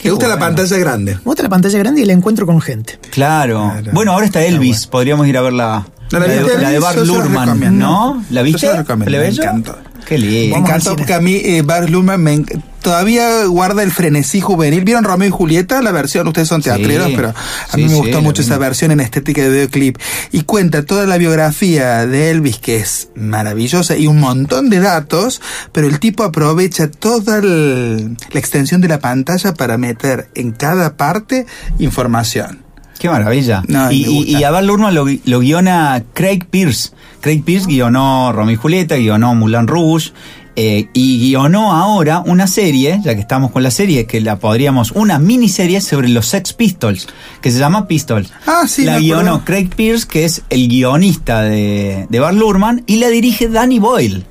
¿Te 0.03 0.11
gusta 0.11 0.29
la 0.29 0.37
bueno. 0.37 0.47
pantalla 0.57 0.77
grande? 0.79 1.15
Me 1.15 1.21
gusta 1.25 1.43
la 1.43 1.49
pantalla 1.49 1.79
grande 1.79 2.01
y 2.01 2.05
el 2.05 2.11
encuentro 2.11 2.47
con 2.47 2.61
gente. 2.61 2.99
Claro. 3.11 3.71
Claro. 3.73 3.91
Bueno, 3.93 4.13
ahora 4.13 4.27
está 4.27 4.43
Elvis. 4.45 4.87
Podríamos 4.87 5.27
ir 5.27 5.37
a 5.39 5.43
ver 5.43 5.53
la, 5.53 5.87
la 6.11 6.19
la, 6.19 6.27
de, 6.27 6.37
la 6.41 6.43
de 6.43 6.77
Elvis? 6.77 6.81
Bart 6.81 6.97
Yo 6.99 7.05
se 7.07 7.13
la 7.31 7.45
recomiendo. 7.45 7.71
¿no? 7.87 8.25
¿La 8.31 8.41
Yo 8.41 8.45
viste? 8.45 8.61
se 8.61 8.67
la 8.69 8.77
recomiendo, 8.79 9.19
me 9.19 9.29
encantó. 9.29 9.79
Qué 10.07 10.19
Me 10.19 10.27
lindo. 10.27 10.57
Al 10.57 10.63
encantó 10.63 10.97
porque 10.97 11.15
a 11.15 11.21
mí 11.21 11.35
eh, 11.45 11.63
Baz 11.63 11.89
Luhrmann 11.91 12.21
me 12.23 12.43
todavía 12.83 13.45
guarda 13.47 13.83
el 13.83 13.90
frenesí 13.90 14.40
juvenil. 14.40 14.85
¿Vieron 14.85 15.05
Romeo 15.05 15.29
y 15.29 15.31
Julieta? 15.31 15.83
La 15.83 15.93
versión, 15.93 16.27
ustedes 16.29 16.49
son 16.49 16.62
Sí. 16.62 16.71
teatreros, 16.71 17.11
pero 17.14 17.29
a 17.31 17.35
Sí, 17.75 17.83
mí 17.83 17.88
me 17.88 17.95
gustó 17.95 18.23
mucho 18.23 18.43
esa 18.43 18.59
versión 18.59 18.90
en 18.90 19.01
estética 19.01 19.43
de 19.43 19.51
videoclip. 19.51 19.99
Y 20.33 20.43
cuenta 20.43 20.85
toda 20.85 21.07
la 21.07 21.19
biografía 21.19 22.07
de 22.07 22.31
Elvis, 22.31 22.59
que 22.59 22.77
es 22.77 23.09
maravillosa, 23.14 23.97
y 23.97 24.07
un 24.07 24.21
montón 24.21 24.71
de 24.71 24.81
datos, 24.81 25.40
pero 25.73 25.87
el 25.87 25.99
tipo 26.01 26.23
aprovecha 26.25 26.90
toda 26.90 27.38
el- 27.38 28.16
la 28.33 28.40
extensión 28.40 28.81
de 28.81 28.88
la 28.88 28.99
pantalla 29.01 29.55
para 29.55 29.79
meter 29.79 30.29
en 30.35 30.53
cada 30.53 30.97
parte 30.97 31.47
información. 31.79 32.62
Qué 32.99 33.09
maravilla. 33.09 33.62
No, 33.66 33.90
y, 33.90 34.45
a 34.45 34.51
Bart 34.51 34.66
Luhrmann 34.66 34.95
lo, 34.95 35.07
lo 35.25 35.40
guiona 35.40 36.03
Craig 36.12 36.40
Pierce. 36.51 36.90
Craig 37.23 37.43
Pierce 37.43 37.66
guionó 37.66 38.31
Romeo 38.33 38.53
y 38.53 38.57
Julieta, 38.57 38.97
guionó 38.97 39.35
Moulin 39.35 39.66
Rouge. 39.66 40.12
Eh, 40.57 40.89
y 40.93 41.21
guionó 41.21 41.73
ahora 41.73 42.23
una 42.27 42.47
serie, 42.47 43.01
ya 43.05 43.15
que 43.15 43.21
estamos 43.21 43.51
con 43.51 43.63
la 43.63 43.71
serie, 43.71 44.07
que 44.07 44.21
la 44.21 44.39
podríamos, 44.39 44.91
una 44.93 45.19
miniserie 45.19 45.81
sobre 45.81 46.09
los 46.09 46.27
Sex 46.27 46.53
Pistols, 46.53 47.07
que 47.41 47.51
se 47.51 47.59
llama 47.59 47.87
Pistols. 47.87 48.33
Ah, 48.47 48.65
sí, 48.67 48.85
La 48.85 48.99
guionó. 48.99 49.45
Craig 49.45 49.69
Pierce, 49.75 50.07
que 50.07 50.25
es 50.25 50.43
el 50.51 50.69
guionista 50.69 51.43
de, 51.43 52.07
de 52.09 52.21
Bart 52.21 52.37
Luhrmann, 52.37 52.83
y 52.87 52.97
la 52.97 53.09
dirige 53.09 53.49
Danny 53.49 53.79
Boyle. 53.79 54.25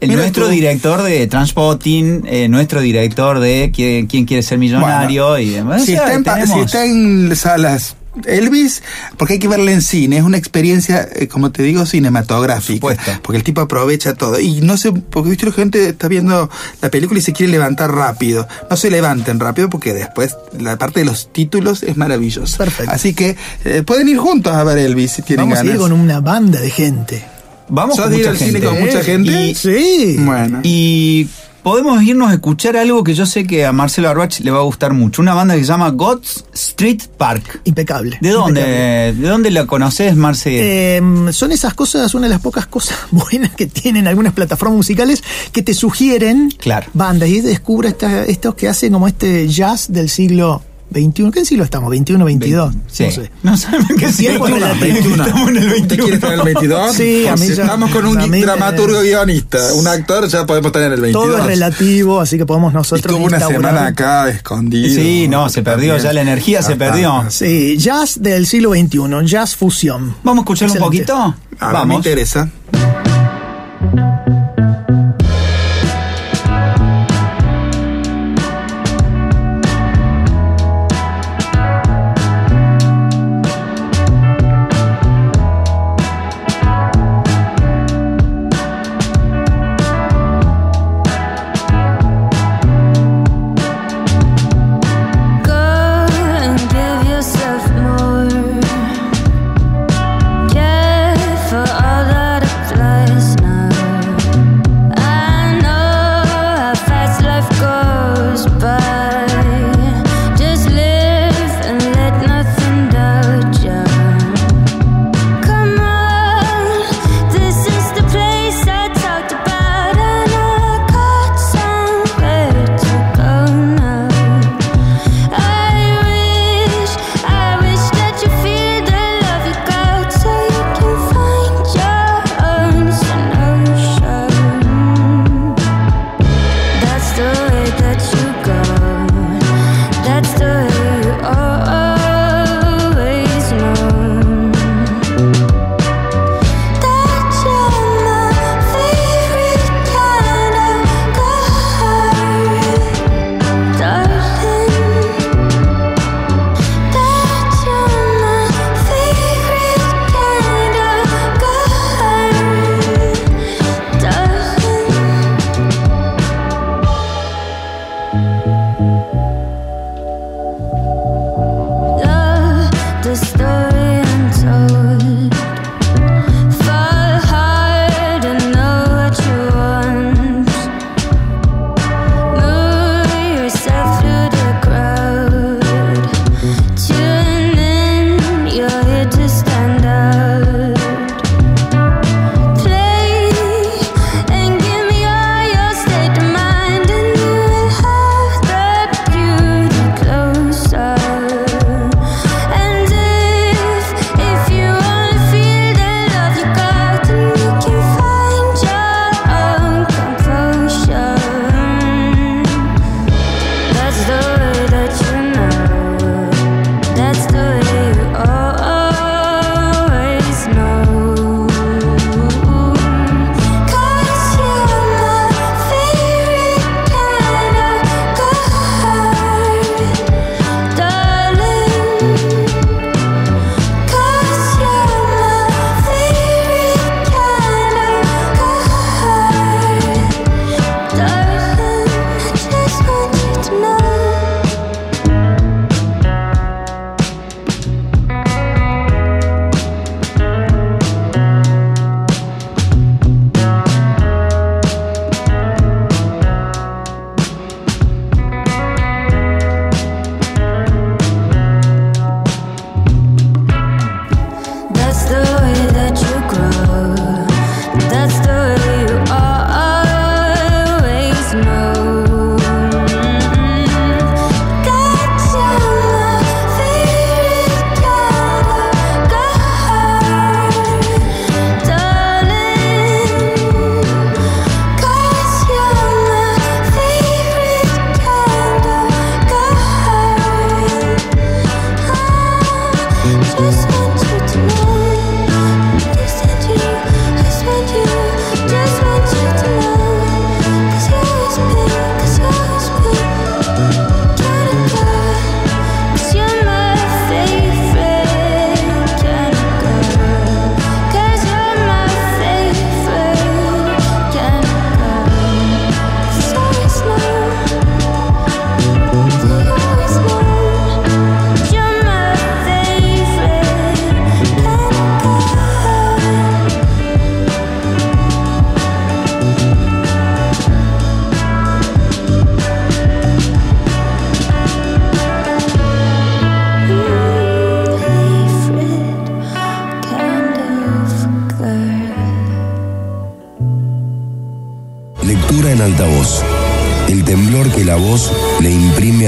El 0.00 0.10
Mira 0.10 0.20
nuestro 0.22 0.44
tú. 0.46 0.50
director 0.52 1.02
de 1.02 1.26
Transpotting, 1.26 2.24
eh, 2.26 2.48
nuestro 2.48 2.80
director 2.82 3.38
de 3.40 3.72
¿Quién, 3.74 4.06
quién 4.06 4.26
quiere 4.26 4.42
ser 4.42 4.58
millonario? 4.58 5.28
Bueno, 5.28 5.38
y 5.40 5.50
demás. 5.50 5.84
si, 5.86 5.92
O 5.94 5.96
sea, 5.96 6.04
está 6.04 6.14
en, 6.14 6.24
pa- 6.24 6.34
si 6.36 6.40
tenemos- 6.42 6.66
está 6.66 6.84
en 6.84 7.36
salas 7.36 7.96
Elvis, 8.24 8.82
porque 9.18 9.34
hay 9.34 9.38
que 9.38 9.48
verla 9.48 9.72
en 9.72 9.82
cine, 9.82 10.16
es 10.18 10.22
una 10.24 10.38
experiencia, 10.38 11.06
eh, 11.14 11.28
como 11.28 11.52
te 11.52 11.62
digo, 11.62 11.84
cinematográfica. 11.86 12.74
Supuesto. 12.74 13.10
Porque 13.22 13.38
el 13.38 13.44
tipo 13.44 13.60
aprovecha 13.60 14.14
todo. 14.14 14.40
Y 14.40 14.60
no 14.62 14.76
sé, 14.76 14.92
porque 14.92 15.30
viste 15.30 15.46
la 15.46 15.52
gente 15.52 15.88
está 15.88 16.08
viendo 16.08 16.48
la 16.80 16.90
película 16.90 17.18
y 17.18 17.22
se 17.22 17.32
quiere 17.32 17.52
levantar 17.52 17.92
rápido. 17.94 18.48
No 18.70 18.76
se 18.76 18.90
levanten 18.90 19.38
rápido 19.40 19.68
porque 19.68 19.92
después 19.92 20.36
la 20.58 20.76
parte 20.78 21.00
de 21.00 21.06
los 21.06 21.32
títulos 21.32 21.82
es 21.82 21.96
maravillosa. 21.96 22.58
Perfecto. 22.58 22.92
Así 22.92 23.14
que 23.14 23.36
eh, 23.64 23.82
pueden 23.84 24.08
ir 24.08 24.18
juntos 24.18 24.52
a 24.54 24.64
ver 24.64 24.78
Elvis 24.78 25.12
si 25.12 25.22
tienen 25.22 25.46
Vamos 25.46 25.58
a 25.58 25.62
ganas. 25.62 25.74
ir 25.74 25.80
con 25.80 25.92
una 25.92 26.20
banda 26.20 26.60
de 26.60 26.70
gente. 26.70 27.24
Vamos 27.68 27.96
¿Sos 27.96 28.04
con 28.06 28.12
de 28.14 28.20
ir 28.20 28.28
al 28.28 28.36
cine 28.38 28.52
gente. 28.52 28.66
con 28.66 28.80
mucha 28.80 29.02
gente? 29.02 29.42
Y- 29.48 29.54
Sí. 29.54 30.16
Bueno. 30.20 30.60
Y 30.62 31.28
podemos 31.66 32.00
irnos 32.00 32.30
a 32.30 32.34
escuchar 32.34 32.76
algo 32.76 33.02
que 33.02 33.12
yo 33.12 33.26
sé 33.26 33.44
que 33.44 33.66
a 33.66 33.72
Marcelo 33.72 34.08
Arbach 34.08 34.38
le 34.38 34.52
va 34.52 34.58
a 34.60 34.62
gustar 34.62 34.92
mucho. 34.92 35.20
Una 35.20 35.34
banda 35.34 35.54
que 35.56 35.62
se 35.62 35.66
llama 35.66 35.90
God's 35.90 36.44
Street 36.54 37.02
Park. 37.18 37.60
Impecable. 37.64 38.18
¿De 38.20 38.30
dónde? 38.30 38.60
impecable. 38.60 39.12
¿De 39.20 39.28
dónde 39.28 39.50
la 39.50 39.66
conoces, 39.66 40.14
Marce? 40.14 40.96
Eh, 40.98 41.02
son 41.32 41.50
esas 41.50 41.74
cosas, 41.74 42.14
una 42.14 42.28
de 42.28 42.34
las 42.34 42.40
pocas 42.40 42.66
cosas 42.68 42.96
buenas 43.10 43.50
que 43.56 43.66
tienen 43.66 44.06
algunas 44.06 44.32
plataformas 44.32 44.76
musicales 44.76 45.24
que 45.50 45.62
te 45.62 45.74
sugieren 45.74 46.52
Claro. 46.56 46.86
bandas 46.94 47.30
y 47.30 47.40
descubre 47.40 47.88
esta- 47.88 48.22
estos 48.26 48.54
que 48.54 48.68
hacen 48.68 48.92
como 48.92 49.08
este 49.08 49.48
jazz 49.48 49.90
del 49.92 50.08
siglo 50.08 50.62
XXI. 50.92 51.30
¿Qué 51.32 51.44
siglo 51.44 51.64
estamos? 51.64 51.92
¿21, 51.92 52.24
22? 52.24 52.74
Sí. 52.86 53.04
No 53.04 53.10
sé. 53.10 53.30
No 53.42 53.56
sabemos 53.56 53.88
qué 53.98 54.12
siglo 54.12 54.46
relativo. 54.46 54.96
Estamos 55.24 55.48
en 55.50 55.56
el 55.58 55.68
21. 55.68 55.82
¿Usted 55.82 55.96
quiere 55.98 56.14
estar 56.14 56.32
en 56.32 56.38
el 56.38 56.44
22? 56.44 56.92
Sí, 56.96 57.26
a 57.26 57.36
mí 57.36 57.46
Si 57.46 57.54
ya- 57.54 57.62
estamos 57.64 57.90
con 57.90 58.06
un 58.06 58.30
mí- 58.30 58.40
dramaturgo 58.40 59.00
guionista, 59.00 59.74
un 59.74 59.86
actor, 59.86 60.26
ya 60.28 60.46
podemos 60.46 60.66
estar 60.68 60.82
en 60.82 60.92
el 60.92 61.00
22. 61.00 61.26
Todo 61.26 61.38
es 61.38 61.44
relativo, 61.44 62.20
así 62.20 62.38
que 62.38 62.46
podemos 62.46 62.72
nosotros. 62.72 63.00
Estuvo 63.12 63.26
una 63.26 63.40
semana 63.40 63.86
acá 63.86 64.28
escondido. 64.28 64.94
Sí, 64.94 65.28
no, 65.28 65.48
se 65.48 65.62
perdió, 65.62 65.92
También. 65.94 66.02
ya 66.04 66.12
la 66.12 66.20
energía 66.22 66.62
se 66.62 66.72
Ah, 66.74 66.76
perdió. 66.78 67.12
ah, 67.12 67.26
Sí, 67.30 67.76
jazz 67.78 68.22
del 68.22 68.46
siglo 68.46 68.70
XXI, 68.72 69.24
jazz 69.26 69.54
fusión. 69.56 70.14
Vamos 70.22 70.42
a 70.42 70.44
escucharlo 70.44 70.74
un 70.74 70.80
poquito. 70.80 71.14
A 71.58 71.66
me 71.68 71.72
Vamos. 71.72 71.96
interesa. 71.96 72.50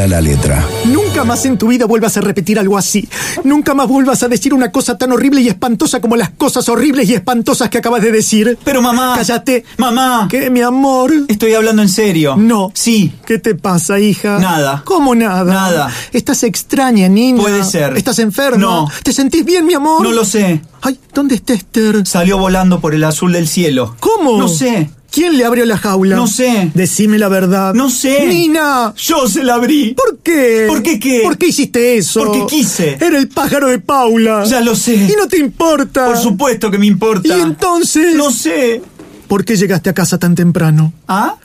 La 0.09 0.21
letra. 0.21 0.67
Nunca 0.87 1.25
más 1.25 1.45
en 1.45 1.59
tu 1.59 1.69
vida 1.69 1.87
vuelvas 1.87 2.17
a 2.17 2.21
repetir 2.21 2.59
algo 2.59 2.79
así. 2.79 3.09
Nunca 3.45 3.75
más 3.75 3.87
vuelvas 3.89 4.23
a 4.23 4.29
decir 4.29 4.55
una 4.55 4.73
cosa 4.73 4.97
tan 4.97 5.13
horrible 5.13 5.41
y 5.41 5.49
espantosa 5.49 6.01
como 6.01 6.17
las 6.17 6.31
cosas 6.31 6.69
horribles 6.69 7.09
y 7.09 7.15
espantosas 7.15 7.69
que 7.69 7.79
acabas 7.79 8.03
de 8.03 8.13
decir. 8.13 8.59
Pero 8.65 8.83
mamá. 8.83 9.15
Cállate. 9.17 9.65
Mamá. 9.77 10.29
¿Qué, 10.31 10.51
mi 10.51 10.61
amor? 10.61 11.13
Estoy 11.29 11.55
hablando 11.55 11.83
en 11.83 11.89
serio. 11.89 12.37
No. 12.37 12.71
Sí. 12.75 13.13
¿Qué 13.27 13.39
te 13.39 13.55
pasa, 13.55 13.99
hija? 13.99 14.39
Nada. 14.39 14.83
¿Cómo 14.85 15.15
nada? 15.15 15.53
Nada. 15.53 15.91
Estás 16.13 16.43
extraña, 16.43 17.09
niña. 17.09 17.43
Puede 17.43 17.65
ser. 17.65 17.97
¿Estás 17.97 18.19
enferma? 18.19 18.59
No. 18.59 18.91
¿Te 19.03 19.13
sentís 19.13 19.45
bien, 19.45 19.67
mi 19.67 19.75
amor? 19.75 20.03
No 20.03 20.13
lo 20.13 20.25
sé. 20.25 20.61
Ay, 20.81 20.99
¿dónde 21.13 21.35
está 21.35 21.55
Esther? 21.55 22.07
Salió 22.07 22.39
volando 22.39 22.81
por 22.81 22.95
el 22.95 23.05
azul 23.05 23.33
del 23.33 23.49
cielo. 23.49 23.97
¿Cómo? 24.01 24.39
No 24.39 24.49
sé. 24.49 24.91
¿Quién 25.11 25.39
le 25.39 25.45
abrió 25.45 25.65
la 25.65 25.79
jaula? 25.79 26.17
No 26.17 26.27
sé. 26.27 26.71
Decime 26.75 27.19
la 27.19 27.29
verdad. 27.29 27.75
No 27.75 27.91
sé. 27.91 28.27
Nina. 28.27 28.93
Yo 28.97 29.27
se 29.27 29.43
la 29.43 29.55
abrí. 29.55 29.95
¿Por 29.95 30.19
qué? 30.19 30.67
¿Por 30.69 30.83
qué 30.83 30.99
qué? 31.01 31.21
¿Por 31.23 31.39
qué 31.39 31.49
hiciste 31.49 31.97
eso? 31.97 32.25
Porque 32.25 32.45
quise. 32.47 32.99
Era 33.01 33.19
el 33.19 33.29
pájaro 33.29 33.69
de 33.69 33.79
Paula. 33.79 34.45
Ya 34.45 34.61
lo 34.61 34.77
sé. 34.77 34.95
Y 34.95 35.15
no 35.17 35.27
te 35.27 35.39
importa. 35.39 36.07
Por 36.07 36.19
supuesto 36.19 36.71
que 36.71 36.79
me 36.79 36.87
importa. 36.87 37.27
¿Y 37.37 37.41
entonces? 37.41 38.15
No 38.15 38.31
sé. 38.31 38.83
¿Por 39.27 39.45
qué 39.45 39.57
llegaste 39.57 39.91
a 39.91 39.95
casa 39.95 40.19
tan 40.19 40.35
temprano? 40.35 40.93
¿Ah? 41.07 41.37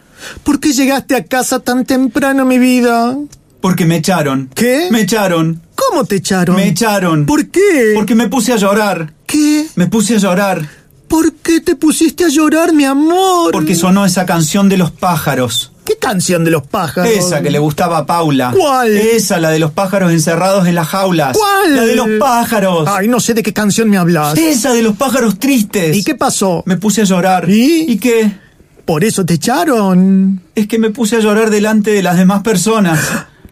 ¿Por 0.43 0.60
qué 0.60 0.73
llegaste 0.73 1.15
a 1.15 1.26
casa 1.26 1.60
tan 1.60 1.86
temprano, 1.86 2.45
mi 2.45 2.58
vida? 2.58 3.17
Porque 3.62 3.86
me 3.86 3.97
echaron. 3.97 4.49
¿Qué? 4.54 4.89
Me 4.91 5.02
echaron. 5.02 5.62
¿Cómo 5.76 6.06
te 6.06 6.17
echaron? 6.17 6.56
Me 6.56 6.67
echaron. 6.67 7.26
¿Por 7.26 7.47
qué? 7.47 7.93
Porque 7.95 8.15
me 8.15 8.28
puse 8.28 8.54
a 8.54 8.58
llorar. 8.58 9.13
¿Qué? 9.26 9.65
Me 9.76 9.88
puse 9.88 10.15
a 10.15 10.17
llorar. 10.17 10.67
¿Por 11.13 11.32
qué 11.32 11.62
te 11.62 11.76
pusiste 11.76 12.26
a 12.26 12.28
llorar, 12.28 12.73
mi 12.73 12.86
amor? 12.86 13.52
Porque 13.52 13.76
sonó 13.76 14.04
esa 14.04 14.26
canción 14.26 14.67
de 14.67 14.78
los 14.78 14.89
pájaros. 14.89 15.71
¿Qué 15.86 15.95
canción 15.97 16.43
de 16.43 16.49
los 16.49 16.65
pájaros? 16.65 17.08
Esa 17.08 17.43
que 17.43 17.52
le 17.52 17.60
gustaba 17.60 17.99
a 17.99 18.06
Paula. 18.08 18.52
¿Cuál? 18.58 18.97
Esa, 18.97 19.38
la 19.38 19.52
de 19.52 19.60
los 19.60 19.69
pájaros 19.69 20.12
encerrados 20.12 20.65
en 20.65 20.73
las 20.73 20.88
jaulas. 20.88 21.38
¿Cuál? 21.38 21.76
La 21.76 21.86
de 21.86 21.95
los 21.95 22.08
pájaros. 22.19 22.89
Ay, 22.89 23.08
no 23.10 23.19
sé 23.19 23.36
de 23.36 23.43
qué 23.43 23.54
canción 23.54 23.91
me 23.91 23.97
hablas. 23.97 24.36
Esa 24.39 24.73
de 24.73 24.82
los 24.82 24.95
pájaros 24.95 25.38
tristes. 25.38 25.95
¿Y 25.95 26.04
qué 26.04 26.15
pasó? 26.15 26.63
Me 26.65 26.78
puse 26.78 27.02
a 27.02 27.04
llorar. 27.04 27.47
¿Y? 27.47 27.91
¿Y 27.91 27.97
qué? 27.97 28.36
¿Por 28.84 29.04
eso 29.04 29.23
te 29.23 29.36
echaron? 29.36 30.41
Es 30.56 30.65
que 30.65 30.80
me 30.80 30.89
puse 30.89 31.17
a 31.17 31.19
llorar 31.19 31.52
delante 31.52 31.91
de 31.91 32.02
las 32.02 32.17
demás 32.17 32.41
personas. 32.41 32.99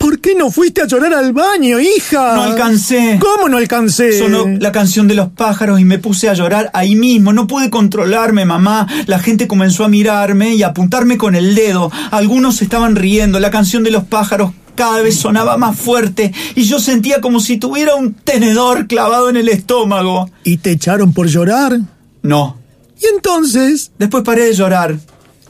¿Por 0.02 0.20
qué 0.20 0.34
no 0.34 0.50
fuiste 0.50 0.82
a 0.82 0.88
llorar 0.88 1.14
al 1.14 1.32
baño, 1.32 1.80
hija? 1.80 2.36
No 2.36 2.42
alcancé. 2.42 3.20
¿Cómo 3.22 3.48
no 3.48 3.58
alcancé? 3.58 4.18
Sonó 4.18 4.48
la 4.60 4.72
canción 4.72 5.08
de 5.08 5.14
los 5.14 5.30
pájaros 5.30 5.80
y 5.80 5.86
me 5.86 6.00
puse 6.00 6.28
a 6.28 6.34
llorar 6.34 6.72
ahí 6.74 6.96
mismo. 6.96 7.34
No 7.34 7.46
pude 7.46 7.70
controlarme, 7.70 8.44
mamá. 8.44 8.88
La 9.06 9.20
gente 9.20 9.48
comenzó 9.48 9.86
a 9.86 9.90
mirarme 9.90 10.56
y 10.56 10.64
a 10.64 10.70
apuntarme 10.70 11.20
con 11.20 11.36
el 11.36 11.54
dedo. 11.54 11.92
Algunos 12.10 12.64
estaban 12.64 12.96
riendo. 12.96 13.40
La 13.40 13.52
canción 13.52 13.84
de 13.84 13.92
los 13.92 14.04
pájaros 14.04 14.54
cada 14.74 15.02
vez 15.02 15.18
sonaba 15.18 15.58
más 15.58 15.78
fuerte 15.78 16.34
y 16.56 16.64
yo 16.64 16.80
sentía 16.80 17.22
como 17.22 17.40
si 17.40 17.58
tuviera 17.58 17.94
un 17.94 18.16
tenedor 18.16 18.88
clavado 18.88 19.30
en 19.30 19.38
el 19.38 19.50
estómago. 19.50 20.32
¿Y 20.44 20.58
te 20.58 20.72
echaron 20.72 21.14
por 21.14 21.28
llorar? 21.28 21.80
No. 22.24 22.58
¿Y 23.00 23.06
entonces? 23.14 23.92
Después 24.00 24.24
paré 24.24 24.46
de 24.46 24.54
llorar. 24.54 24.98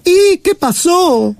¿Y 0.03 0.39
qué 0.39 0.55
pasó? 0.55 1.35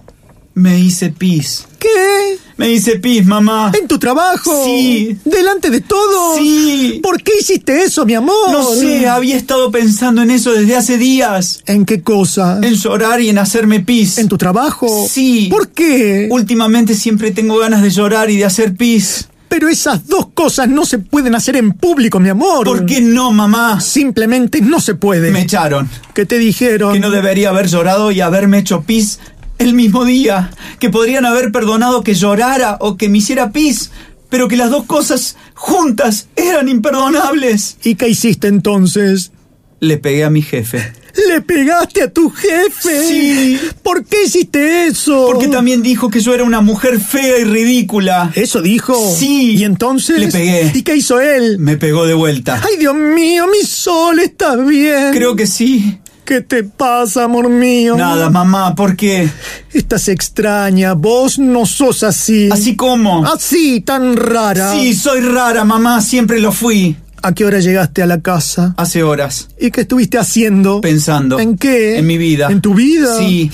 Me 0.53 0.79
hice 0.79 1.09
pis. 1.09 1.65
¿Qué? 1.79 2.37
Me 2.57 2.69
hice 2.69 2.99
pis, 2.99 3.25
mamá. 3.25 3.71
¿En 3.79 3.87
tu 3.87 3.97
trabajo? 3.97 4.65
Sí. 4.65 5.17
¿Delante 5.23 5.69
de 5.69 5.81
todo? 5.81 6.37
Sí. 6.37 6.99
¿Por 7.01 7.23
qué 7.23 7.31
hiciste 7.39 7.83
eso, 7.83 8.05
mi 8.05 8.13
amor? 8.13 8.51
No 8.51 8.63
sé, 8.75 9.07
había 9.07 9.37
estado 9.37 9.71
pensando 9.71 10.21
en 10.21 10.29
eso 10.29 10.51
desde 10.51 10.75
hace 10.75 10.97
días. 10.97 11.63
¿En 11.65 11.85
qué 11.85 12.01
cosa? 12.01 12.59
En 12.61 12.75
llorar 12.75 13.21
y 13.21 13.29
en 13.29 13.37
hacerme 13.37 13.79
pis. 13.79 14.17
¿En 14.17 14.27
tu 14.27 14.37
trabajo? 14.37 15.07
Sí. 15.09 15.47
¿Por 15.49 15.69
qué? 15.69 16.27
Últimamente 16.29 16.95
siempre 16.95 17.31
tengo 17.31 17.57
ganas 17.57 17.81
de 17.81 17.89
llorar 17.89 18.29
y 18.29 18.37
de 18.37 18.45
hacer 18.45 18.75
pis. 18.75 19.27
Pero 19.47 19.67
esas 19.67 20.07
dos 20.07 20.27
cosas 20.33 20.69
no 20.69 20.85
se 20.85 20.99
pueden 20.99 21.35
hacer 21.35 21.57
en 21.57 21.73
público, 21.73 22.19
mi 22.19 22.29
amor. 22.29 22.65
¿Por 22.65 22.85
qué 22.85 23.01
no, 23.01 23.31
mamá? 23.31 23.81
Simplemente 23.81 24.61
no 24.61 24.79
se 24.79 24.95
puede. 24.95 25.31
Me 25.31 25.41
echaron. 25.41 25.89
¿Qué 26.13 26.25
te 26.25 26.37
dijeron? 26.37 26.93
Que 26.93 26.99
no 26.99 27.09
debería 27.09 27.49
haber 27.49 27.67
llorado 27.67 28.11
y 28.11 28.21
haberme 28.21 28.59
hecho 28.59 28.81
pis 28.81 29.19
el 29.61 29.73
mismo 29.73 30.05
día. 30.05 30.51
Que 30.79 30.89
podrían 30.89 31.25
haber 31.25 31.51
perdonado 31.51 32.03
que 32.03 32.13
llorara 32.13 32.77
o 32.79 32.97
que 32.97 33.09
me 33.09 33.19
hiciera 33.19 33.51
pis. 33.51 33.91
Pero 34.29 34.47
que 34.47 34.57
las 34.57 34.69
dos 34.69 34.85
cosas 34.85 35.35
juntas 35.53 36.27
eran 36.35 36.69
imperdonables. 36.69 37.77
¿Y 37.83 37.95
qué 37.95 38.09
hiciste 38.09 38.47
entonces? 38.47 39.31
Le 39.79 39.97
pegué 39.97 40.23
a 40.23 40.29
mi 40.29 40.41
jefe. 40.41 40.93
¿Le 41.27 41.41
pegaste 41.41 42.03
a 42.03 42.11
tu 42.11 42.29
jefe? 42.29 43.03
Sí. 43.03 43.59
¿Por 43.83 44.05
qué 44.05 44.23
hiciste 44.25 44.87
eso? 44.87 45.27
Porque 45.31 45.47
también 45.47 45.81
dijo 45.81 46.09
que 46.09 46.21
yo 46.21 46.33
era 46.33 46.43
una 46.43 46.61
mujer 46.61 46.99
fea 46.99 47.39
y 47.39 47.43
ridícula. 47.43 48.31
¿Eso 48.35 48.61
dijo? 48.61 48.95
Sí. 49.17 49.57
¿Y 49.57 49.63
entonces? 49.63 50.19
Le 50.19 50.27
pegué. 50.27 50.71
¿Y 50.73 50.83
qué 50.83 50.95
hizo 50.95 51.19
él? 51.19 51.59
Me 51.59 51.77
pegó 51.77 52.05
de 52.05 52.13
vuelta. 52.13 52.61
Ay, 52.63 52.77
Dios 52.77 52.95
mío, 52.95 53.47
mi 53.47 53.65
sol, 53.65 54.19
¿estás 54.19 54.65
bien? 54.65 55.11
Creo 55.11 55.35
que 55.35 55.47
sí. 55.47 55.99
¿Qué 56.31 56.39
te 56.39 56.63
pasa, 56.63 57.25
amor 57.25 57.49
mío? 57.49 57.97
Nada, 57.97 58.29
mamá, 58.29 58.73
¿por 58.73 58.95
qué? 58.95 59.29
Estás 59.73 60.07
extraña, 60.07 60.93
vos 60.93 61.37
no 61.37 61.65
sos 61.65 62.03
así. 62.03 62.47
¿Así 62.49 62.77
cómo? 62.77 63.25
Así, 63.25 63.81
tan 63.81 64.15
rara. 64.15 64.71
Sí, 64.71 64.93
soy 64.93 65.19
rara, 65.19 65.65
mamá, 65.65 65.99
siempre 65.99 66.39
lo 66.39 66.53
fui. 66.53 66.95
¿A 67.21 67.33
qué 67.33 67.43
hora 67.43 67.59
llegaste 67.59 68.01
a 68.01 68.05
la 68.05 68.21
casa? 68.21 68.73
Hace 68.77 69.03
horas. 69.03 69.49
¿Y 69.59 69.71
qué 69.71 69.81
estuviste 69.81 70.19
haciendo? 70.19 70.79
Pensando. 70.79 71.37
¿En 71.37 71.57
qué? 71.57 71.97
En 71.97 72.07
mi 72.07 72.17
vida. 72.17 72.47
¿En 72.49 72.61
tu 72.61 72.75
vida? 72.75 73.17
Sí. 73.17 73.51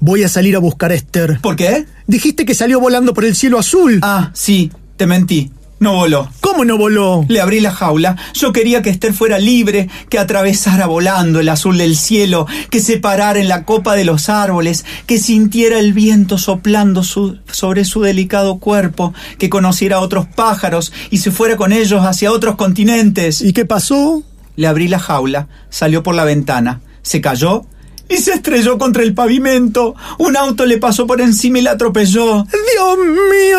Voy 0.00 0.24
a 0.24 0.28
salir 0.28 0.56
a 0.56 0.58
buscar 0.58 0.90
a 0.90 0.96
Esther. 0.96 1.38
¿Por 1.40 1.54
qué? 1.54 1.86
Dijiste 2.08 2.44
que 2.44 2.56
salió 2.56 2.80
volando 2.80 3.14
por 3.14 3.24
el 3.24 3.36
cielo 3.36 3.60
azul. 3.60 4.00
Ah, 4.02 4.32
sí, 4.34 4.72
te 4.96 5.06
mentí. 5.06 5.52
No 5.78 5.92
voló. 5.94 6.30
¿Cómo 6.40 6.64
no 6.64 6.78
voló? 6.78 7.26
Le 7.28 7.38
abrí 7.40 7.60
la 7.60 7.70
jaula. 7.70 8.16
Yo 8.32 8.50
quería 8.52 8.80
que 8.80 8.88
Esther 8.88 9.12
fuera 9.12 9.38
libre, 9.38 9.90
que 10.08 10.18
atravesara 10.18 10.86
volando 10.86 11.38
el 11.38 11.50
azul 11.50 11.76
del 11.76 11.96
cielo, 11.96 12.46
que 12.70 12.80
se 12.80 12.96
parara 12.96 13.38
en 13.40 13.48
la 13.48 13.64
copa 13.64 13.94
de 13.94 14.06
los 14.06 14.30
árboles, 14.30 14.86
que 15.06 15.18
sintiera 15.18 15.78
el 15.78 15.92
viento 15.92 16.38
soplando 16.38 17.02
su- 17.02 17.38
sobre 17.52 17.84
su 17.84 18.00
delicado 18.00 18.58
cuerpo, 18.58 19.12
que 19.38 19.50
conociera 19.50 19.96
a 19.96 20.00
otros 20.00 20.26
pájaros 20.26 20.94
y 21.10 21.18
se 21.18 21.30
fuera 21.30 21.56
con 21.56 21.72
ellos 21.74 22.06
hacia 22.06 22.32
otros 22.32 22.56
continentes. 22.56 23.42
¿Y 23.42 23.52
qué 23.52 23.66
pasó? 23.66 24.22
Le 24.56 24.66
abrí 24.68 24.88
la 24.88 24.98
jaula, 24.98 25.48
salió 25.68 26.02
por 26.02 26.14
la 26.14 26.24
ventana, 26.24 26.80
se 27.02 27.20
cayó 27.20 27.66
y 28.08 28.16
se 28.18 28.32
estrelló 28.32 28.78
contra 28.78 29.02
el 29.02 29.14
pavimento. 29.14 29.94
Un 30.18 30.36
auto 30.36 30.64
le 30.66 30.78
pasó 30.78 31.06
por 31.06 31.20
encima 31.20 31.58
y 31.58 31.62
la 31.62 31.72
atropelló. 31.72 32.44
Dios 32.44 32.98
mío, 32.98 33.58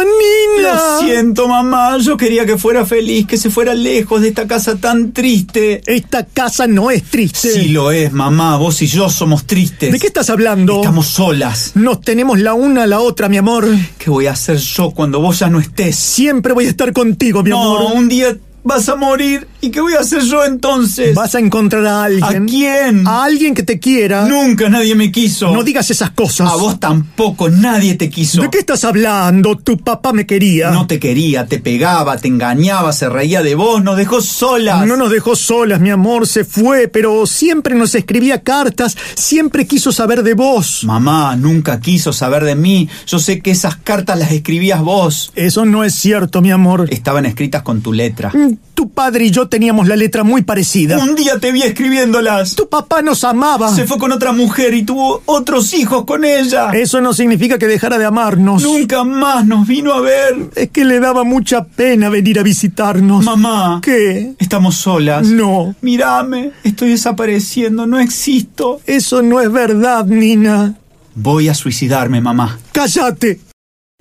Nina. 0.57 0.73
Lo 0.73 0.99
siento, 0.99 1.47
mamá. 1.47 1.97
Yo 1.99 2.17
quería 2.17 2.45
que 2.45 2.57
fuera 2.57 2.85
feliz, 2.85 3.25
que 3.27 3.37
se 3.37 3.49
fuera 3.49 3.73
lejos 3.73 4.21
de 4.21 4.29
esta 4.29 4.47
casa 4.47 4.75
tan 4.77 5.11
triste. 5.11 5.81
Esta 5.85 6.25
casa 6.25 6.67
no 6.67 6.91
es 6.91 7.03
triste. 7.03 7.51
Sí 7.51 7.69
lo 7.69 7.91
es, 7.91 8.11
mamá. 8.11 8.57
Vos 8.57 8.81
y 8.81 8.87
yo 8.87 9.09
somos 9.09 9.45
tristes. 9.45 9.91
¿De 9.91 9.99
qué 9.99 10.07
estás 10.07 10.29
hablando? 10.29 10.77
Estamos 10.77 11.07
solas. 11.07 11.71
Nos 11.75 12.01
tenemos 12.01 12.39
la 12.39 12.53
una 12.53 12.83
a 12.83 12.87
la 12.87 12.99
otra, 12.99 13.29
mi 13.29 13.37
amor. 13.37 13.67
¿Qué 13.97 14.09
voy 14.09 14.27
a 14.27 14.31
hacer 14.31 14.57
yo 14.57 14.91
cuando 14.91 15.19
vos 15.19 15.39
ya 15.39 15.49
no 15.49 15.59
estés? 15.59 15.95
Siempre 15.95 16.53
voy 16.53 16.65
a 16.65 16.69
estar 16.69 16.93
contigo, 16.93 17.43
mi 17.43 17.49
no, 17.49 17.77
amor. 17.77 17.93
un 17.95 18.07
día 18.07 18.37
vas 18.67 18.87
a 18.89 18.95
morir. 18.95 19.47
¿Y 19.61 19.71
qué 19.71 19.81
voy 19.81 19.93
a 19.93 20.01
hacer 20.01 20.21
yo 20.21 20.45
entonces? 20.45 21.15
Vas 21.15 21.33
a 21.33 21.39
encontrar 21.39 21.85
a 21.87 22.03
alguien. 22.03 22.43
¿A 22.43 22.45
quién? 22.45 23.07
A 23.07 23.23
alguien 23.23 23.55
que 23.55 23.63
te 23.63 23.79
quiera. 23.79 24.27
Nunca 24.27 24.69
nadie 24.69 24.93
me 24.93 25.11
quiso. 25.11 25.51
No 25.51 25.63
digas 25.63 25.89
esas 25.89 26.11
cosas. 26.11 26.51
A 26.51 26.55
vos 26.55 26.79
tampoco, 26.79 27.49
nadie 27.49 27.95
te 27.95 28.09
quiso. 28.09 28.41
¿De 28.41 28.49
qué 28.49 28.59
estás 28.59 28.83
hablando? 28.83 29.55
Tu 29.57 29.77
papá 29.77 30.13
me 30.13 30.27
quería. 30.27 30.69
No 30.69 30.85
te 30.85 30.99
quería, 30.99 31.47
te 31.47 31.59
pegaba, 31.59 32.17
te 32.17 32.27
engañaba, 32.27 32.93
se 32.93 33.09
reía 33.09 33.41
de 33.41 33.55
vos, 33.55 33.83
nos 33.83 33.97
dejó 33.97 34.21
solas. 34.21 34.85
No 34.85 34.97
nos 34.97 35.09
dejó 35.09 35.35
solas, 35.35 35.79
mi 35.79 35.89
amor, 35.89 36.27
se 36.27 36.43
fue, 36.43 36.87
pero 36.87 37.25
siempre 37.25 37.73
nos 37.73 37.95
escribía 37.95 38.41
cartas, 38.43 38.95
siempre 39.15 39.65
quiso 39.65 39.91
saber 39.91 40.23
de 40.23 40.33
vos. 40.33 40.83
Mamá 40.83 41.35
nunca 41.35 41.79
quiso 41.79 42.13
saber 42.13 42.43
de 42.43 42.55
mí. 42.55 42.89
Yo 43.07 43.17
sé 43.19 43.39
que 43.39 43.51
esas 43.51 43.77
cartas 43.77 44.19
las 44.19 44.31
escribías 44.31 44.81
vos. 44.81 45.31
Eso 45.35 45.65
no 45.65 45.83
es 45.83 45.95
cierto, 45.95 46.41
mi 46.41 46.51
amor. 46.51 46.87
Estaban 46.91 47.25
escritas 47.25 47.61
con 47.63 47.81
tu 47.81 47.93
letra. 47.93 48.31
Tu 48.73 48.89
padre 48.89 49.25
y 49.25 49.31
yo 49.31 49.47
teníamos 49.47 49.87
la 49.87 49.95
letra 49.95 50.23
muy 50.23 50.43
parecida. 50.43 50.99
Un 50.99 51.15
día 51.15 51.39
te 51.39 51.51
vi 51.51 51.63
escribiéndolas. 51.63 52.55
Tu 52.55 52.69
papá 52.69 53.01
nos 53.01 53.23
amaba. 53.23 53.73
Se 53.73 53.87
fue 53.87 53.97
con 53.97 54.11
otra 54.11 54.31
mujer 54.33 54.75
y 54.75 54.83
tuvo 54.83 55.23
otros 55.25 55.73
hijos 55.73 56.05
con 56.05 56.23
ella. 56.23 56.71
Eso 56.73 57.01
no 57.01 57.13
significa 57.13 57.57
que 57.57 57.65
dejara 57.65 57.97
de 57.97 58.05
amarnos. 58.05 58.61
Nunca 58.61 59.03
más 59.03 59.47
nos 59.47 59.67
vino 59.67 59.93
a 59.93 60.01
ver. 60.01 60.51
Es 60.55 60.69
que 60.69 60.85
le 60.85 60.99
daba 60.99 61.23
mucha 61.23 61.63
pena 61.65 62.09
venir 62.09 62.39
a 62.39 62.43
visitarnos. 62.43 63.25
Mamá. 63.25 63.81
¿Qué? 63.83 64.33
Estamos 64.37 64.75
solas. 64.75 65.25
No. 65.25 65.73
Mírame, 65.81 66.51
estoy 66.63 66.91
desapareciendo, 66.91 67.87
no 67.87 67.99
existo. 67.99 68.79
Eso 68.85 69.23
no 69.23 69.41
es 69.41 69.51
verdad, 69.51 70.05
Nina. 70.05 70.75
Voy 71.15 71.49
a 71.49 71.55
suicidarme, 71.55 72.21
mamá. 72.21 72.59
Cállate. 72.73 73.39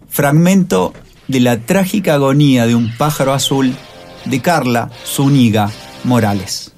Fragmento 0.08 0.92
de 1.28 1.40
la 1.40 1.58
trágica 1.58 2.14
agonía 2.14 2.66
de 2.66 2.74
un 2.74 2.94
pájaro 2.96 3.32
azul 3.32 3.74
de 4.26 4.40
Carla 4.40 4.90
Zúñiga 5.04 5.70
Morales. 6.04 6.72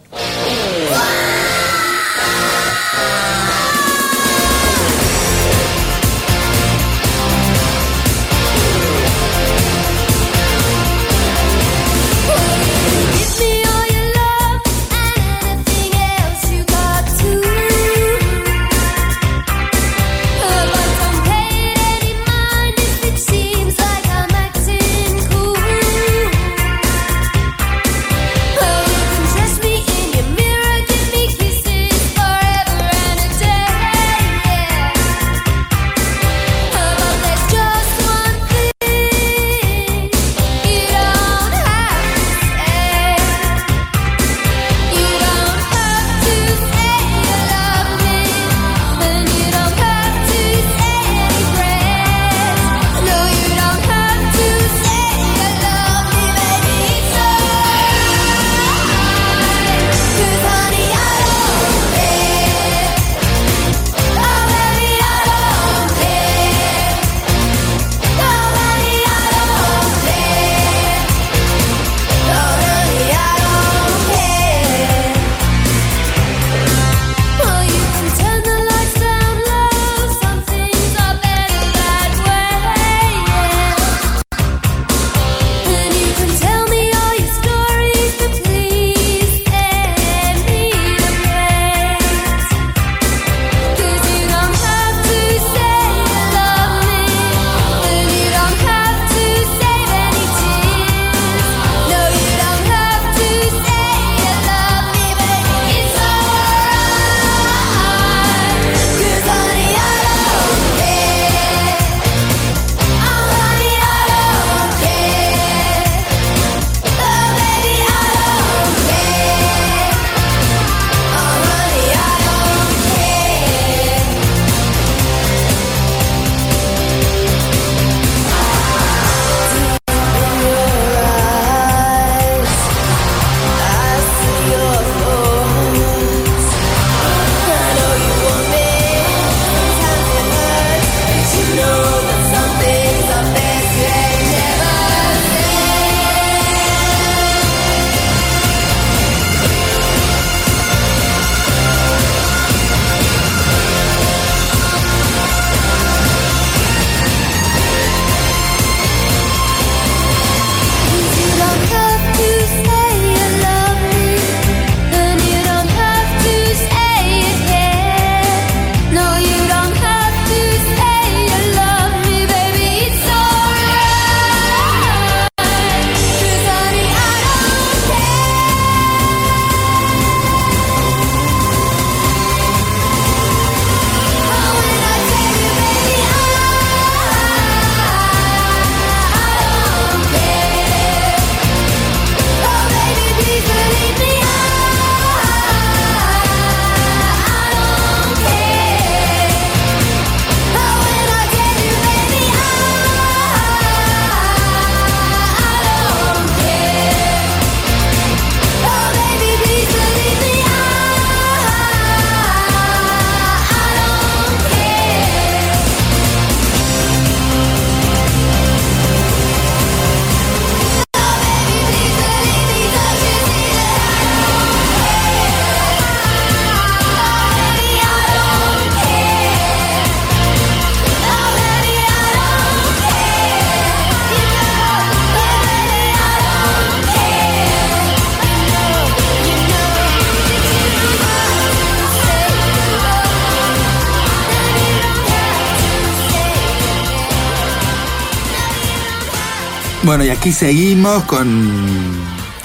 Bueno, 249.99 250.13
y 250.13 250.17
aquí 250.17 250.31
seguimos 250.31 251.03
con 251.07 251.51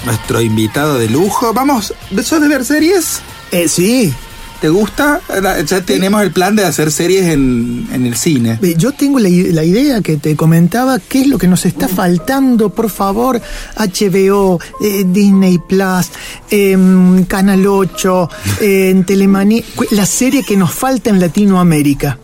nuestro 0.08 0.42
invitado 0.42 0.98
de 0.98 1.08
lujo. 1.08 1.54
Vamos, 1.54 1.94
¿sos 2.24 2.42
de 2.42 2.48
ver 2.48 2.66
series? 2.66 3.22
Eh, 3.52 3.68
sí, 3.68 4.12
¿Te 4.60 4.70
gusta? 4.70 5.22
Ya 5.64 5.82
tenemos 5.82 6.24
el 6.24 6.32
plan 6.32 6.56
de 6.56 6.66
hacer 6.66 6.92
series 6.92 7.26
en, 7.28 7.88
en 7.94 8.08
el 8.08 8.16
cine. 8.16 8.58
Yo 8.76 8.92
tengo 8.94 9.20
la, 9.20 9.30
la 9.30 9.64
idea 9.64 10.02
que 10.02 10.18
te 10.18 10.36
comentaba, 10.36 10.98
qué 10.98 11.22
es 11.22 11.28
lo 11.28 11.38
que 11.38 11.48
nos 11.48 11.68
está 11.68 11.88
faltando, 11.88 12.72
por 12.72 12.90
favor, 12.90 13.40
HBO, 13.78 14.60
eh, 14.82 15.04
Disney 15.06 15.60
Plus, 15.60 16.08
em, 16.50 17.24
Canal 17.26 17.68
8, 17.68 18.30
eh, 18.62 18.90
en 18.90 19.06
Telemanía, 19.06 19.62
la 19.92 20.08
serie 20.08 20.42
que 20.42 20.58
nos 20.58 20.74
falta 20.74 21.12
en 21.12 21.20
Latinoamérica. 21.20 22.18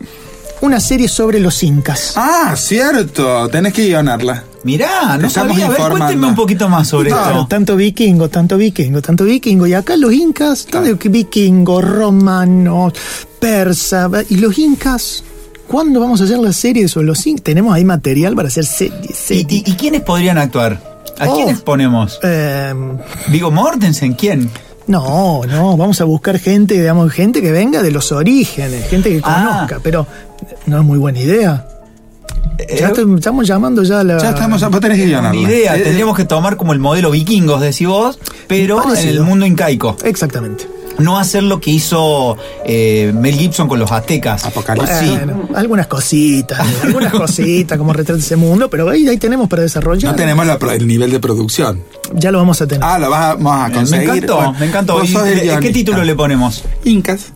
Una 0.62 0.80
serie 0.80 1.08
sobre 1.08 1.40
los 1.40 1.62
incas. 1.62 2.14
Ah, 2.16 2.56
cierto. 2.58 3.48
Tenés 3.50 3.74
que 3.74 3.86
guionarla. 3.86 4.49
Mirá, 4.64 5.18
no 5.18 5.30
sabía. 5.30 5.68
A 5.68 5.70
ver, 5.70 5.78
cuénteme 5.90 6.28
un 6.28 6.36
poquito 6.36 6.68
más 6.70 6.88
sobre 6.88 7.10
Claro, 7.10 7.30
esto. 7.32 7.48
tanto 7.48 7.76
vikingo, 7.76 8.28
tanto 8.30 8.58
vikingo, 8.58 9.02
tanto 9.02 9.24
vikingo. 9.24 9.66
Y 9.68 9.74
acá 9.74 9.96
los 9.96 10.12
incas, 10.14 10.68
¿dónde 10.70 10.94
vikingos, 10.96 11.84
romanos, 11.84 12.94
persa. 13.40 14.10
Y 14.30 14.36
los 14.38 14.58
incas, 14.60 15.24
¿cuándo 15.68 16.00
vamos 16.02 16.20
a 16.22 16.26
hacer 16.26 16.40
la 16.40 16.52
serie 16.54 16.88
sobre 16.90 17.08
los 17.08 17.26
incas? 17.26 17.44
Tenemos 17.44 17.74
ahí 17.74 17.86
material 17.86 18.36
para 18.36 18.50
hacer 18.50 18.66
series. 18.66 19.10
¿Y, 19.10 19.14
series. 19.14 19.52
y- 19.68 19.72
y 19.72 19.74
quiénes 19.76 20.02
podrían 20.02 20.38
actuar? 20.38 20.82
¿A 21.20 21.30
Oh. 21.30 21.36
quiénes 21.36 21.62
ponemos? 21.62 22.20
Em, 22.24 22.98
Vigo 23.28 23.52
Mortensen, 23.52 24.14
¿quién? 24.14 24.50
No, 24.88 25.42
no, 25.48 25.78
vamos 25.78 26.02
a 26.02 26.04
buscar 26.04 26.40
gente, 26.40 26.74
digamos, 26.80 27.12
gente 27.12 27.42
que 27.42 27.52
venga 27.52 27.82
de 27.84 27.92
los 27.92 28.12
orígenes, 28.12 28.88
gente 28.90 29.10
que 29.10 29.22
Ah. 29.24 29.52
conozca, 29.68 29.80
pero 29.84 30.08
no 30.66 30.80
es 30.80 30.84
muy 30.84 30.98
buena 30.98 31.20
idea. 31.20 31.66
Ya 32.58 32.66
Eh, 32.66 32.84
estoy- 32.88 33.16
estamos 33.16 33.48
llamando 33.48 33.84
ya 33.84 34.02
a 34.02 34.04
la... 34.04 34.18
Ya 34.20 34.30
estamos, 34.30 34.62
vos 34.70 34.80
tenés 34.82 34.98
que 34.98 35.06
Ni 35.06 35.12
guionarla. 35.12 35.40
idea, 35.42 35.76
Eh, 35.78 35.82
tendríamos 35.82 36.16
que 36.16 36.26
tomar 36.26 36.58
como 36.58 36.74
el 36.74 36.80
modelo 36.80 37.12
vikingos, 37.12 37.62
decís 37.62 37.88
vos, 37.88 38.20
pero 38.48 38.82
en 38.96 39.08
el 39.08 39.22
mundo 39.22 39.46
incaico. 39.46 39.96
Exactamente. 40.04 40.68
No 41.00 41.18
hacer 41.18 41.44
lo 41.44 41.62
que 41.62 41.72
hizo 41.72 42.36
eh, 42.66 43.14
Mel 43.16 43.34
Gibson 43.36 43.70
con 43.70 43.80
los 43.80 43.90
aztecas. 43.90 44.44
Apocalipsis. 44.46 45.10
Bueno, 45.12 45.48
algunas 45.56 45.88
cositas, 45.88 46.60
algunas 46.84 47.14
cositas 47.24 47.78
como 47.78 47.94
retrata 47.94 48.20
ese 48.20 48.36
mundo, 48.36 48.70
pero 48.70 48.90
ahí, 48.90 49.08
ahí 49.08 49.16
tenemos 49.18 49.48
para 49.48 49.62
desarrollar. 49.62 50.12
No 50.12 50.18
tenemos 50.18 50.46
la 50.46 50.56
el 50.74 50.86
nivel 50.86 51.10
de 51.10 51.22
producción. 51.22 51.82
Ya 52.16 52.32
lo 52.34 52.40
vamos 52.40 52.62
a 52.62 52.68
tener. 52.68 52.84
Ah, 52.84 53.00
lo 53.00 53.10
vas 53.10 53.22
a, 53.22 53.36
vamos 53.36 53.54
a 53.62 53.68
Me 53.70 53.74
conseguir. 53.76 54.10
encantó, 54.10 54.36
Bueno, 54.36 54.56
me 54.60 54.66
encantó. 54.66 54.94
vos 54.96 55.10
¿Y 55.10 55.14
sos 55.14 55.26
el 55.28 55.60
¿Qué, 55.62 55.70
título 55.70 56.04
le 56.04 56.16
ponemos? 56.16 56.66
Incas. 56.84 57.32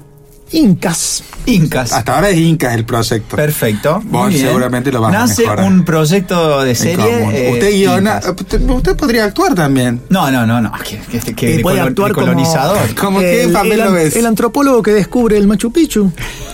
Incas. 0.54 1.24
Incas. 1.46 1.92
Hasta 1.92 2.16
ahora 2.16 2.30
es 2.30 2.38
Incas 2.38 2.74
el 2.76 2.86
proyecto. 2.86 3.36
Perfecto. 3.36 4.02
Vos 4.06 4.26
muy 4.26 4.34
bien. 4.36 4.48
seguramente 4.48 4.92
lo 4.92 5.02
vas 5.02 5.14
a 5.14 5.18
Nace 5.20 5.42
mejorar. 5.44 5.66
un 5.68 5.84
proyecto 5.84 6.62
de 6.64 6.76
serie. 6.76 7.06
eh, 7.50 7.52
usted 7.54 7.72
guiona. 7.72 8.22
Usted, 8.40 8.62
usted 8.70 8.96
podría 8.96 9.26
actuar 9.26 9.56
también. 9.56 10.02
No, 10.10 10.30
no, 10.32 10.46
no, 10.46 10.62
no. 10.62 10.72
Que, 10.88 11.00
que, 11.20 11.34
que 11.36 11.58
de 11.58 11.60
puede 11.64 11.80
colon- 11.82 11.88
actuar 11.90 12.12
como- 12.14 12.28
colonizador. 12.28 12.96
¿Cómo 13.00 13.20
qué 13.20 13.44
el, 13.44 13.52
papel 13.52 13.72
el- 13.74 13.80
lo 13.80 13.92
ves? 13.92 14.16
el 14.16 14.26
antropólogo 14.26 14.82
que 14.84 14.92
descubre 14.92 15.38
el 15.38 15.48
Machu 15.48 15.72
Picchu, 15.72 16.12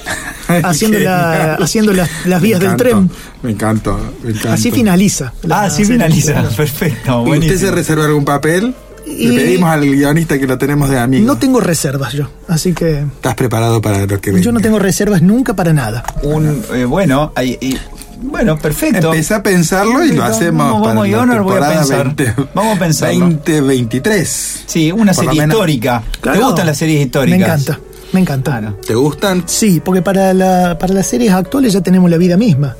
haciendo, 0.63 0.97
la- 0.99 1.55
haciendo 1.55 1.93
las, 1.93 2.09
las 2.25 2.41
vías 2.41 2.59
del 2.59 2.75
tren. 2.77 3.09
Me 3.43 3.51
encantó, 3.51 3.97
me 4.23 4.31
encantó. 4.31 4.51
Así 4.53 4.71
finaliza. 4.71 5.33
la 5.43 5.61
Ah, 5.61 5.65
así 5.65 5.85
finaliza. 5.85 6.41
Perfecto. 6.57 7.25
¿Y 7.35 7.37
usted 7.39 7.57
se 7.57 7.71
reserva 7.71 8.05
algún 8.05 8.25
papel? 8.25 8.73
Y- 9.09 9.27
Le 9.27 9.41
pedimos 9.41 9.69
al 9.69 9.81
guionista 9.81 10.37
que 10.39 10.45
lo 10.47 10.57
tenemos 10.57 10.89
de 10.89 10.99
amigo. 10.99 11.25
No 11.25 11.37
tengo 11.37 11.59
reservas 11.59 12.13
yo, 12.13 12.29
así 12.47 12.73
que 12.73 12.99
¿Estás 12.99 13.35
preparado 13.35 13.81
para 13.81 14.05
lo 14.05 14.21
que 14.21 14.31
venga? 14.31 14.43
yo 14.43 14.51
no 14.51 14.59
tengo 14.61 14.79
reservas 14.79 15.21
nunca 15.21 15.55
para 15.55 15.73
nada. 15.73 16.03
Un, 16.23 16.63
eh, 16.73 16.85
bueno, 16.85 17.31
ahí- 17.35 17.57
y- 17.59 17.77
bueno, 18.21 18.57
perfecto. 18.59 19.07
Empecé 19.13 19.33
a 19.33 19.41
pensarlo 19.43 20.03
y 20.03 20.11
lo 20.11 20.23
hacemos 20.25 20.65
vamos, 20.65 20.81
para 20.87 20.93
vamos, 20.99 21.35
la 21.35 21.41
voy 21.41 21.57
a 21.57 21.69
pensar. 21.79 22.05
20, 22.15 22.33
Vamos 22.53 22.75
a 22.75 22.79
pensarlo. 22.79 23.29
2023. 23.29 24.63
Sí, 24.65 24.91
una 24.91 25.13
Por 25.13 25.25
serie 25.25 25.43
histórica. 25.45 26.03
Claro. 26.21 26.39
¿Te 26.39 26.45
gustan 26.45 26.65
las 26.65 26.77
series 26.77 27.05
históricas? 27.05 27.39
Me 27.39 27.45
encanta, 27.45 27.79
me 28.13 28.19
encanta. 28.19 28.59
Claro. 28.59 28.77
¿Te 28.85 28.95
gustan? 28.95 29.43
Sí, 29.45 29.81
porque 29.83 30.01
para, 30.01 30.33
la, 30.33 30.77
para 30.77 30.93
las 30.93 31.07
series 31.07 31.31
actuales 31.31 31.71
ya 31.73 31.81
tenemos 31.81 32.09
la 32.11 32.17
vida 32.17 32.35
misma. 32.37 32.75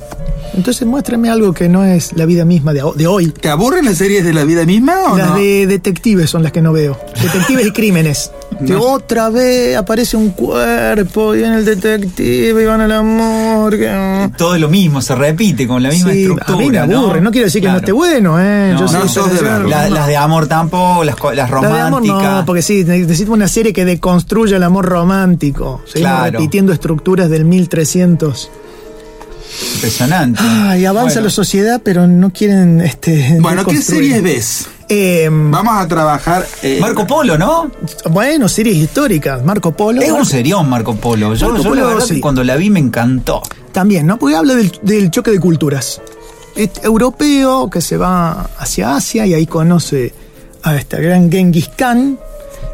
Entonces 0.55 0.85
muéstrame 0.87 1.29
algo 1.29 1.53
que 1.53 1.69
no 1.69 1.83
es 1.85 2.13
la 2.13 2.25
vida 2.25 2.43
misma 2.45 2.73
de, 2.73 2.83
de 2.95 3.07
hoy. 3.07 3.27
¿Te 3.29 3.49
aburren 3.49 3.85
las 3.85 3.97
series 3.97 4.23
de 4.25 4.33
la 4.33 4.43
vida 4.43 4.65
misma 4.65 5.13
o 5.13 5.17
Las 5.17 5.29
no? 5.29 5.35
de 5.37 5.67
detectives 5.67 6.29
son 6.29 6.43
las 6.43 6.51
que 6.51 6.61
no 6.61 6.73
veo. 6.73 6.97
Detectives 7.21 7.67
y 7.67 7.71
crímenes. 7.71 8.31
Que 8.59 8.73
No. 8.73 8.81
otra 8.81 9.29
vez 9.29 9.77
aparece 9.77 10.17
un 10.17 10.31
cuerpo 10.31 11.33
y 11.33 11.37
viene 11.37 11.59
el 11.59 11.63
detective 11.65 12.61
y 12.61 12.65
van 12.65 12.81
a 12.81 12.87
la 12.89 13.01
morgue. 13.01 13.89
Todo 14.37 14.55
es 14.55 14.59
lo 14.59 14.67
mismo, 14.67 15.01
se 15.01 15.15
repite 15.15 15.65
con 15.65 15.81
la 15.81 15.89
misma 15.89 16.11
Sí, 16.11 16.21
estructura. 16.23 16.57
a 16.57 16.57
mí 16.59 16.69
me 16.69 16.77
aburre, 16.79 17.21
no, 17.21 17.31
quiero 17.31 17.45
decir 17.45 17.61
que 17.61 17.69
no 17.69 17.77
esté 17.77 17.93
bueno, 17.93 18.37
¿eh? 18.37 18.71
No, 18.73 18.85
Yo 18.85 18.91
no 18.99 19.07
sos 19.07 19.31
de 19.33 19.39
verlo. 19.41 19.69
La- 19.69 19.89
las 19.89 20.07
de 20.07 20.17
amor 20.17 20.47
tampoco, 20.47 21.05
las, 21.05 21.15
co- 21.15 21.31
las 21.31 21.49
La 21.49 21.59
de 21.61 21.65
amor 21.79 22.01
románticas. 22.01 22.33
no, 22.39 22.45
porque 22.45 22.61
sí, 22.61 22.83
necesito 22.83 23.31
una 23.31 23.47
serie 23.47 23.71
que 23.71 23.85
deconstruya 23.85 24.57
el 24.57 24.63
amor 24.63 24.85
romántico. 24.87 25.81
Seguimos 25.85 26.11
Claro. 26.19 26.31
repitiendo 26.39 26.73
estructuras 26.73 27.29
del 27.29 27.45
1300. 27.45 28.51
Impresionante. 29.79 30.41
Ay, 30.43 30.85
avanza 30.85 31.15
Bueno, 31.15 31.25
la 31.27 31.29
sociedad, 31.29 31.81
pero 31.81 32.05
no 32.05 32.31
quieren 32.33 32.81
este 32.81 33.37
Bueno, 33.39 33.63
¿qué 33.65 33.81
series 33.81 34.21
ves? 34.21 34.67
Eh, 34.89 35.29
Vamos 35.31 35.73
a 35.77 35.87
trabajar. 35.87 36.45
eh, 36.63 36.79
Marco 36.81 37.07
Polo, 37.07 37.37
¿no? 37.37 37.71
bueno, 38.09 38.49
series 38.49 38.75
históricas. 38.75 39.41
Marco 39.45 39.71
Polo. 39.71 40.01
Es 40.01 40.11
un 40.11 40.25
serión 40.25 40.67
Marco 40.69 40.95
Polo. 40.95 41.33
Yo, 41.33 41.47
Marco 41.51 41.63
yo 41.63 41.69
la 41.75 41.81
Polo, 41.81 41.87
verdad 41.93 42.05
sí. 42.05 42.15
que 42.15 42.21
cuando 42.21 42.43
la 42.43 42.57
vi 42.57 42.69
me 42.69 42.79
encantó. 42.81 43.41
También, 43.71 44.05
¿no? 44.05 44.19
Porque 44.19 44.35
habla 44.35 44.55
del, 44.55 44.69
del 44.81 45.11
choque 45.11 45.31
de 45.31 45.39
culturas. 45.39 46.01
Este 46.57 46.85
europeo 46.85 47.69
que 47.69 47.79
se 47.79 47.95
va 47.95 48.49
hacia 48.57 48.97
Asia 48.97 49.25
y 49.25 49.33
ahí 49.33 49.45
conoce 49.47 50.13
a 50.63 50.75
este 50.75 51.01
gran 51.01 51.31
Genghis 51.31 51.69
Khan, 51.69 52.19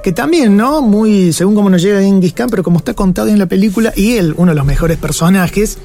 que 0.03 0.11
también, 0.11 0.57
¿no? 0.57 0.81
Muy, 0.81 1.33
según 1.33 1.53
cómo 1.53 1.69
nos 1.69 1.83
llega 1.83 1.99
Genghis 2.01 2.33
Khan, 2.33 2.49
pero 2.49 2.63
como 2.63 2.79
está 2.79 2.95
contado 2.95 3.27
en 3.27 3.37
la 3.37 3.45
película, 3.45 3.93
y 3.95 4.15
él, 4.15 4.33
uno 4.37 4.53
de 4.53 4.55
los 4.55 4.65
mejores 4.65 4.97
personajes, 4.97 5.77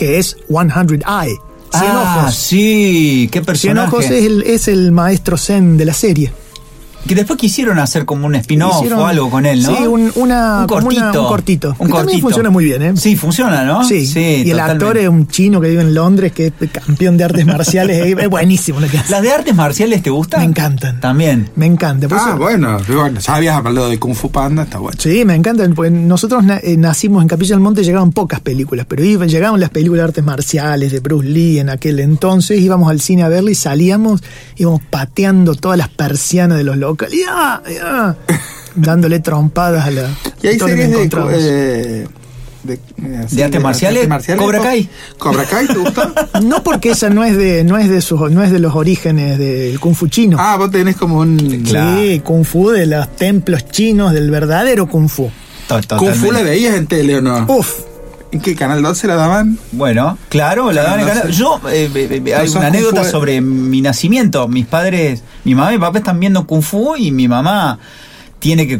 que 0.00 0.18
es 0.18 0.38
100 0.48 0.70
Eye. 1.06 1.38
Cien 1.70 1.92
ah, 1.92 2.22
ojos. 2.22 2.34
sí, 2.34 3.28
qué 3.30 3.40
Cien 3.40 3.44
personaje. 3.44 3.86
ojos 3.86 4.04
es 4.06 4.24
el, 4.24 4.42
es 4.44 4.66
el 4.66 4.92
maestro 4.92 5.36
Zen 5.36 5.76
de 5.76 5.84
la 5.84 5.92
serie. 5.92 6.32
Que 7.06 7.14
después 7.14 7.38
quisieron 7.38 7.78
hacer 7.78 8.04
como 8.04 8.26
un 8.26 8.34
spin-off 8.34 8.86
o 8.92 9.06
algo 9.06 9.30
con 9.30 9.46
él, 9.46 9.62
¿no? 9.62 9.74
Sí, 9.76 9.82
un, 9.86 10.12
una, 10.16 10.60
un 10.60 10.66
cortito. 10.66 11.00
una- 11.00 11.20
un 11.20 11.26
cortito. 11.28 11.68
Un 11.70 11.74
que 11.74 11.78
también 11.78 12.02
cortito. 12.04 12.20
funciona 12.20 12.50
muy 12.50 12.64
bien, 12.64 12.82
¿eh? 12.82 12.92
Sí, 12.96 13.16
funciona, 13.16 13.64
¿no? 13.64 13.82
Sí, 13.84 14.04
y 14.14 14.18
el 14.50 14.50
totalmente. 14.58 14.60
actor 14.84 14.98
es 14.98 15.08
un 15.08 15.26
chino 15.26 15.60
que 15.60 15.70
vive 15.70 15.80
en 15.82 15.94
Londres, 15.94 16.32
que 16.32 16.46
es 16.60 16.70
campeón 16.70 17.16
de 17.16 17.24
artes 17.24 17.46
marciales, 17.46 18.14
es 18.18 18.28
buenísimo 18.28 18.80
lo 18.80 18.88
que 18.88 18.98
hace. 18.98 19.10
¿Las 19.12 19.22
de 19.22 19.32
artes 19.32 19.54
marciales 19.54 20.02
te 20.02 20.10
gustan? 20.10 20.40
Me 20.40 20.46
encantan. 20.46 21.00
También. 21.00 21.48
Me 21.56 21.66
encanta. 21.66 22.06
por 22.06 22.18
Ah, 22.18 22.24
eso- 22.28 22.36
bueno, 22.36 22.78
bueno, 22.86 23.18
ya 23.18 23.34
habías 23.34 23.56
hablado 23.56 23.88
de 23.88 23.98
Kung 23.98 24.14
Fu 24.14 24.30
Panda, 24.30 24.64
está 24.64 24.78
bueno. 24.78 24.98
Sí, 25.00 25.24
me 25.24 25.34
encantan, 25.34 25.74
porque 25.74 25.90
nosotros 25.90 26.44
na- 26.44 26.58
eh, 26.62 26.76
nacimos 26.76 27.22
en 27.22 27.28
Capilla 27.28 27.54
del 27.54 27.60
Monte, 27.60 27.82
llegaban 27.82 28.12
pocas 28.12 28.40
películas, 28.40 28.86
pero 28.88 29.02
llegaban 29.02 29.58
las 29.58 29.70
películas 29.70 30.02
de 30.02 30.04
artes 30.08 30.24
marciales 30.24 30.92
de 30.92 31.00
Bruce 31.00 31.26
Lee 31.28 31.58
en 31.60 31.70
aquel 31.70 31.98
entonces, 32.00 32.60
íbamos 32.60 32.90
al 32.90 33.00
cine 33.00 33.22
a 33.22 33.28
verla 33.28 33.50
y 33.50 33.54
salíamos, 33.54 34.22
íbamos 34.56 34.82
pateando 34.90 35.54
todas 35.54 35.78
las 35.78 35.88
persianas 35.88 36.58
de 36.58 36.64
los 36.64 36.76
locales, 36.76 36.89
¡Ya! 37.10 38.16
dándole 38.74 39.20
trompadas 39.20 39.86
a 39.86 39.90
la... 39.90 40.08
Y 40.42 40.46
hay 40.48 40.58
series 40.58 40.90
de, 40.90 41.02
eh, 41.04 42.06
de, 42.62 42.74
eh, 42.74 43.20
así, 43.24 43.36
¿De 43.36 43.44
artes 43.44 43.60
marciales? 43.60 44.08
Cobra 44.36 44.58
¿Co- 44.58 44.64
Kai. 44.64 44.88
¿Cobra 45.18 45.44
Kai 45.44 45.66
te 45.66 45.74
gusta? 45.74 46.12
No 46.44 46.62
porque 46.62 46.90
esa 46.90 47.10
no 47.10 47.24
es 47.24 47.36
de, 47.36 47.64
no 47.64 47.78
es 47.78 47.88
de 47.90 48.00
sus, 48.00 48.30
no 48.30 48.42
es 48.42 48.50
de 48.52 48.58
los 48.60 48.74
orígenes 48.74 49.38
del 49.38 49.78
kung 49.80 49.94
fu 49.94 50.06
chino. 50.08 50.36
ah, 50.40 50.56
vos 50.56 50.70
tenés 50.70 50.96
como 50.96 51.18
un... 51.18 51.36
Claro. 51.66 52.00
Sí, 52.00 52.20
kung 52.20 52.44
fu 52.44 52.70
de 52.70 52.86
los 52.86 53.14
templos 53.16 53.66
chinos 53.70 54.12
del 54.12 54.30
verdadero 54.30 54.86
kung 54.88 55.08
fu. 55.08 55.30
¿Kung 55.98 56.14
Fu 56.14 56.32
la 56.32 56.42
veías 56.42 56.74
en 56.74 56.88
tele 56.88 57.18
o 57.18 57.20
no? 57.22 57.44
Uf, 57.48 57.82
¿En 58.32 58.40
qué 58.40 58.54
canal 58.54 58.80
12 58.82 59.06
la 59.08 59.16
daban? 59.16 59.58
Bueno, 59.72 60.16
claro, 60.28 60.70
la 60.70 60.82
daban 60.82 61.00
en 61.00 61.06
canal. 61.06 61.30
Yo, 61.32 61.60
eh, 61.70 61.90
eh, 61.94 62.22
eh, 62.24 62.34
hay 62.34 62.48
una 62.50 62.68
anécdota 62.68 63.02
Fu- 63.04 63.10
sobre 63.10 63.40
mi 63.40 63.80
nacimiento. 63.80 64.46
Mis 64.46 64.66
padres, 64.66 65.22
mi 65.44 65.54
mamá 65.56 65.72
y 65.72 65.76
mi 65.76 65.80
papá 65.80 65.98
están 65.98 66.20
viendo 66.20 66.46
Kung 66.46 66.62
Fu 66.62 66.94
y 66.96 67.10
mi 67.10 67.26
mamá 67.26 67.78
tiene 68.38 68.68
que, 68.68 68.78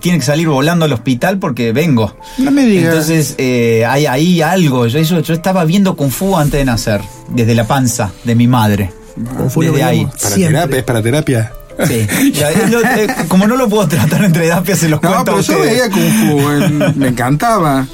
tiene 0.00 0.18
que 0.18 0.24
salir 0.24 0.48
volando 0.48 0.84
al 0.86 0.92
hospital 0.92 1.38
porque 1.38 1.72
vengo. 1.72 2.16
No 2.38 2.50
me 2.50 2.66
digas. 2.66 2.86
Entonces, 2.92 3.34
eh, 3.38 3.86
hay 3.88 4.06
ahí 4.06 4.42
algo. 4.42 4.86
Yo, 4.88 5.00
yo, 5.00 5.20
yo 5.20 5.34
estaba 5.34 5.64
viendo 5.64 5.94
Kung 5.94 6.10
Fu 6.10 6.36
antes 6.36 6.58
de 6.58 6.64
nacer, 6.64 7.00
desde 7.28 7.54
la 7.54 7.66
panza 7.68 8.10
de 8.24 8.34
mi 8.34 8.48
madre. 8.48 8.92
kung 9.36 9.50
fu 9.50 9.62
lo 9.62 9.70
Desde 9.70 9.84
ahí. 9.84 10.04
Para 10.06 10.18
siempre. 10.34 10.54
terapia, 10.56 10.78
es 10.78 10.84
para 10.84 11.02
terapia. 11.02 11.52
Sí. 11.86 12.06
Ya, 12.34 12.50
eh, 12.50 12.66
lo- 12.68 12.80
eh, 12.82 13.06
como 13.28 13.46
no 13.46 13.56
lo 13.56 13.68
puedo 13.68 13.86
tratar 13.88 14.24
entre 14.24 14.42
terapias, 14.42 14.78
se 14.80 14.88
los 14.88 15.00
No, 15.00 15.08
cuento 15.12 15.30
a 15.30 15.34
pero 15.36 15.40
yo 15.46 15.54
ustedes. 15.58 15.70
veía 15.70 15.90
Kung 15.90 16.40
Fu, 16.40 16.50
en- 16.50 16.98
me 16.98 17.08
encantaba. 17.08 17.86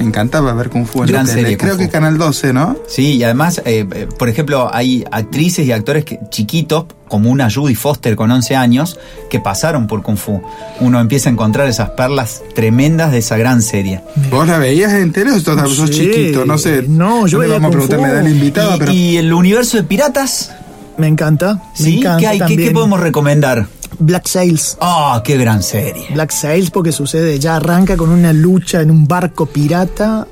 Me 0.00 0.06
encantaba 0.06 0.54
ver 0.54 0.70
Kung 0.70 0.86
Fu 0.86 1.02
en 1.02 1.08
Gran 1.10 1.26
serie, 1.26 1.58
Kung 1.58 1.66
Creo 1.68 1.74
Fu. 1.74 1.78
que 1.80 1.88
Canal 1.90 2.16
12, 2.16 2.54
¿no? 2.54 2.74
Sí, 2.88 3.16
y 3.16 3.22
además, 3.22 3.60
eh, 3.66 3.86
eh, 3.94 4.08
por 4.18 4.30
ejemplo, 4.30 4.70
hay 4.72 5.04
actrices 5.12 5.66
y 5.66 5.72
actores 5.72 6.06
que, 6.06 6.18
chiquitos, 6.30 6.86
como 7.06 7.30
una 7.30 7.50
Judy 7.50 7.74
Foster 7.74 8.16
con 8.16 8.30
11 8.30 8.56
años, 8.56 8.98
que 9.28 9.40
pasaron 9.40 9.86
por 9.86 10.02
Kung 10.02 10.16
Fu. 10.16 10.40
Uno 10.80 11.00
empieza 11.00 11.28
a 11.28 11.32
encontrar 11.32 11.68
esas 11.68 11.90
perlas 11.90 12.42
tremendas 12.54 13.12
de 13.12 13.18
esa 13.18 13.36
gran 13.36 13.60
serie. 13.60 14.00
¿Vos 14.30 14.48
la 14.48 14.56
veías 14.56 14.90
en 14.94 15.12
tele 15.12 15.32
o 15.32 15.40
sos, 15.40 15.90
chiquito? 15.90 16.46
No 16.46 16.56
sé. 16.56 16.82
No, 16.88 17.26
yo 17.26 17.38
le 17.38 17.48
veía 17.48 17.58
vamos 17.58 17.68
a 17.68 17.72
preguntarle 17.72 18.08
Fu. 18.08 18.16
al 18.26 18.28
invitado, 18.32 18.76
y, 18.76 18.78
pero. 18.78 18.92
y 18.92 19.16
el 19.18 19.32
universo 19.34 19.76
de 19.76 19.82
piratas, 19.82 20.50
Me 20.96 21.08
encanta. 21.08 21.62
Me 21.78 21.84
¿Sí? 21.84 21.98
encanta 21.98 22.18
¿Qué, 22.20 22.26
hay? 22.26 22.38
¿Qué- 22.38 22.44
también. 22.44 22.68
qué 22.68 22.74
podemos 22.74 23.00
recomendar? 23.00 23.66
Black 24.00 24.26
Sails. 24.26 24.76
¡Ah, 24.80 25.22
qué 25.24 25.36
gran 25.36 25.62
serie! 25.62 26.08
Black 26.12 26.32
Sails 26.32 26.70
porque 26.70 26.90
sucede, 26.90 27.38
ya 27.38 27.56
arranca 27.56 27.96
con 27.96 28.10
una 28.10 28.32
lucha 28.32 28.80
en 28.80 28.90
un 28.90 29.06
barco 29.06 29.46
pirata. 29.46 30.26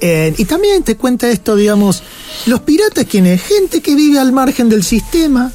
Eh, 0.00 0.34
y 0.36 0.44
también 0.44 0.82
te 0.82 0.96
cuenta 0.96 1.30
esto, 1.30 1.56
digamos, 1.56 2.02
los 2.46 2.60
piratas 2.60 3.06
quienes, 3.06 3.40
gente 3.40 3.80
que 3.80 3.94
vive 3.94 4.18
al 4.18 4.32
margen 4.32 4.68
del 4.68 4.82
sistema, 4.82 5.50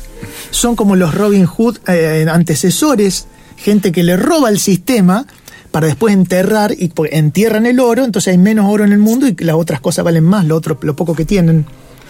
son 0.49 0.75
como 0.75 0.95
los 0.95 1.13
Robin 1.13 1.45
Hood 1.45 1.77
eh, 1.87 2.25
antecesores, 2.31 3.27
gente 3.57 3.91
que 3.91 4.03
le 4.03 4.17
roba 4.17 4.49
el 4.49 4.59
sistema 4.59 5.27
para 5.71 5.87
después 5.87 6.13
enterrar 6.13 6.71
y 6.71 6.91
entierran 7.11 7.67
el 7.67 7.79
oro, 7.79 8.03
entonces 8.03 8.31
hay 8.31 8.37
menos 8.39 8.65
oro 8.67 8.83
en 8.83 8.91
el 8.91 8.97
mundo 8.97 9.27
y 9.27 9.35
las 9.43 9.55
otras 9.55 9.79
cosas 9.81 10.03
valen 10.03 10.23
más, 10.23 10.45
lo 10.45 10.55
otro, 10.55 10.79
lo 10.81 10.95
poco 10.95 11.13
que 11.13 11.25
tienen. 11.25 11.65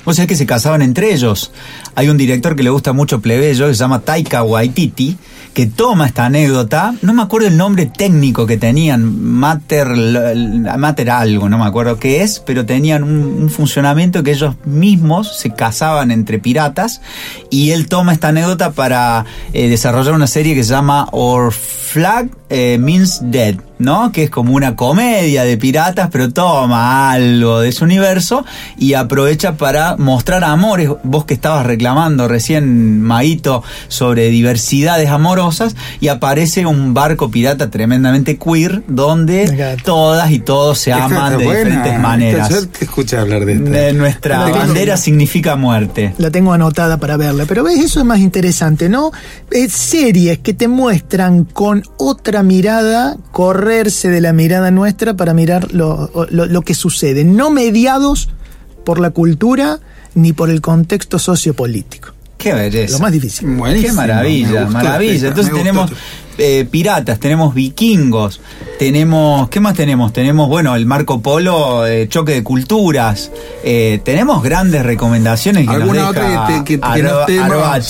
O 0.10 0.14
sea 0.14 0.26
que 0.26 0.36
se 0.36 0.48
casaban 0.48 0.82
entre 0.82 1.14
ellos. 1.14 1.52
Hay 1.94 2.10
un 2.10 2.18
director 2.18 2.56
que 2.56 2.64
le 2.64 2.72
gusta 2.72 2.94
mucho 2.94 3.22
Plebeyo, 3.22 3.68
que 3.68 3.76
se 3.76 3.80
llama 3.80 4.00
Taika 4.00 4.42
Waititi, 4.42 5.16
que 5.54 5.68
toma 5.68 6.08
esta 6.08 6.26
anécdota, 6.26 6.96
no 7.04 7.14
me 7.14 7.22
acuerdo 7.22 7.48
el 7.48 7.56
nombre 7.56 7.86
técnico 7.86 8.48
que 8.48 8.58
tenían, 8.58 9.22
Mater, 9.22 9.88
Mater 10.80 11.12
algo, 11.12 11.48
no 11.48 11.60
me 11.60 11.66
acuerdo 11.66 12.00
qué 12.00 12.24
es, 12.24 12.40
pero 12.40 12.66
tenían 12.66 13.04
un, 13.04 13.20
un 13.20 13.50
funcionamiento 13.52 14.24
que 14.24 14.32
ellos 14.32 14.56
mismos 14.66 15.38
se 15.38 15.52
casaban 15.52 16.10
entre 16.10 16.40
piratas 16.40 17.02
y 17.52 17.70
él 17.70 17.88
toma 17.88 18.14
esta 18.14 18.30
anécdota 18.30 18.72
para 18.72 19.26
eh, 19.54 19.70
desarrollar 19.70 20.16
una 20.16 20.26
serie 20.26 20.56
que 20.56 20.64
se 20.64 20.72
llama 20.72 21.08
Our 21.12 21.54
Flag 21.54 22.30
eh, 22.50 22.80
Means 22.80 23.20
Dead, 23.22 23.58
¿no? 23.80 24.12
Que 24.12 24.24
es 24.26 24.30
como 24.30 24.54
una 24.54 24.76
comedia 24.76 25.44
de 25.44 25.58
piratas, 25.58 26.10
pero 26.12 26.32
toma 26.32 27.12
algo 27.12 27.62
de 27.62 27.72
su 27.72 27.86
universo 27.86 28.46
y 28.78 28.94
aprovecha 28.94 29.58
para 29.58 29.96
mostrar 29.98 30.44
amores. 30.44 30.90
Vos 31.04 31.26
que 31.26 31.34
estabas 31.34 31.66
reclamando 31.66 32.28
recién, 32.28 33.02
Maito, 33.02 33.64
sobre 33.88 34.30
diversidades 34.30 35.10
amorosas, 35.10 35.76
y 36.00 36.10
aparece 36.10 36.66
un 36.66 36.94
barco 36.94 37.32
pirata 37.32 37.70
tremendamente 37.70 38.38
queer, 38.38 38.84
donde 38.88 39.78
todas 39.84 40.32
y 40.32 40.40
todos 40.40 40.78
se 40.80 40.92
Esta 40.92 41.06
aman 41.06 41.38
de 41.38 41.46
buena. 41.46 41.60
diferentes 41.60 42.00
maneras. 42.00 42.50
Yo 42.50 42.68
te 42.68 42.86
escuché 42.86 43.18
hablar 43.18 43.46
de 43.46 43.54
esto. 43.54 43.74
Eh, 43.74 43.94
Nuestra 43.94 44.40
La 44.40 44.46
tengo- 44.46 44.58
bandera 44.60 44.98
significa 44.98 45.56
muerte. 45.56 46.14
La 46.18 46.30
tengo 46.32 46.54
anotada 46.54 46.98
para 46.98 47.18
verla, 47.18 47.46
pero 47.48 47.64
ves, 47.64 47.80
eso 47.80 48.00
es 48.00 48.06
más 48.06 48.20
interesante, 48.20 48.90
¿no? 48.90 49.12
Es 49.52 49.72
series 49.74 50.40
que 50.40 50.54
te 50.54 50.68
muestran 50.68 51.46
con 51.46 51.84
otra 51.98 52.44
mirada 52.44 53.18
correrse 53.70 54.10
de 54.10 54.20
la 54.20 54.34
mirada 54.34 54.72
nuestra 54.72 55.14
para 55.16 55.34
mirar 55.36 55.72
lo, 55.74 56.10
lo- 56.32 56.48
lo 56.48 56.62
que 56.64 56.74
sucede, 56.74 57.24
no 57.24 57.52
mediados 57.52 58.30
por 58.84 59.00
la 59.00 59.12
cultura 59.12 59.80
ni 60.16 60.34
por 60.34 60.50
el 60.50 60.60
contexto 60.60 61.20
sociopolítico. 61.20 62.10
Qué 62.40 62.54
belleza. 62.54 62.94
Lo 62.94 63.00
más 63.00 63.12
difícil. 63.12 63.48
Buenísimo, 63.50 63.90
Qué 63.92 63.96
maravilla, 63.96 64.64
gustó, 64.64 64.70
maravilla. 64.72 65.28
Entonces 65.28 65.54
tenemos 65.54 65.92
eh, 66.40 66.66
piratas, 66.72 67.20
tenemos 67.20 67.54
vikingos, 67.54 68.42
tenemos, 68.80 69.50
¿qué 69.50 69.60
más 69.60 69.76
tenemos? 69.76 70.14
Tenemos, 70.14 70.48
bueno, 70.50 70.76
el 70.76 70.86
Marco 70.88 71.22
Polo, 71.22 71.86
eh, 71.86 72.08
choque 72.08 72.32
de 72.32 72.44
culturas, 72.44 73.30
eh, 73.64 74.02
tenemos 74.04 74.42
grandes 74.42 74.84
recomendaciones 74.84 75.62
que 75.68 75.74
nos 75.74 75.76
¿Alguna 75.76 76.00
deja 76.00 76.10
otra 76.10 76.48
que, 76.48 76.54
te- 76.54 76.64
que, 76.64 76.80
que 76.80 76.86
Arba- 76.88 77.02
no 77.12 77.20
estemos 77.22 77.52
Arbach. 77.58 77.86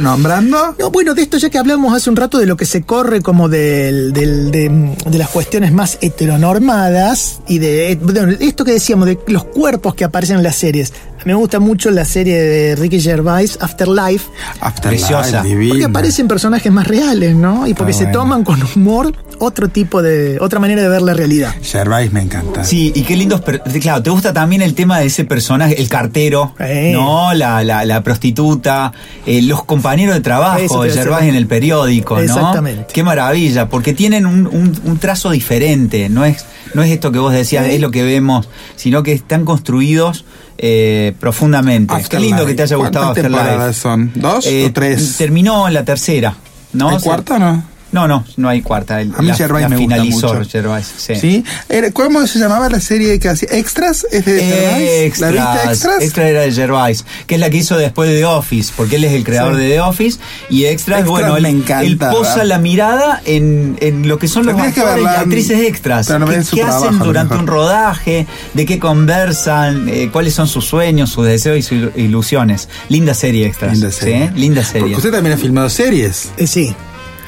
Nombrando? 0.00 0.74
No, 0.78 0.90
bueno, 0.90 1.14
de 1.14 1.22
esto 1.22 1.38
ya 1.38 1.50
que 1.50 1.58
hablamos 1.58 1.94
hace 1.94 2.10
un 2.10 2.16
rato 2.16 2.38
de 2.38 2.46
lo 2.46 2.56
que 2.56 2.64
se 2.66 2.82
corre 2.82 3.20
como 3.20 3.48
del, 3.48 4.12
del- 4.12 4.50
de, 4.50 4.94
de 5.06 5.18
las 5.18 5.28
cuestiones 5.28 5.72
más 5.72 5.98
heteronormadas 6.00 7.40
y 7.48 7.58
de, 7.58 7.96
de 7.96 8.36
esto 8.40 8.64
que 8.64 8.72
decíamos, 8.72 9.06
de 9.06 9.18
los 9.26 9.44
cuerpos 9.44 9.94
que 9.94 10.04
aparecen 10.04 10.36
en 10.38 10.42
las 10.42 10.56
series. 10.56 10.92
Me 11.28 11.34
gusta 11.34 11.60
mucho 11.60 11.90
la 11.90 12.06
serie 12.06 12.40
de 12.40 12.74
Ricky 12.74 13.02
Gervais, 13.02 13.58
Afterlife, 13.60 14.30
Afterlife, 14.60 15.04
Preciosa. 15.08 15.42
divina. 15.42 15.68
porque 15.74 15.84
aparecen 15.84 16.26
personajes 16.26 16.72
más 16.72 16.86
reales, 16.88 17.36
¿no? 17.36 17.66
Y 17.66 17.74
porque 17.74 17.92
Ah, 17.92 17.96
se 17.96 18.04
bueno. 18.04 18.20
toman 18.20 18.44
con 18.44 18.58
humor 18.74 19.12
otro 19.38 19.68
tipo 19.68 20.00
de, 20.00 20.38
otra 20.40 20.58
manera 20.58 20.80
de 20.80 20.88
ver 20.88 21.02
la 21.02 21.12
realidad. 21.12 21.54
Gervais 21.60 22.10
me 22.14 22.22
encanta. 22.22 22.64
Sí, 22.64 22.92
y 22.94 23.02
qué 23.02 23.14
lindos. 23.14 23.42
Claro, 23.82 24.02
te 24.02 24.08
gusta 24.08 24.32
también 24.32 24.62
el 24.62 24.72
tema 24.74 25.00
de 25.00 25.04
ese 25.08 25.26
personaje, 25.26 25.78
el 25.78 25.90
cartero, 25.90 26.54
Eh. 26.60 26.92
¿no? 26.94 27.34
La, 27.34 27.62
la, 27.62 27.84
la 27.84 28.02
prostituta, 28.02 28.94
eh, 29.26 29.42
los 29.42 29.64
compañeros 29.64 30.14
de 30.14 30.22
trabajo 30.22 30.82
de. 30.82 30.90
Gervais 30.90 31.28
en 31.28 31.34
el 31.34 31.46
periódico, 31.46 32.14
¿no? 32.16 32.22
Exactamente. 32.22 32.86
Qué 32.90 33.04
maravilla, 33.04 33.68
porque 33.68 33.92
tienen 33.92 34.24
un, 34.24 34.46
un- 34.46 34.80
un 34.82 34.96
trazo 34.98 35.28
diferente, 35.30 36.08
no 36.08 36.24
es, 36.24 36.46
no 36.72 36.82
es 36.82 36.90
esto 36.90 37.12
que 37.12 37.18
vos 37.18 37.34
decías, 37.34 37.66
es 37.66 37.82
lo 37.82 37.90
que 37.90 38.02
vemos, 38.02 38.48
sino 38.76 39.02
que 39.02 39.12
están 39.12 39.44
construidos 39.44 40.24
eh, 40.58 41.12
profundamente. 41.20 41.94
Qué 41.94 42.00
Afterlife. 42.02 42.28
lindo 42.30 42.46
que 42.46 42.54
te 42.54 42.62
haya 42.62 42.76
gustado 42.76 43.06
¿Cuántas 43.06 43.22
temporadas 43.24 43.76
son? 43.76 44.10
¿Dos 44.14 44.46
Eh, 44.46 44.66
o 44.66 44.72
tres? 44.72 45.16
Terminó 45.16 45.66
en 45.68 45.74
la 45.74 45.84
tercera, 45.84 46.34
¿no? 46.72 46.90
¿Hay 46.90 46.98
cuarta 46.98 47.36
o 47.36 47.38
no? 47.38 47.62
No, 47.90 48.06
no, 48.06 48.24
no 48.36 48.48
hay 48.50 48.60
cuarta. 48.60 49.00
El- 49.00 49.14
A 49.16 49.22
mí 49.22 49.28
la, 49.28 49.34
Gervais 49.34 49.62
la 49.62 49.68
me 49.70 49.76
gusta 49.76 49.94
finalizó 49.94 50.34
mucho. 50.34 50.50
Gervais, 50.50 50.86
sí. 50.96 51.14
¿Sí? 51.16 51.44
Era- 51.68 51.90
¿Cómo 51.90 52.26
se 52.26 52.38
llamaba 52.38 52.68
la 52.68 52.80
serie 52.80 53.18
que 53.18 53.28
hacía? 53.30 53.48
¿Extras? 53.52 54.06
¿Es 54.12 54.24
de 54.26 54.40
Gervais? 54.42 55.18
¿La 55.20 55.28
viste 55.28 55.42
Extras, 55.42 55.66
Extras? 55.72 56.02
Extra 56.02 56.28
era 56.28 56.40
de 56.42 56.52
Gervais, 56.52 57.04
que 57.26 57.34
es 57.36 57.40
la 57.40 57.48
que 57.50 57.56
hizo 57.56 57.76
después 57.78 58.10
de 58.10 58.16
The 58.16 58.24
Office, 58.26 58.72
porque 58.76 58.96
él 58.96 59.04
es 59.04 59.12
el 59.12 59.24
creador 59.24 59.54
Sí. 59.56 59.60
de 59.62 59.68
The 59.70 59.80
Office. 59.80 60.18
Y 60.50 60.64
Extras, 60.66 61.00
Extras 61.00 61.06
bueno, 61.08 61.36
él, 61.36 61.42
me 61.44 61.48
encanta, 61.48 61.82
él 61.84 61.96
posa 61.96 62.30
¿verdad? 62.36 62.44
la 62.46 62.58
mirada 62.58 63.22
en, 63.24 63.76
en 63.80 64.06
lo 64.06 64.18
que 64.18 64.28
son 64.28 64.44
los 64.44 64.54
Tendrías 64.54 64.76
y 65.00 65.06
actrices 65.06 65.60
extras. 65.60 66.06
pero 66.06 66.18
no 66.18 66.26
¿Qué, 66.26 66.40
qué 66.50 66.60
trabajo, 66.60 66.84
hacen 66.88 66.98
durante 66.98 67.34
mejor. 67.34 67.40
un 67.42 67.46
rodaje? 67.46 68.26
¿De 68.54 68.66
qué 68.66 68.78
conversan? 68.78 69.88
eh, 69.88 70.10
¿Cuáles 70.12 70.34
son 70.34 70.46
sus 70.46 70.66
sueños, 70.66 71.10
sus 71.10 71.26
deseos 71.26 71.58
y 71.58 71.62
sus 71.62 71.96
ilusiones? 71.96 72.68
Linda 72.88 73.14
serie 73.14 73.46
Extras. 73.46 73.72
Linda 73.72 73.90
serie. 73.92 74.30
¿sí? 74.34 74.40
Linda 74.40 74.62
Porque 74.78 74.94
usted 74.96 75.10
también 75.10 75.34
ha 75.34 75.38
filmado 75.38 75.70
series. 75.70 76.30
Eh, 76.36 76.46
sí, 76.46 76.74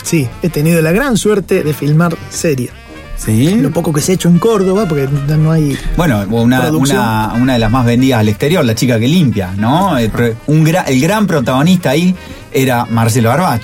sí, 0.02 0.28
he 0.42 0.48
tenido 0.48 0.80
la 0.82 0.92
gran 0.92 1.16
suerte 1.16 1.62
de 1.62 1.72
filmar 1.74 2.16
series. 2.30 2.70
¿Sí? 3.16 3.54
Lo 3.56 3.70
poco 3.70 3.92
que 3.92 4.00
se 4.00 4.12
ha 4.12 4.14
hecho 4.14 4.28
en 4.30 4.38
Córdoba, 4.38 4.86
porque 4.88 5.06
no 5.36 5.52
hay... 5.52 5.76
Bueno, 5.94 6.24
una, 6.30 6.62
Producción. 6.62 6.98
una, 6.98 7.32
una 7.34 7.52
de 7.52 7.58
las 7.58 7.70
más 7.70 7.84
vendidas 7.84 8.20
al 8.20 8.28
exterior, 8.30 8.64
La 8.64 8.74
chica 8.74 8.98
que 8.98 9.06
limpia, 9.08 9.52
¿no? 9.58 9.98
El, 9.98 10.08
pro- 10.10 10.32
un 10.46 10.64
gra- 10.64 10.84
el 10.86 10.98
gran 11.02 11.26
protagonista 11.26 11.90
ahí 11.90 12.14
era 12.50 12.86
Marcelo 12.86 13.30
Arbach. 13.30 13.60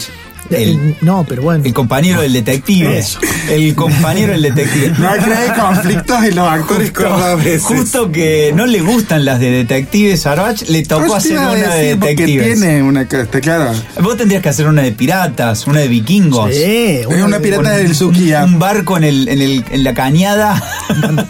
El, 0.50 0.96
no, 1.00 1.24
pero 1.28 1.42
bueno. 1.42 1.64
el 1.64 1.72
compañero 1.72 2.20
del 2.20 2.32
detective. 2.32 2.98
Eso. 2.98 3.18
El 3.50 3.74
compañero 3.74 4.32
del 4.32 4.42
detective. 4.42 4.92
No 4.98 5.08
hay 5.08 5.20
conflictos 5.58 6.24
en 6.24 6.34
los 6.36 6.48
actores 6.48 6.90
cordobeses. 6.92 7.62
Justo 7.62 8.10
que 8.12 8.52
no 8.54 8.66
le 8.66 8.80
gustan 8.80 9.24
las 9.24 9.40
de 9.40 9.50
detectives 9.50 10.26
a 10.26 10.32
Arbach, 10.32 10.62
le 10.68 10.82
tocó 10.84 11.14
hacer 11.14 11.38
una 11.38 11.52
de 11.74 11.96
porque 11.96 12.14
detectives. 12.14 12.58
tiene 12.60 12.82
una... 12.82 13.06
que- 13.08 13.20
Está 13.22 13.40
claro. 13.40 13.72
Vos 14.02 14.16
tendrías 14.16 14.42
que 14.42 14.48
hacer 14.50 14.66
una 14.66 14.82
de 14.82 14.92
piratas, 14.92 15.66
una 15.66 15.80
de 15.80 15.88
vikingos. 15.88 16.54
Sí, 16.54 17.00
una 17.06 17.38
pirata 17.40 17.70
del 17.70 17.88
un, 17.88 17.94
Sukiya. 17.94 18.44
un 18.44 18.58
barco 18.58 18.96
en, 18.96 19.04
el, 19.04 19.28
en, 19.28 19.40
el, 19.40 19.64
en 19.70 19.84
la 19.84 19.94
cañada. 19.94 20.62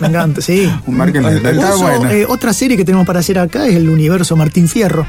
Me 0.00 0.08
encanta, 0.08 0.40
sí. 0.40 0.70
Un 0.86 0.96
marco 0.96 1.18
en 1.18 1.22
la- 1.24 1.32
está 1.32 1.74
Oso, 1.74 1.84
bueno. 1.84 2.10
eh, 2.10 2.26
otra 2.28 2.52
serie 2.52 2.76
que 2.76 2.84
tenemos 2.84 3.06
para 3.06 3.20
hacer 3.20 3.38
acá 3.38 3.66
es 3.66 3.74
el 3.76 3.88
universo 3.88 4.36
Martín 4.36 4.68
Fierro. 4.68 5.06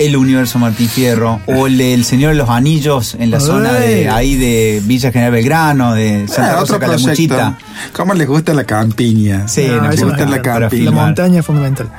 El 0.00 0.16
universo 0.16 0.58
Martín 0.58 0.88
Fierro 0.88 1.40
o 1.46 1.66
el, 1.66 2.04
Señor 2.04 2.30
de 2.32 2.38
los 2.38 2.48
Anillos 2.48 3.14
en 3.20 3.30
la 3.30 3.36
Ay. 3.36 3.42
zona 3.44 3.72
de 3.74 4.08
ahí 4.08 4.34
de 4.34 4.80
Villa 4.84 5.12
General 5.12 5.30
Belgrano, 5.32 5.94
de 5.94 6.26
Santa 6.26 6.52
Ah, 6.52 6.60
Rosa 6.60 6.76
otro 6.76 6.78
proyecto. 6.88 7.36
Calamuchita. 7.36 7.58
¿Cómo 7.92 8.14
les 8.14 8.26
gusta 8.26 8.54
la 8.54 8.64
campiña? 8.64 9.46
Sí, 9.46 9.66
No, 9.68 9.82
nos 9.82 9.94
eso 9.94 10.06
gusta 10.06 10.24
la 10.26 10.40
campiña. 10.40 10.84
La 10.86 10.90
montaña 10.90 11.40
es 11.40 11.46
fundamental. 11.46 11.90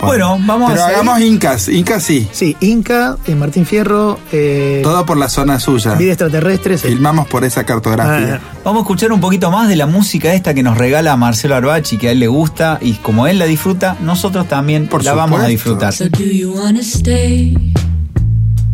Bueno, 0.00 0.38
vamos 0.46 0.70
Pero 0.72 0.84
a 0.84 0.88
hagamos 0.88 1.20
incas. 1.20 1.68
Incas 1.68 2.02
sí. 2.04 2.28
Sí, 2.32 2.56
Inca, 2.60 3.16
eh, 3.26 3.34
Martín 3.34 3.66
Fierro, 3.66 4.18
eh, 4.32 4.80
Todo 4.84 5.04
por 5.04 5.16
la 5.16 5.28
zona 5.28 5.58
suya. 5.58 5.94
Vida 5.94 6.12
Extraterrestre. 6.12 6.78
sí. 6.78 6.88
Filmamos 6.88 7.26
por 7.26 7.44
esa 7.44 7.64
cartografía. 7.64 8.40
Ah, 8.42 8.58
Vamos 8.64 8.80
a 8.80 8.82
escuchar 8.82 9.12
un 9.12 9.20
poquito 9.20 9.50
más 9.50 9.68
de 9.68 9.76
la 9.76 9.86
música 9.86 10.32
esta 10.34 10.54
que 10.54 10.62
nos 10.62 10.78
regala 10.78 11.16
Marcelo 11.16 11.56
Arbachi, 11.56 11.98
que 11.98 12.08
a 12.08 12.12
él 12.12 12.20
le 12.20 12.28
gusta 12.28 12.78
y 12.80 12.92
como 12.94 13.26
él 13.26 13.38
la 13.38 13.46
disfruta, 13.46 13.96
nosotros 14.00 14.46
también 14.48 14.86
Por 14.86 15.04
la 15.04 15.14
vamos 15.14 15.40
a 15.40 15.48
supuesto. 15.48 15.50
disfrutar. 15.50 15.92
So 15.92 16.08
do 16.08 16.24
you 16.24 16.52
wanna 16.54 16.80
stay? 16.82 17.54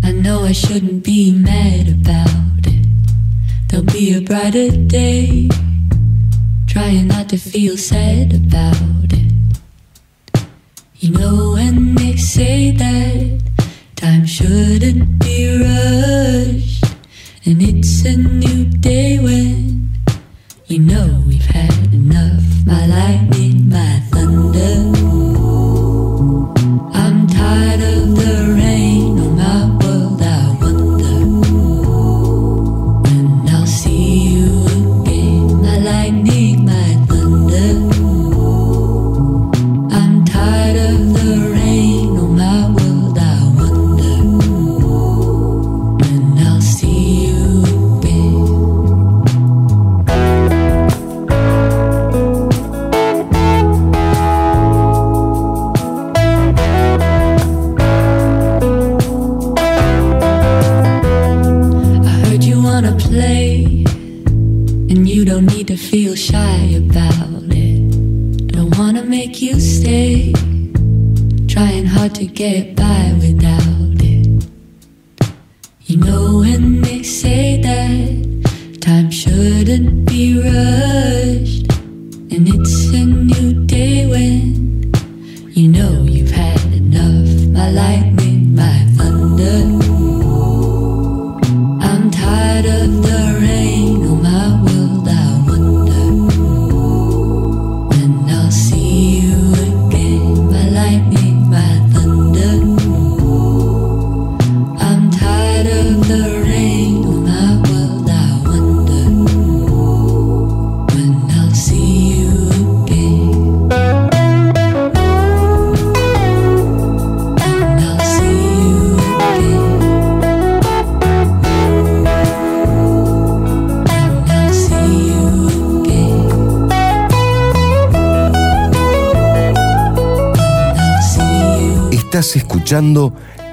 I 0.02 0.12
know 0.12 0.46
I 0.46 0.52
shouldn't 0.52 1.02
be 1.04 1.32
mad 1.32 1.88
about 1.88 2.66
it. 2.66 2.86
There'll 3.68 3.86
be 3.86 4.14
a 4.14 4.20
brighter 4.20 4.70
day. 4.86 5.48
Trying 6.66 7.06
not 7.08 7.28
to 7.28 7.38
feel 7.38 7.78
sad 7.78 8.34
about 8.34 8.76
it. 9.03 9.03
You 11.04 11.10
know 11.10 11.52
when 11.52 11.96
they 11.96 12.16
say 12.16 12.70
that 12.70 13.42
time 13.94 14.24
shouldn't 14.24 15.18
be 15.18 15.52
rushed, 15.60 16.82
and 17.44 17.60
it's 17.60 18.06
a 18.06 18.16
new 18.16 18.64
day 18.64 19.18
when 19.18 19.90
you 20.64 20.78
know 20.78 21.22
we've 21.26 21.44
had 21.44 21.92
enough. 21.92 22.42
My 22.64 22.86
lightning, 22.86 23.68
my 23.68 24.00
thunder. 24.12 24.80
I'm 26.94 27.26
tired 27.26 27.82
of 27.82 28.03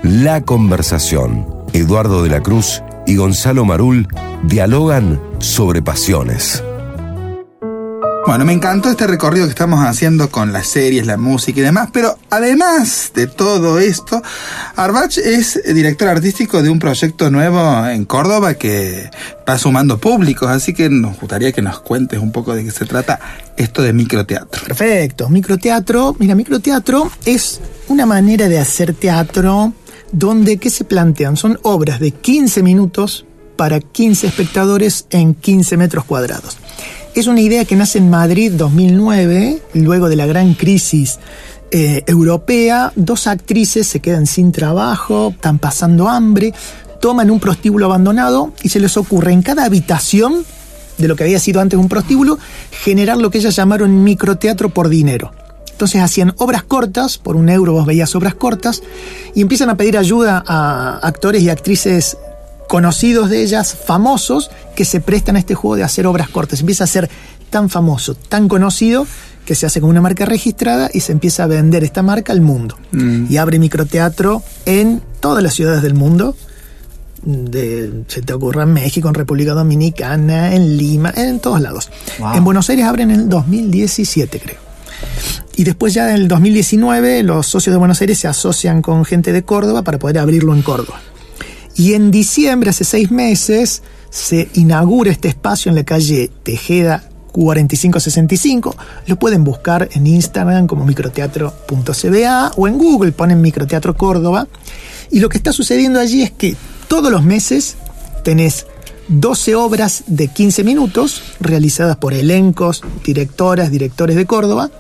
La 0.03 0.41
Conversación. 0.41 1.47
Eduardo 1.73 2.23
de 2.23 2.29
la 2.29 2.41
Cruz 2.41 2.83
y 3.05 3.15
Gonzalo 3.15 3.65
Marul 3.65 4.07
dialogan 4.43 5.19
sobre 5.39 5.81
pasiones. 5.81 6.63
Bueno, 8.25 8.45
me 8.45 8.53
encantó 8.53 8.89
este 8.89 9.07
recorrido 9.07 9.45
que 9.45 9.51
estamos 9.51 9.83
haciendo 9.83 10.29
con 10.29 10.53
las 10.53 10.67
series, 10.67 11.07
la 11.07 11.17
música 11.17 11.59
y 11.59 11.63
demás, 11.63 11.89
pero 11.91 12.17
además 12.29 13.11
de 13.15 13.25
todo 13.25 13.79
esto, 13.79 14.21
Arbach 14.75 15.17
es 15.17 15.61
director 15.73 16.07
artístico 16.07 16.61
de 16.61 16.69
un 16.69 16.79
proyecto 16.79 17.29
nuevo 17.29 17.85
en 17.87 18.05
Córdoba 18.05 18.53
que 18.55 19.09
va 19.47 19.57
sumando 19.57 19.99
públicos, 19.99 20.49
así 20.49 20.73
que 20.73 20.89
nos 20.89 21.19
gustaría 21.19 21.51
que 21.51 21.61
nos 21.61 21.79
cuentes 21.81 22.19
un 22.19 22.31
poco 22.31 22.55
de 22.55 22.63
qué 22.63 22.71
se 22.71 22.85
trata 22.85 23.19
esto 23.57 23.81
de 23.81 23.93
microteatro. 23.93 24.63
Perfecto. 24.65 25.29
Microteatro. 25.29 26.15
Mira, 26.19 26.35
microteatro 26.35 27.11
es 27.25 27.59
una 27.87 28.05
manera 28.05 28.47
de 28.47 28.59
hacer 28.59 28.93
teatro 28.93 29.73
donde, 30.11 30.57
¿qué 30.57 30.69
se 30.69 30.83
plantean? 30.83 31.37
Son 31.37 31.59
obras 31.63 31.99
de 31.99 32.11
15 32.11 32.63
minutos 32.63 33.25
para 33.55 33.79
15 33.79 34.27
espectadores 34.27 35.05
en 35.11 35.33
15 35.33 35.77
metros 35.77 36.05
cuadrados. 36.05 36.57
Es 37.13 37.27
una 37.27 37.41
idea 37.41 37.65
que 37.65 37.75
nace 37.75 37.97
en 37.97 38.09
Madrid 38.09 38.53
2009, 38.53 39.61
luego 39.73 40.07
de 40.07 40.15
la 40.15 40.25
gran 40.25 40.53
crisis 40.53 41.19
eh, 41.71 42.03
europea. 42.07 42.91
Dos 42.95 43.27
actrices 43.27 43.87
se 43.87 43.99
quedan 43.99 44.27
sin 44.27 44.51
trabajo, 44.51 45.29
están 45.33 45.59
pasando 45.59 46.09
hambre, 46.09 46.53
toman 46.99 47.31
un 47.31 47.39
prostíbulo 47.39 47.85
abandonado 47.85 48.53
y 48.61 48.69
se 48.69 48.79
les 48.79 48.97
ocurre 48.97 49.33
en 49.33 49.41
cada 49.41 49.65
habitación 49.65 50.45
de 50.97 51.07
lo 51.07 51.15
que 51.15 51.23
había 51.23 51.39
sido 51.39 51.61
antes 51.61 51.79
un 51.79 51.89
prostíbulo, 51.89 52.37
generar 52.71 53.17
lo 53.17 53.31
que 53.31 53.39
ellas 53.39 53.55
llamaron 53.55 54.03
microteatro 54.03 54.69
por 54.69 54.89
dinero. 54.89 55.31
Entonces 55.71 56.01
hacían 56.01 56.33
obras 56.37 56.63
cortas, 56.63 57.17
por 57.17 57.35
un 57.35 57.49
euro 57.49 57.73
vos 57.73 57.87
veías 57.87 58.15
obras 58.15 58.35
cortas, 58.35 58.83
y 59.33 59.41
empiezan 59.41 59.69
a 59.71 59.77
pedir 59.77 59.97
ayuda 59.97 60.43
a 60.45 60.99
actores 61.01 61.41
y 61.41 61.49
actrices 61.49 62.17
conocidos 62.67 63.29
de 63.29 63.41
ellas, 63.41 63.75
famosos, 63.75 64.51
que 64.75 64.85
se 64.85 65.01
prestan 65.01 65.37
a 65.37 65.39
este 65.39 65.55
juego 65.55 65.75
de 65.75 65.83
hacer 65.83 66.05
obras 66.05 66.29
cortas. 66.29 66.59
Empieza 66.59 66.83
a 66.83 66.87
ser 66.87 67.09
tan 67.49 67.69
famoso, 67.69 68.13
tan 68.13 68.47
conocido, 68.47 69.07
que 69.51 69.55
se 69.55 69.65
hace 69.65 69.81
con 69.81 69.89
una 69.89 69.99
marca 69.99 70.23
registrada 70.23 70.89
y 70.93 71.01
se 71.01 71.11
empieza 71.11 71.43
a 71.43 71.47
vender 71.47 71.83
esta 71.83 72.01
marca 72.01 72.31
al 72.31 72.39
mundo. 72.39 72.77
Y 73.27 73.35
abre 73.35 73.59
microteatro 73.59 74.41
en 74.65 75.01
todas 75.19 75.43
las 75.43 75.53
ciudades 75.55 75.81
del 75.81 75.93
mundo. 75.93 76.37
De, 77.21 78.03
se 78.07 78.21
te 78.21 78.31
ocurra 78.31 78.63
en 78.63 78.71
México, 78.71 79.09
en 79.09 79.13
República 79.13 79.51
Dominicana, 79.51 80.55
en 80.55 80.77
Lima, 80.77 81.11
en 81.17 81.41
todos 81.41 81.59
lados. 81.59 81.91
Wow. 82.19 82.35
En 82.35 82.45
Buenos 82.45 82.69
Aires 82.69 82.85
abren 82.85 83.11
en 83.11 83.19
el 83.19 83.27
2017, 83.27 84.39
creo. 84.39 84.55
Y 85.57 85.65
después 85.65 85.93
ya 85.93 86.07
en 86.11 86.15
el 86.15 86.27
2019 86.29 87.21
los 87.23 87.45
socios 87.45 87.73
de 87.73 87.77
Buenos 87.77 87.99
Aires 87.99 88.19
se 88.19 88.29
asocian 88.29 88.81
con 88.81 89.03
gente 89.03 89.33
de 89.33 89.43
Córdoba 89.43 89.81
para 89.81 89.99
poder 89.99 90.19
abrirlo 90.19 90.55
en 90.55 90.61
Córdoba. 90.61 91.01
Y 91.75 91.91
en 91.91 92.09
diciembre, 92.09 92.69
hace 92.69 92.85
seis 92.85 93.11
meses, 93.11 93.83
se 94.09 94.47
inaugura 94.53 95.11
este 95.11 95.27
espacio 95.27 95.69
en 95.71 95.75
la 95.75 95.83
calle 95.83 96.31
Tejeda 96.43 97.10
4565. 97.31 98.75
Lo 99.07 99.15
pueden 99.17 99.43
buscar 99.43 99.89
en 99.93 100.07
Instagram 100.07 100.67
como 100.67 100.85
microteatro.cba 100.85 102.51
o 102.55 102.67
en 102.67 102.77
Google 102.77 103.11
ponen 103.11 103.41
Microteatro 103.41 103.95
Córdoba. 103.95 104.47
Y 105.09 105.19
lo 105.19 105.29
que 105.29 105.37
está 105.37 105.51
sucediendo 105.53 105.99
allí 105.99 106.21
es 106.21 106.31
que 106.31 106.55
todos 106.87 107.11
los 107.11 107.23
meses 107.23 107.75
tenés 108.23 108.65
12 109.07 109.55
obras 109.55 110.03
de 110.07 110.27
15 110.27 110.63
minutos 110.63 111.21
realizadas 111.39 111.97
por 111.97 112.13
elencos, 112.13 112.81
directoras, 113.03 113.71
directores 113.71 114.15
de 114.15 114.25
Córdoba. 114.25 114.71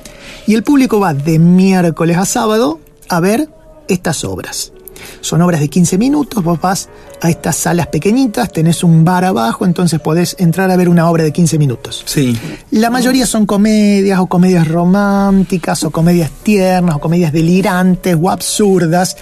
Y 0.47 0.55
el 0.55 0.63
público 0.63 0.99
va 0.99 1.13
de 1.13 1.39
miércoles 1.39 2.17
a 2.17 2.25
sábado 2.25 2.79
a 3.09 3.19
ver 3.19 3.49
estas 3.87 4.23
obras. 4.23 4.71
Son 5.19 5.41
obras 5.41 5.59
de 5.59 5.69
15 5.69 5.97
minutos, 5.97 6.43
vos 6.43 6.59
vas 6.59 6.89
a 7.21 7.29
estas 7.29 7.55
salas 7.55 7.87
pequeñitas, 7.87 8.51
tenés 8.51 8.83
un 8.83 9.03
bar 9.03 9.25
abajo, 9.25 9.65
entonces 9.65 9.99
podés 9.99 10.35
entrar 10.39 10.71
a 10.71 10.77
ver 10.77 10.89
una 10.89 11.09
obra 11.09 11.23
de 11.23 11.31
15 11.31 11.57
minutos. 11.57 12.03
Sí. 12.05 12.37
La 12.71 12.89
mayoría 12.89 13.25
son 13.25 13.45
comedias 13.45 14.19
o 14.19 14.27
comedias 14.27 14.67
románticas 14.67 15.83
o 15.83 15.91
comedias 15.91 16.31
tiernas 16.43 16.95
o 16.95 16.99
comedias 16.99 17.31
delirantes 17.31 18.17
o 18.19 18.29
absurdas. 18.29 19.17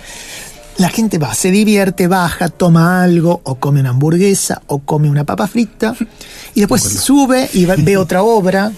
La 0.78 0.90
gente 0.90 1.18
va, 1.18 1.34
se 1.34 1.52
divierte, 1.52 2.08
baja, 2.08 2.48
toma 2.48 3.04
algo 3.04 3.42
o 3.44 3.56
come 3.56 3.82
una 3.82 3.90
hamburguesa 3.90 4.62
o 4.68 4.80
come 4.80 5.10
una 5.10 5.26
papa 5.26 5.48
frita 5.48 5.94
y 6.56 6.62
después 6.62 6.82
sube 6.84 7.50
y 7.54 7.66
ve 7.66 7.98
otra 7.98 8.24
obra. 8.24 8.72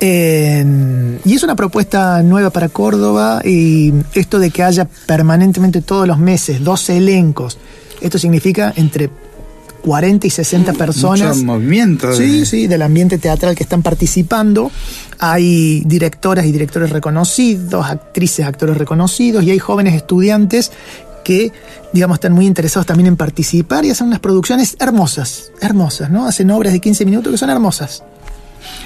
Eh, 0.00 1.18
y 1.24 1.34
es 1.34 1.42
una 1.42 1.56
propuesta 1.56 2.22
nueva 2.22 2.50
para 2.50 2.68
Córdoba 2.68 3.40
y 3.44 3.92
esto 4.14 4.38
de 4.38 4.50
que 4.50 4.62
haya 4.62 4.86
permanentemente 5.06 5.80
todos 5.82 6.06
los 6.06 6.18
meses 6.18 6.62
12 6.62 6.96
elencos, 6.98 7.58
esto 8.00 8.18
significa 8.18 8.72
entre 8.76 9.10
40 9.82 10.26
y 10.26 10.30
60 10.30 10.72
personas. 10.72 11.36
Mucho 11.36 11.46
movimiento. 11.46 12.08
de- 12.08 12.16
Sí, 12.16 12.46
sí, 12.46 12.66
del 12.66 12.82
ambiente 12.82 13.18
teatral 13.18 13.54
que 13.54 13.62
están 13.62 13.82
participando. 13.82 14.70
Hay 15.18 15.82
directoras 15.86 16.44
y 16.46 16.52
directores 16.52 16.90
reconocidos, 16.90 17.86
actrices, 17.86 18.44
actores 18.44 18.76
reconocidos 18.76 19.44
y 19.44 19.50
hay 19.52 19.58
jóvenes 19.58 19.94
estudiantes 19.94 20.72
que, 21.24 21.52
digamos, 21.92 22.16
están 22.16 22.32
muy 22.32 22.46
interesados 22.46 22.86
también 22.86 23.06
en 23.08 23.16
participar 23.16 23.84
y 23.84 23.90
hacen 23.90 24.08
unas 24.08 24.20
producciones 24.20 24.76
hermosas, 24.80 25.50
hermosas, 25.60 26.10
¿no? 26.10 26.26
Hacen 26.26 26.50
obras 26.50 26.72
de 26.72 26.80
15 26.80 27.04
minutos 27.04 27.32
que 27.32 27.38
son 27.38 27.50
hermosas. 27.50 28.02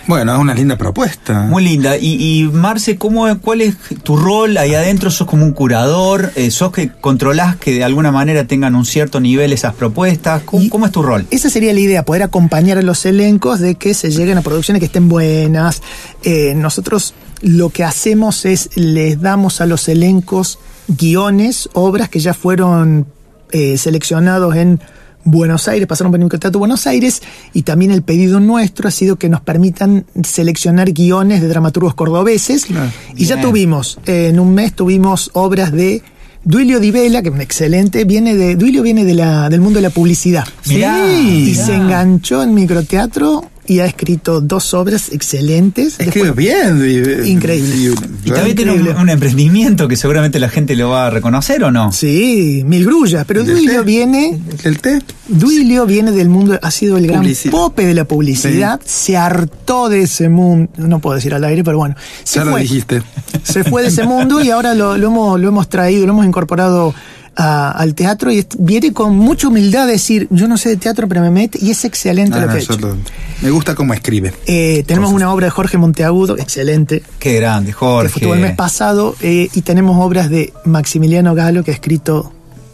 Bueno, 0.07 0.35
es 0.35 0.41
una 0.41 0.55
linda 0.55 0.77
propuesta. 0.77 1.43
Muy 1.43 1.63
linda. 1.63 1.97
Y, 1.97 2.41
y 2.41 2.45
Marce, 2.45 2.97
¿cómo, 2.97 3.27
¿cuál 3.41 3.61
es 3.61 3.77
tu 4.03 4.17
rol 4.17 4.57
ahí 4.57 4.75
adentro? 4.75 5.11
¿Sos 5.11 5.27
como 5.27 5.45
un 5.45 5.53
curador? 5.53 6.33
Eh, 6.35 6.51
¿Sos 6.51 6.73
que 6.73 6.91
controlás 6.91 7.57
que 7.57 7.73
de 7.73 7.85
alguna 7.85 8.11
manera 8.11 8.45
tengan 8.47 8.75
un 8.75 8.85
cierto 8.85 9.21
nivel 9.21 9.53
esas 9.53 9.75
propuestas? 9.75 10.43
¿Cómo, 10.43 10.87
es 10.87 10.93
tu 10.93 11.03
rol? 11.03 11.27
Esa 11.31 11.51
sería 11.51 11.73
la 11.73 11.81
idea, 11.81 12.05
poder 12.05 12.23
acompañar 12.23 12.79
a 12.79 12.83
los 12.83 13.05
elencos 13.07 13.61
de 13.61 13.77
que 13.77 13.95
se 13.95 14.11
lleguen 14.11 14.39
a 14.39 14.43
producciones 14.43 14.81
que 14.81 14.87
estén 14.87 15.09
buenas. 15.09 15.83
Eh, 16.23 16.55
nosotros 16.57 17.15
lo 17.43 17.71
que 17.71 17.85
hacemos 17.85 18.45
es 18.45 18.71
les 18.75 19.21
damos 19.21 19.61
a 19.61 19.67
los 19.67 19.89
elencos 19.89 20.59
guiones, 20.89 21.69
obras 21.73 22.09
que 22.09 22.21
ya 22.21 22.35
fueron 22.35 23.07
eh, 23.53 23.79
seleccionados 23.79 24.57
en 24.57 24.81
Buenos 25.25 25.69
Aires, 25.69 25.87
pasaron 25.87 26.11
por 26.11 26.19
el 26.19 26.25
Microteatro 26.25 26.59
Buenos 26.59 26.87
Aires 26.87 27.23
y 27.53 27.63
también 27.63 27.91
el 27.91 28.03
pedido 28.03 28.41
nuestro 28.41 28.89
ha 28.89 28.91
sido 28.91 29.17
que 29.17 29.29
nos 29.29 29.41
permitan 29.41 30.07
seleccionar 30.23 30.93
guiones 30.93 31.41
de 31.43 31.49
dramaturgos 31.49 31.95
cordobeses 31.95 32.65
Claro. 32.67 32.91
y 33.17 33.25
ya 33.27 33.41
tuvimos, 33.41 33.99
eh, 34.07 34.29
en 34.31 34.41
un 34.41 34.55
mes 34.55 34.75
tuvimos 34.75 35.31
obras 35.35 35.73
de 35.73 36.03
Duilio 36.43 36.81
Di 36.81 36.91
Vela, 36.91 37.21
que 37.21 37.29
es 37.29 37.35
un 37.35 37.41
excelente, 37.43 38.05
viene 38.05 38.35
de, 38.35 38.57
Duilio 38.57 38.83
viene 38.83 39.05
de 39.05 39.13
la, 39.13 39.51
del 39.51 39.61
mundo 39.61 39.77
de 39.79 39.83
la 39.83 39.91
publicidad. 39.91 40.45
Mirá, 40.67 41.07
y 41.07 41.51
mirá. 41.51 41.67
se 41.67 41.75
enganchó 41.75 42.43
en 42.43 42.55
microteatro 42.55 43.50
y 43.67 43.79
ha 43.81 43.87
escrito 43.87 44.41
dos 44.41 44.75
obras 44.75 45.11
excelentes. 45.13 45.95
Escribe 46.01 46.33
bien. 46.33 46.83
y- 47.25 47.29
Increíble. 47.31 47.77
y- 47.77 48.29
Y 48.29 48.31
también 48.33 48.57
tiene 48.57 48.73
un, 48.73 49.09
emprendimiento 49.09 49.87
que 49.89 49.97
seguramente 49.97 50.39
la 50.41 50.49
gente 50.49 50.75
lo 50.77 50.89
va 50.91 51.07
a 51.07 51.11
reconocer 51.11 51.63
o 51.65 51.71
no. 51.71 51.93
Sí, 51.93 52.63
mil 52.67 52.85
grullas, 52.85 53.25
pero 53.27 53.45
¿Del 53.45 53.55
Duilio 53.57 53.81
té? 53.81 53.85
viene 53.87 54.41
¿El 54.65 54.81
té? 54.81 55.01
Duilio 55.29 55.87
viene 55.87 56.11
del 56.11 56.29
mundo, 56.29 56.59
ha 56.61 56.71
sido 56.71 56.97
el 56.97 57.07
gran 57.07 57.25
pope 57.51 57.87
de 57.87 57.95
la 57.95 58.05
publicidad, 58.05 58.81
se 58.85 59.17
hartó 59.17 59.89
de 59.89 60.03
ese 60.03 60.29
mundo, 60.29 60.71
no 60.77 60.99
puedo 60.99 61.15
decir 61.17 61.33
al 61.35 61.45
aire, 61.45 61.63
pero 61.63 61.79
bueno, 61.79 61.95
se 62.25 62.41
Ya 62.41 62.45
lo 62.45 62.57
dijiste. 62.57 63.03
se 63.45 63.63
fue 63.65 63.83
de 63.83 63.89
ese 63.89 64.05
mundo 64.05 64.41
y 64.43 64.51
ahora 64.51 64.75
lo, 64.75 64.97
lo 64.97 65.07
hemos, 65.09 65.41
lo 65.41 65.49
hemos 65.49 65.69
traído, 65.69 66.07
lo 66.07 66.13
hemos 66.13 66.27
incorporado 66.27 66.95
a- 67.43 67.71
al 67.71 67.95
teatro 67.95 68.31
y 68.31 68.47
viene 68.59 68.93
con 68.93 69.17
mucha 69.17 69.49
humildad 69.49 69.85
a 69.85 69.87
decir, 69.87 70.29
yo 70.31 70.47
no 70.47 70.59
sé 70.59 70.69
de 70.69 70.77
teatro, 70.77 71.09
pero 71.09 71.23
me 71.23 71.31
mete 71.31 71.59
y 71.63 71.71
es 71.71 71.85
excelente 71.85 72.37
Ah, 72.37 72.41
lo 72.43 72.47
que 72.49 72.53
ha 72.59 72.61
yo 72.61 72.75
hecho. 72.75 72.87
lo- 72.87 72.97
me 73.43 73.51
gusta 73.51 73.75
cómo 73.75 73.95
escribe. 73.95 74.35
Eh, 74.47 74.85
tenemos 74.87 75.13
una 75.13 75.33
obra 75.33 75.47
de 75.47 75.51
Jorge 75.51 75.79
Monteagudo, 75.79 76.37
excelente, 76.39 77.03
Qué 77.19 77.35
grande, 77.37 77.69
que 77.69 77.73
Jorge. 77.73 78.13
estuvo 78.19 78.35
el 78.35 78.41
mes 78.41 78.55
pasado, 78.57 79.15
eh, 79.23 79.49
y 79.55 79.63
tenemos 79.63 79.97
obras 80.05 80.29
de 80.29 80.53
Maximiliano 80.67 81.35
Galo, 81.35 81.65
que 81.65 81.71
ha 81.71 81.75
escrito 81.75 82.33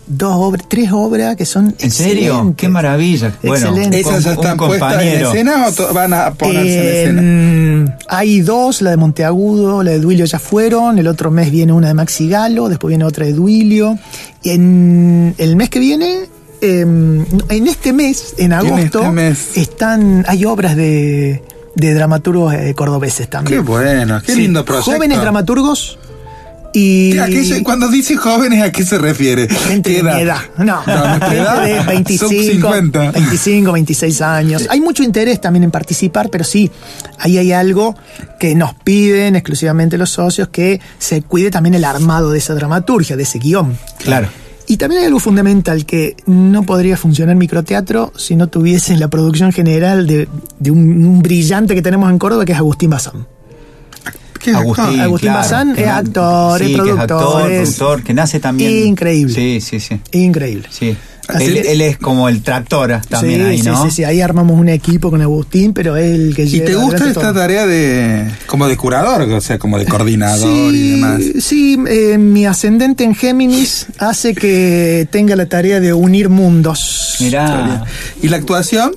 dos 0.09 0.33
obras, 0.37 0.67
tres 0.69 0.91
obras 0.93 1.35
que 1.37 1.45
son 1.45 1.75
¿En 1.81 1.91
serio? 1.91 2.27
excelentes. 2.35 2.57
Qué 2.57 2.69
maravilla. 2.69 3.33
Bueno, 3.43 3.67
Excelente. 3.69 4.01
¿Esas 4.01 4.25
ya 4.25 4.33
están 4.33 4.57
puestas 4.57 5.03
en 5.03 5.25
escena 5.27 5.67
o 5.69 5.93
van 5.95 6.13
a 6.13 6.35
ponerse 6.35 6.79
en 6.81 6.87
escena? 7.19 7.21
En- 7.21 7.95
hay 8.09 8.41
dos, 8.41 8.83
la 8.83 8.91
de 8.91 8.97
Monteagudo, 8.97 9.83
la 9.83 9.91
de 9.93 10.01
Duilio 10.01 10.25
ya 10.25 10.39
fueron, 10.39 10.99
el 10.99 11.07
otro 11.09 11.31
mes 11.31 11.51
viene 11.51 11.73
una 11.73 11.89
de 11.89 11.95
Maxi 11.95 12.29
Galo, 12.29 12.69
después 12.69 12.91
viene 12.91 13.05
otra 13.05 13.27
de 13.27 13.33
Duilio. 13.33 13.99
Y 14.43 14.51
en 14.51 15.35
el 15.39 15.57
mes 15.57 15.71
que 15.71 15.79
viene, 15.81 16.21
eh, 16.61 16.81
en 16.81 17.67
este 17.67 17.93
mes, 17.93 18.35
en 18.39 18.53
agosto, 18.53 19.01
este 19.01 19.11
mes? 19.13 19.57
están, 19.57 20.25
hay 20.29 20.45
obras 20.45 20.77
de, 20.77 21.43
de 21.75 21.95
dramaturgos 21.95 22.55
eh, 22.55 22.75
cordobeses 22.77 23.29
también. 23.29 23.63
Qué 23.63 23.69
bueno, 23.69 24.23
qué 24.25 24.33
Sí, 24.35 24.43
lindo 24.43 24.65
proyecto. 24.65 24.93
Jóvenes 24.93 25.21
dramaturgos 25.21 25.99
y... 26.79 27.13
¿Qué- 27.13 27.21
a 27.21 27.27
qué 27.27 27.43
se- 27.45 27.63
cuando 27.63 27.89
dice 27.89 28.17
jóvenes, 28.17 28.63
¿a 28.63 28.71
qué 28.71 28.85
se 28.85 28.99
refiere? 28.99 29.49
Gente 29.49 29.91
¿Qué 29.91 30.03
de 30.03 30.15
mi 30.15 30.21
edad. 30.21 30.41
No, 30.59 30.83
¿nuestra 30.87 31.11
gente 31.21 31.37
edad? 31.37 31.63
de 31.65 31.81
25, 31.95 32.29
Sub 32.29 32.43
50. 32.43 33.11
25, 33.13 33.73
26 33.73 34.21
años. 34.21 34.67
Hay 34.69 34.81
mucho 34.81 35.03
interés 35.03 35.41
también 35.41 35.65
en 35.65 35.71
participar, 35.71 36.29
pero 36.31 36.45
sí, 36.45 36.71
ahí 37.19 37.39
hay 37.39 37.53
algo 37.53 37.95
que 38.39 38.55
nos 38.55 38.75
piden 38.75 39.37
exclusivamente 39.37 39.97
los 39.97 40.11
socios, 40.11 40.49
que 40.49 40.81
se 40.99 41.23
cuide 41.23 41.51
también 41.51 41.75
el 41.75 41.85
armado 41.85 42.31
de 42.31 42.39
esa 42.39 42.55
dramaturgia, 42.55 43.17
de 43.17 43.23
ese 43.23 43.39
guion. 43.39 43.77
Claro. 44.05 44.29
Y 44.69 44.79
también 44.79 45.01
hay 45.03 45.07
algo 45.07 45.21
fundamental 45.21 45.87
que 45.87 46.17
no 46.27 46.65
podría 46.65 46.97
funcionar 46.97 47.37
microteatro 47.37 48.13
si 48.17 48.35
no 48.35 48.49
tuviese 48.49 48.97
la 48.97 49.09
producción 49.09 49.53
general 49.53 50.07
de, 50.09 50.29
de 50.59 50.71
un, 50.73 51.05
un 51.07 51.23
brillante 51.23 51.75
que 51.75 51.83
tenemos 51.83 52.11
en 52.11 52.19
Córdoba, 52.19 52.45
que 52.45 52.53
es 52.53 52.59
Agustín 52.59 52.91
Bazán. 52.91 53.29
¿Qué 54.39 54.51
es 54.51 54.57
Agustín, 54.57 54.85
actor? 54.85 55.01
Agustín 55.01 55.29
claro, 55.31 55.39
Bazán 55.43 55.75
que 55.75 55.83
es 55.83 55.89
actor, 55.89 56.63
es 56.63 56.67
sí, 56.69 56.75
que 56.75 56.81
productor, 56.83 57.01
actor, 57.03 57.53
es- 57.53 57.61
productor, 57.75 58.03
que 58.03 58.15
nace 58.15 58.41
también. 58.41 58.87
Increíble. 58.87 59.35
Sí, 59.35 59.61
sí, 59.61 59.81
sí. 59.81 60.01
Increíble. 60.13 60.69
sí. 60.71 60.97
Él, 61.41 61.57
es. 61.57 61.67
él 61.67 61.81
es 61.81 61.99
como 61.99 62.29
el 62.29 62.41
tractor 62.41 63.01
también 63.09 63.41
sí, 63.41 63.47
ahí, 63.49 63.59
sí, 63.59 63.65
¿no? 63.67 63.83
sí, 63.85 63.91
sí, 63.91 64.05
ahí 64.05 64.21
armamos 64.21 64.57
un 64.61 64.69
equipo 64.69 65.11
con 65.11 65.21
Agustín, 65.23 65.73
pero 65.73 65.97
él 65.97 66.33
que 66.37 66.45
¿Y 66.45 66.51
lleva 66.51 66.67
te 66.67 66.75
gusta 66.77 67.09
esta 67.09 67.21
todo. 67.21 67.33
tarea 67.35 67.67
de 67.67 68.31
como 68.47 68.69
de 68.69 68.77
curador, 68.77 69.23
o 69.23 69.41
sea, 69.41 69.59
como 69.59 69.77
de 69.77 69.87
coordinador 69.87 70.73
y 70.73 70.79
Sí, 70.79 70.91
demás? 70.93 71.21
sí 71.41 71.79
eh, 71.89 72.17
mi 72.17 72.47
ascendente 72.47 73.03
en 73.03 73.17
Géminis 73.17 73.87
hace 73.99 74.37
que 74.37 75.09
tenga 75.11 75.35
la 75.35 75.47
tarea 75.47 75.81
de 75.81 75.93
unir 75.93 76.29
mundos. 76.29 77.17
Mirá. 77.19 77.85
¿Y 78.23 78.29
la 78.29 78.37
actuación? 78.37 78.93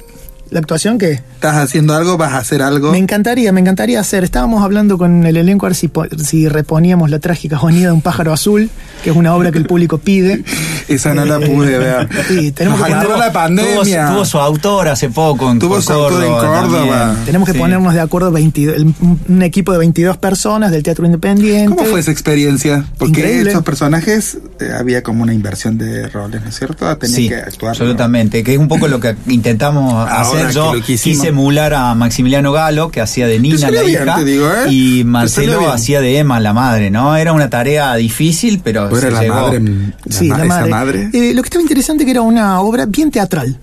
¿La 0.51 0.59
actuación 0.59 0.99
qué? 0.99 1.21
¿Estás 1.39 1.55
haciendo 1.55 1.95
algo? 1.95 2.17
¿Vas 2.17 2.33
a 2.33 2.39
hacer 2.39 2.61
algo? 2.61 2.91
Me 2.91 2.97
encantaría, 2.97 3.53
me 3.53 3.61
encantaría 3.61 4.01
hacer. 4.01 4.25
Estábamos 4.25 4.61
hablando 4.61 4.97
con 4.97 5.25
el 5.25 5.37
elenco 5.37 5.67
a 5.67 5.69
ver 5.69 5.75
si, 5.77 5.87
po- 5.87 6.03
si 6.21 6.49
reponíamos 6.49 7.09
la 7.09 7.19
trágica 7.19 7.55
agonía 7.55 7.85
de 7.87 7.93
un 7.93 8.01
pájaro 8.01 8.33
azul, 8.33 8.69
que 9.05 9.11
es 9.11 9.15
una 9.15 9.33
obra 9.33 9.49
que 9.53 9.57
el 9.57 9.65
público 9.65 9.99
pide. 9.99 10.43
Esa 10.89 11.13
no 11.13 11.23
la 11.23 11.37
Eh, 11.37 11.47
pude 11.49 11.77
ver. 11.77 12.09
sí, 12.27 12.51
tenemos 12.51 12.77
Nos 12.81 12.89
que 12.89 12.93
la 13.17 13.31
pandemia. 13.31 14.07
Tuvo, 14.07 14.15
tuvo 14.15 14.25
su 14.25 14.37
autor 14.37 14.89
hace 14.89 15.07
poco 15.11 15.49
en 15.49 15.59
Tuvo 15.59 15.81
su 15.81 15.93
autor 15.93 16.25
en 16.25 16.29
Córdoba. 16.33 16.59
también. 16.61 17.25
Tenemos 17.25 17.45
que 17.47 17.53
Sí. 17.53 17.59
ponernos 17.59 17.93
de 17.93 18.01
acuerdo 18.01 18.31
22 18.33 18.75
el- 18.75 18.93
un 19.29 19.41
equipo 19.41 19.71
de 19.71 19.77
22 19.77 20.17
personas 20.17 20.71
del 20.71 20.83
Teatro 20.83 21.05
Independiente. 21.05 21.73
¿Cómo 21.73 21.87
fue 21.89 22.01
esa 22.01 22.11
experiencia? 22.11 22.83
Porque 22.97 23.21
Increíble. 23.21 23.51
estos 23.51 23.63
personajes 23.63 24.39
eh, 24.59 24.71
había 24.77 25.03
como 25.03 25.23
una 25.23 25.33
inversión 25.33 25.77
de 25.77 26.09
roles, 26.09 26.41
¿no 26.41 26.49
es 26.49 26.57
cierto? 26.57 26.97
Tenía 26.97 27.15
Sí, 27.15 27.29
que 27.29 27.35
actuar. 27.37 27.61
¿no? 27.63 27.69
absolutamente, 27.69 28.43
que 28.43 28.51
es 28.55 28.59
un 28.59 28.67
poco 28.67 28.89
lo 28.89 28.99
que 28.99 29.15
intentamos 29.27 29.93
Ahora 29.93 30.19
hacer. 30.19 30.47
que 30.47 30.53
Yo 30.53 30.73
quise 30.85 31.28
emular 31.29 31.73
a 31.73 31.95
Maximiliano 31.95 32.51
Galo, 32.51 32.91
que 32.91 33.01
hacía 33.01 33.27
de 33.27 33.39
Nina, 33.39 33.71
la 33.71 33.81
bien, 33.81 34.03
hija, 34.03 34.23
digo, 34.23 34.47
¿eh? 34.51 34.71
Y 34.71 35.03
Marcelo 35.05 35.71
hacía 35.71 36.01
de 36.01 36.17
Emma, 36.19 36.39
la 36.39 36.53
madre, 36.53 36.91
¿no? 36.91 37.15
Era 37.15 37.33
una 37.33 37.49
tarea 37.49 37.95
difícil, 37.95 38.61
pero 38.63 38.89
se 38.91 39.07
era 39.07 39.11
la 39.15 39.21
llegó. 39.21 39.35
madre, 39.35 39.59
la 39.61 40.15
Sí, 40.15 40.27
ma- 40.27 40.37
la 40.39 40.45
madre. 40.45 40.69
madre. 40.69 41.09
Eh, 41.13 41.33
lo 41.33 41.41
que 41.41 41.47
estaba 41.47 41.61
interesante 41.61 42.05
que 42.05 42.11
era 42.11 42.21
una 42.21 42.59
obra 42.61 42.85
bien 42.85 43.09
teatral. 43.11 43.57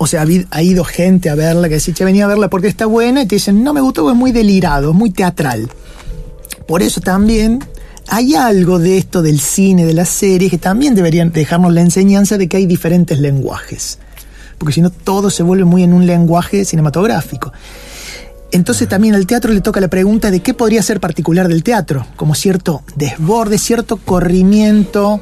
O 0.00 0.06
sea, 0.06 0.24
ha 0.50 0.62
ido 0.62 0.84
gente 0.84 1.28
a 1.28 1.34
verla 1.34 1.68
que 1.68 1.74
dice, 1.74 1.92
che, 1.92 2.04
venía 2.04 2.24
a 2.24 2.28
verla 2.28 2.48
porque 2.48 2.68
está 2.68 2.86
buena, 2.86 3.22
y 3.22 3.26
te 3.26 3.34
dicen, 3.36 3.64
no 3.64 3.72
me 3.74 3.80
gustó, 3.80 4.02
porque 4.02 4.14
es 4.14 4.18
muy 4.18 4.30
delirado, 4.32 4.90
es 4.90 4.96
muy 4.96 5.10
teatral. 5.10 5.68
Por 6.68 6.82
eso 6.82 7.00
también 7.00 7.58
hay 8.06 8.34
algo 8.36 8.78
de 8.78 8.96
esto 8.98 9.22
del 9.22 9.40
cine, 9.40 9.84
de 9.84 9.94
las 9.94 10.08
series, 10.08 10.50
que 10.52 10.58
también 10.58 10.94
deberían 10.94 11.32
dejarnos 11.32 11.72
la 11.72 11.80
enseñanza 11.80 12.38
de 12.38 12.46
que 12.48 12.58
hay 12.58 12.66
diferentes 12.66 13.18
lenguajes. 13.18 13.98
Porque 14.58 14.72
si 14.72 14.80
no, 14.80 14.90
todo 14.90 15.30
se 15.30 15.42
vuelve 15.42 15.64
muy 15.64 15.82
en 15.82 15.92
un 15.92 16.06
lenguaje 16.06 16.64
cinematográfico. 16.64 17.52
Entonces 18.50 18.88
también 18.88 19.14
al 19.14 19.26
teatro 19.26 19.52
le 19.52 19.60
toca 19.60 19.80
la 19.80 19.88
pregunta 19.88 20.30
de 20.30 20.40
qué 20.40 20.54
podría 20.54 20.82
ser 20.82 21.00
particular 21.00 21.48
del 21.48 21.62
teatro, 21.62 22.06
como 22.16 22.34
cierto 22.34 22.82
desborde, 22.96 23.58
cierto 23.58 23.98
corrimiento 23.98 25.20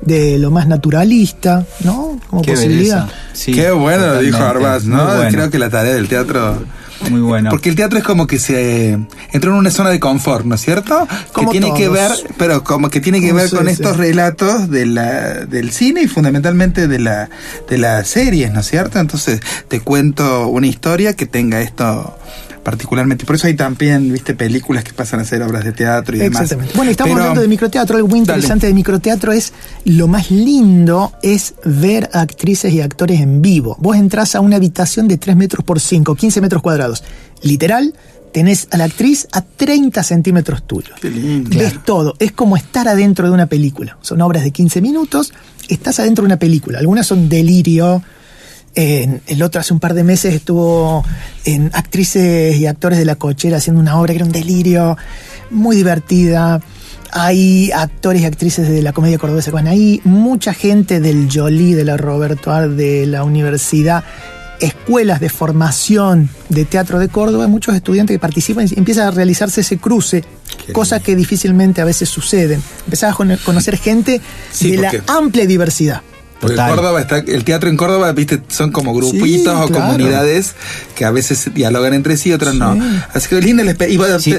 de 0.00 0.38
lo 0.38 0.50
más 0.50 0.68
naturalista, 0.68 1.66
¿no? 1.80 2.20
Como 2.28 2.42
Qué 2.42 2.52
posibilidad. 2.52 3.08
Sí, 3.32 3.52
Qué 3.52 3.72
bueno 3.72 4.18
dijo. 4.18 4.38
Arbaz, 4.38 4.84
¿no? 4.84 5.04
Bueno. 5.04 5.30
Creo 5.30 5.50
que 5.50 5.58
la 5.58 5.70
tarea 5.70 5.94
del 5.94 6.08
teatro. 6.08 6.62
Muy 7.10 7.20
bueno. 7.20 7.50
Porque 7.50 7.68
el 7.68 7.76
teatro 7.76 7.98
es 7.98 8.04
como 8.04 8.26
que 8.26 8.38
se 8.38 8.98
entró 9.32 9.52
en 9.52 9.58
una 9.58 9.70
zona 9.70 9.90
de 9.90 10.00
confort, 10.00 10.44
¿no 10.44 10.56
es 10.56 10.60
cierto? 10.60 11.06
Como 11.32 11.50
que 11.52 11.60
tiene 11.60 11.76
que 11.76 11.88
ver, 11.88 12.10
pero 12.36 12.64
como 12.64 12.90
que 12.90 13.00
tiene 13.00 13.20
que 13.20 13.32
ver 13.32 13.48
Sí, 13.48 13.56
con 13.56 13.66
sí. 13.66 13.72
estos 13.72 13.96
relatos 13.96 14.68
de 14.70 14.86
la, 14.86 15.44
del 15.46 15.70
cine 15.70 16.02
y 16.02 16.08
fundamentalmente 16.08 16.88
de 16.88 16.98
la 16.98 17.30
de 17.68 17.78
las 17.78 18.08
series, 18.08 18.52
¿no 18.52 18.60
es 18.60 18.66
cierto? 18.68 18.98
Entonces 18.98 19.40
te 19.68 19.80
cuento 19.80 20.48
una 20.48 20.66
historia 20.66 21.14
que 21.14 21.26
tenga 21.26 21.60
esto 21.60 22.16
particularmente. 22.70 23.24
Por 23.24 23.36
eso 23.36 23.46
hay 23.46 23.54
también, 23.54 24.12
viste, 24.12 24.34
películas 24.34 24.84
que 24.84 24.92
pasan 24.92 25.20
a 25.20 25.24
ser 25.24 25.42
obras 25.42 25.64
de 25.64 25.72
teatro 25.72 26.14
y 26.14 26.18
demás. 26.18 26.42
Exactamente. 26.42 26.74
Bueno, 26.76 26.90
estamos 26.90 27.12
Pero- 27.14 27.22
hablando 27.22 27.40
de 27.40 27.48
microteatro. 27.48 27.96
Algo 27.96 28.08
muy 28.08 28.20
Dale. 28.20 28.32
interesante 28.40 28.66
de 28.66 28.74
microteatro 28.74 29.32
es 29.32 29.54
lo 29.86 30.06
más 30.06 30.30
lindo 30.30 31.12
es 31.22 31.54
ver 31.64 32.10
a 32.12 32.20
actrices 32.20 32.70
y 32.74 32.82
actores 32.82 33.20
en 33.22 33.40
vivo. 33.40 33.74
Vos 33.80 33.96
entrás 33.96 34.34
a 34.34 34.40
una 34.40 34.56
habitación 34.56 35.08
de 35.08 35.16
3 35.16 35.34
metros 35.34 35.64
por 35.64 35.80
5, 35.80 36.14
15 36.14 36.42
metros 36.42 36.60
cuadrados. 36.60 37.02
Literal, 37.42 37.94
tenés 38.34 38.68
a 38.70 38.76
la 38.76 38.84
actriz 38.84 39.26
a 39.32 39.40
30 39.40 40.02
centímetros 40.02 40.62
tuyos. 40.66 40.98
Qué 41.00 41.08
lindo. 41.10 41.48
Ves 41.58 41.82
todo. 41.86 42.16
Es 42.18 42.32
como 42.32 42.58
estar 42.58 42.86
adentro 42.86 43.26
de 43.28 43.32
una 43.32 43.46
película. 43.46 43.96
Son 44.02 44.20
obras 44.20 44.44
de 44.44 44.50
15 44.50 44.82
minutos. 44.82 45.32
Estás 45.70 46.00
adentro 46.00 46.22
de 46.24 46.26
una 46.26 46.38
película. 46.38 46.80
Algunas 46.80 47.06
son 47.06 47.30
delirio. 47.30 48.02
En- 48.80 49.20
el 49.26 49.42
otro 49.42 49.60
hace 49.60 49.72
un 49.74 49.80
par 49.80 49.92
de 49.94 50.04
meses 50.04 50.32
estuvo 50.34 51.04
en 51.44 51.68
actrices 51.74 52.54
y 52.56 52.66
actores 52.66 52.96
de 52.96 53.04
la 53.04 53.16
cochera 53.16 53.56
haciendo 53.56 53.80
una 53.80 53.98
obra 54.00 54.12
que 54.12 54.18
era 54.18 54.24
un 54.24 54.30
delirio, 54.30 54.96
muy 55.50 55.74
divertida. 55.74 56.60
Hay 57.10 57.72
actores 57.72 58.22
y 58.22 58.24
actrices 58.26 58.68
de 58.68 58.80
la 58.82 58.92
comedia 58.92 59.18
cordobesa 59.18 59.50
que 59.50 59.54
van 59.56 59.66
ahí, 59.66 60.00
mucha 60.04 60.54
gente 60.54 61.00
del 61.00 61.28
Jolie, 61.32 61.74
de 61.74 61.82
la 61.84 61.96
Roberto 61.96 62.52
Ar, 62.52 62.68
de 62.70 63.06
la 63.06 63.24
universidad, 63.24 64.04
escuelas 64.60 65.18
de 65.18 65.28
formación 65.28 66.28
de 66.48 66.64
teatro 66.64 67.00
de 67.00 67.08
Córdoba, 67.08 67.48
muchos 67.48 67.74
estudiantes 67.74 68.14
que 68.14 68.18
participan 68.20 68.68
y 68.70 68.78
empieza 68.78 69.08
a 69.08 69.10
realizarse 69.10 69.62
ese 69.62 69.78
cruce, 69.78 70.22
Qué 70.66 70.72
cosas 70.72 71.02
que 71.02 71.16
difícilmente 71.16 71.80
a 71.80 71.84
veces 71.84 72.08
suceden. 72.08 72.62
Empezás 72.84 73.12
a 73.12 73.16
con- 73.16 73.36
conocer 73.44 73.76
gente 73.76 74.20
Sí, 74.52 74.72
de 74.72 74.82
la 74.82 74.92
amplia 75.08 75.46
diversidad. 75.46 76.02
Porque 76.40 76.54
Total. 76.56 76.76
Córdoba 76.76 77.00
está, 77.00 77.18
el 77.18 77.42
teatro 77.44 77.68
en 77.68 77.76
Córdoba, 77.76 78.12
viste, 78.12 78.40
son 78.48 78.70
como 78.70 78.94
grupitos 78.94 79.28
Sí, 79.28 79.60
o 79.62 79.66
claro. 79.66 79.68
comunidades 79.86 80.54
que 80.94 81.04
a 81.04 81.10
veces 81.10 81.50
dialogan 81.52 81.94
entre 81.94 82.16
sí, 82.16 82.32
otras 82.32 82.54
no. 82.54 82.74
Sí. 82.74 82.80
Así 83.12 83.28
que 83.28 83.40
linda 83.40 83.64
Sí, 83.64 83.74
te- 83.74 83.90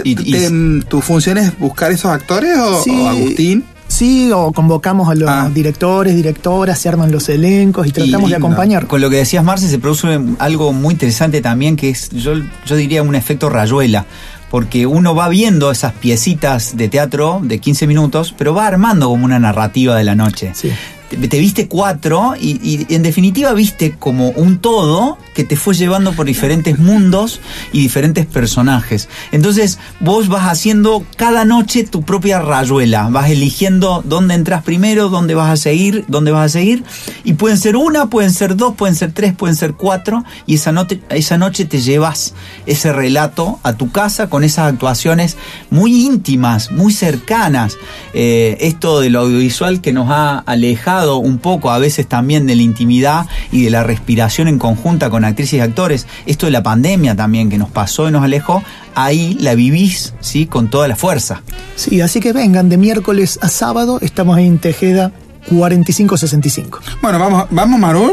y- 0.06 0.12
y- 0.12 0.32
te- 0.32 0.86
¿Tu 0.88 1.02
función 1.02 1.38
es 1.38 1.58
buscar 1.60 1.91
esos 1.91 2.12
actores 2.12 2.58
o, 2.58 2.82
Sí. 2.84 2.91
o 2.91 3.10
Agustín? 3.10 3.66
Sí, 3.89 4.32
o 4.32 4.52
convocamos 4.54 5.10
a 5.10 5.16
los 5.16 5.28
Ah. 5.30 5.50
directores, 5.54 6.16
directoras, 6.16 6.80
se 6.80 6.88
arman 6.88 7.12
los 7.12 7.28
elencos 7.28 7.88
y 7.88 7.91
tratamos 7.91 8.30
de 8.30 8.36
acompañar. 8.38 8.86
Con 8.88 9.02
lo 9.02 9.10
que 9.10 9.18
decías, 9.18 9.43
Marce, 9.43 9.68
se 9.68 9.80
produce 9.80 10.20
algo 10.38 10.72
muy 10.74 10.93
interesante 10.93 11.41
también, 11.41 11.76
que 11.76 11.89
es, 11.89 12.10
yo, 12.12 12.34
yo 12.66 12.76
diría, 12.76 13.02
un 13.04 13.16
efecto 13.16 13.50
rayuela. 13.50 14.06
Porque 14.52 14.86
uno 14.88 15.14
va 15.16 15.28
viendo 15.30 15.70
esas 15.70 15.93
piecitas 15.93 16.78
de 16.78 16.88
teatro 16.88 17.39
de 17.43 17.60
15 17.60 17.86
minutos, 17.88 18.34
pero 18.38 18.54
va 18.54 18.68
armando 18.68 19.08
como 19.10 19.26
una 19.26 19.38
narrativa 19.39 19.95
de 19.95 20.04
la 20.04 20.16
noche. 20.16 20.52
Sí. 20.56 20.72
Te, 21.10 21.18
te 21.28 21.39
viste 21.39 21.68
cuatro 21.68 22.34
y, 22.39 22.86
y 22.89 22.93
en 22.93 23.03
definitiva 23.03 23.53
viste 23.53 23.95
como 23.97 24.30
un 24.30 24.60
todo 24.60 25.18
que 25.34 25.43
te 25.43 25.55
fue 25.55 25.74
llevando 25.74 26.12
por 26.14 26.26
diferentes 26.26 26.80
mundos 26.80 27.39
y 27.72 27.82
diferentes 27.82 28.26
personajes. 28.26 29.07
Entonces 29.32 29.80
vos 30.01 30.28
vas 30.28 30.49
haciendo 30.49 31.05
cada 31.16 31.45
noche 31.45 31.86
tu 31.86 32.03
propia 32.03 32.39
rayuela, 32.39 33.07
vas 33.10 33.30
eligiendo 33.30 34.01
dónde 34.03 34.34
entras 34.34 34.64
primero, 34.64 35.07
dónde 35.07 35.36
vas 35.36 35.49
a 35.49 35.57
seguir, 35.57 36.03
dónde 36.10 36.32
vas 36.32 36.47
a 36.47 36.49
seguir 36.49 36.84
y 37.24 37.34
pueden 37.34 37.57
ser 37.57 37.76
una, 37.78 38.07
pueden 38.07 38.34
ser 38.34 38.57
dos, 38.57 38.76
pueden 38.76 38.95
ser 38.95 39.14
tres, 39.14 39.34
pueden 39.34 39.55
ser 39.55 39.76
cuatro 39.76 40.26
y 40.45 40.55
esa, 40.55 40.72
noche 40.72 40.99
esa 41.10 41.38
noche 41.38 41.66
te 41.66 41.80
llevas 41.80 42.34
ese 42.66 42.91
relato 42.91 43.60
a 43.64 43.74
tu 43.74 43.91
casa 43.91 44.30
con 44.30 44.43
esas 44.43 44.72
actuaciones 44.74 45.38
muy 45.70 46.05
íntimas, 46.05 46.72
muy 46.72 46.91
cercanas. 46.91 47.78
Eh, 48.14 48.57
esto 48.60 48.99
de 48.99 49.10
lo 49.10 49.22
audiovisual 49.22 49.80
que 49.80 49.93
nos 49.93 50.10
ha 50.10 50.39
alejado 50.39 50.99
un 51.08 51.38
poco 51.39 51.72
a 51.72 51.80
veces 51.80 52.08
también 52.08 52.45
de 52.47 52.56
la 52.56 52.62
intimidad 52.62 53.26
y 53.52 53.64
de 53.64 53.70
la 53.70 53.84
respiración 53.84 54.47
en 54.47 54.60
conjunta 54.60 55.10
con 55.10 55.24
actrices 55.26 55.54
y 55.56 55.60
actores. 55.62 56.08
Esto 56.26 56.45
de 56.45 56.52
la 56.52 56.64
pandemia 56.64 57.16
también 57.16 57.50
que 57.50 57.58
nos 57.58 57.70
pasó 57.70 58.08
y 58.08 58.12
nos 58.12 58.24
alejó, 58.24 58.64
ahí 58.95 59.38
la 59.39 59.56
vivís 59.56 60.14
¿sí? 60.20 60.45
con 60.45 60.70
toda 60.70 60.88
la 60.88 60.95
fuerza. 60.95 61.41
Sí, 61.76 62.02
así 62.02 62.20
que 62.20 62.34
vengan 62.34 62.70
de 62.70 62.78
miércoles 62.78 63.39
a 63.41 63.50
sábado, 63.50 64.00
estamos 64.02 64.38
ahí 64.38 64.47
en 64.47 64.60
Tejeda 64.60 65.12
4565. 65.50 66.80
Bueno, 67.02 67.20
vamos, 67.20 67.45
vamos 67.52 67.80
Marul. 67.80 68.12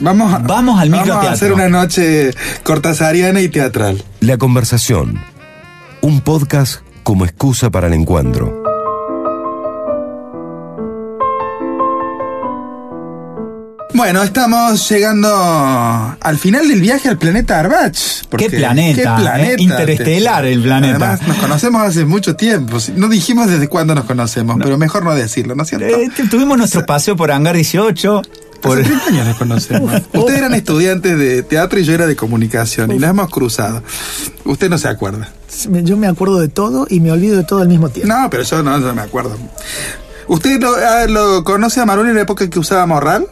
Vamos, 0.00 0.32
a- 0.32 0.38
Vamos 0.38 0.80
al 0.80 0.88
Vamos 0.88 1.10
a 1.10 1.32
hacer 1.32 1.52
una 1.52 1.68
noche 1.68 2.30
cortasariana 2.62 3.40
y 3.42 3.48
teatral. 3.50 4.02
La 4.20 4.38
conversación. 4.38 5.20
Un 6.00 6.20
podcast 6.22 6.80
como 7.02 7.24
excusa 7.26 7.70
para 7.70 7.88
el 7.88 7.92
encuentro. 7.92 8.69
Bueno, 14.00 14.22
estamos 14.22 14.88
llegando 14.88 15.28
al 16.18 16.38
final 16.38 16.66
del 16.66 16.80
viaje 16.80 17.10
al 17.10 17.18
planeta 17.18 17.60
Arbach. 17.60 17.94
porque- 18.30 18.48
¿Qué 18.48 18.56
planeta, 18.56 19.38
eh? 19.42 19.56
Interestelar 19.58 20.46
el 20.46 20.62
planeta. 20.62 20.94
Además, 20.96 21.28
nos 21.28 21.36
conocemos 21.36 21.82
hace 21.82 22.06
mucho 22.06 22.34
tiempo. 22.34 22.78
No 22.96 23.10
dijimos 23.10 23.48
desde 23.48 23.68
cuándo 23.68 23.94
nos 23.94 24.06
conocemos, 24.06 24.56
pero 24.58 24.78
mejor 24.78 25.04
no 25.04 25.14
decirlo, 25.14 25.54
¿no 25.54 25.64
es 25.64 25.68
cierto? 25.68 25.86
Eh, 25.86 26.08
tuvimos 26.30 26.56
nuestro 26.56 26.86
paseo 26.86 27.14
por 27.14 27.30
Hangar 27.30 27.54
18. 27.54 28.22
Por... 28.62 28.78
Hace 28.80 28.88
30 28.88 29.06
años 29.06 29.26
nos 29.26 29.36
conocemos. 29.36 29.92
Ustedes 30.14 30.38
eran 30.38 30.54
estudiantes 30.54 31.18
de 31.18 31.42
teatro 31.42 31.78
y 31.78 31.84
yo 31.84 31.92
era 31.92 32.06
de 32.06 32.16
comunicación 32.16 32.92
y 32.92 32.98
nos 32.98 33.10
hemos 33.10 33.28
cruzado. 33.28 33.82
Usted 34.46 34.70
no 34.70 34.78
se 34.78 34.88
acuerda. 34.88 35.28
Yo 35.82 35.98
me 35.98 36.06
acuerdo 36.06 36.40
de 36.40 36.48
todo 36.48 36.86
y 36.88 37.00
me 37.00 37.12
olvido 37.12 37.36
de 37.36 37.44
todo 37.44 37.60
al 37.60 37.68
mismo 37.68 37.90
tiempo. 37.90 38.14
No, 38.14 38.30
pero 38.30 38.44
yo 38.44 38.62
no, 38.62 38.78
no 38.78 38.94
me 38.94 39.02
acuerdo. 39.02 39.36
¿Usted 40.26 40.58
lo, 40.58 40.74
ah, 40.74 41.04
lo 41.06 41.44
conoce 41.44 41.80
a 41.80 41.84
Marul 41.84 42.08
en 42.08 42.14
la 42.14 42.22
época 42.22 42.44
en 42.44 42.50
que 42.50 42.58
usaba 42.58 42.86
morral? 42.86 43.26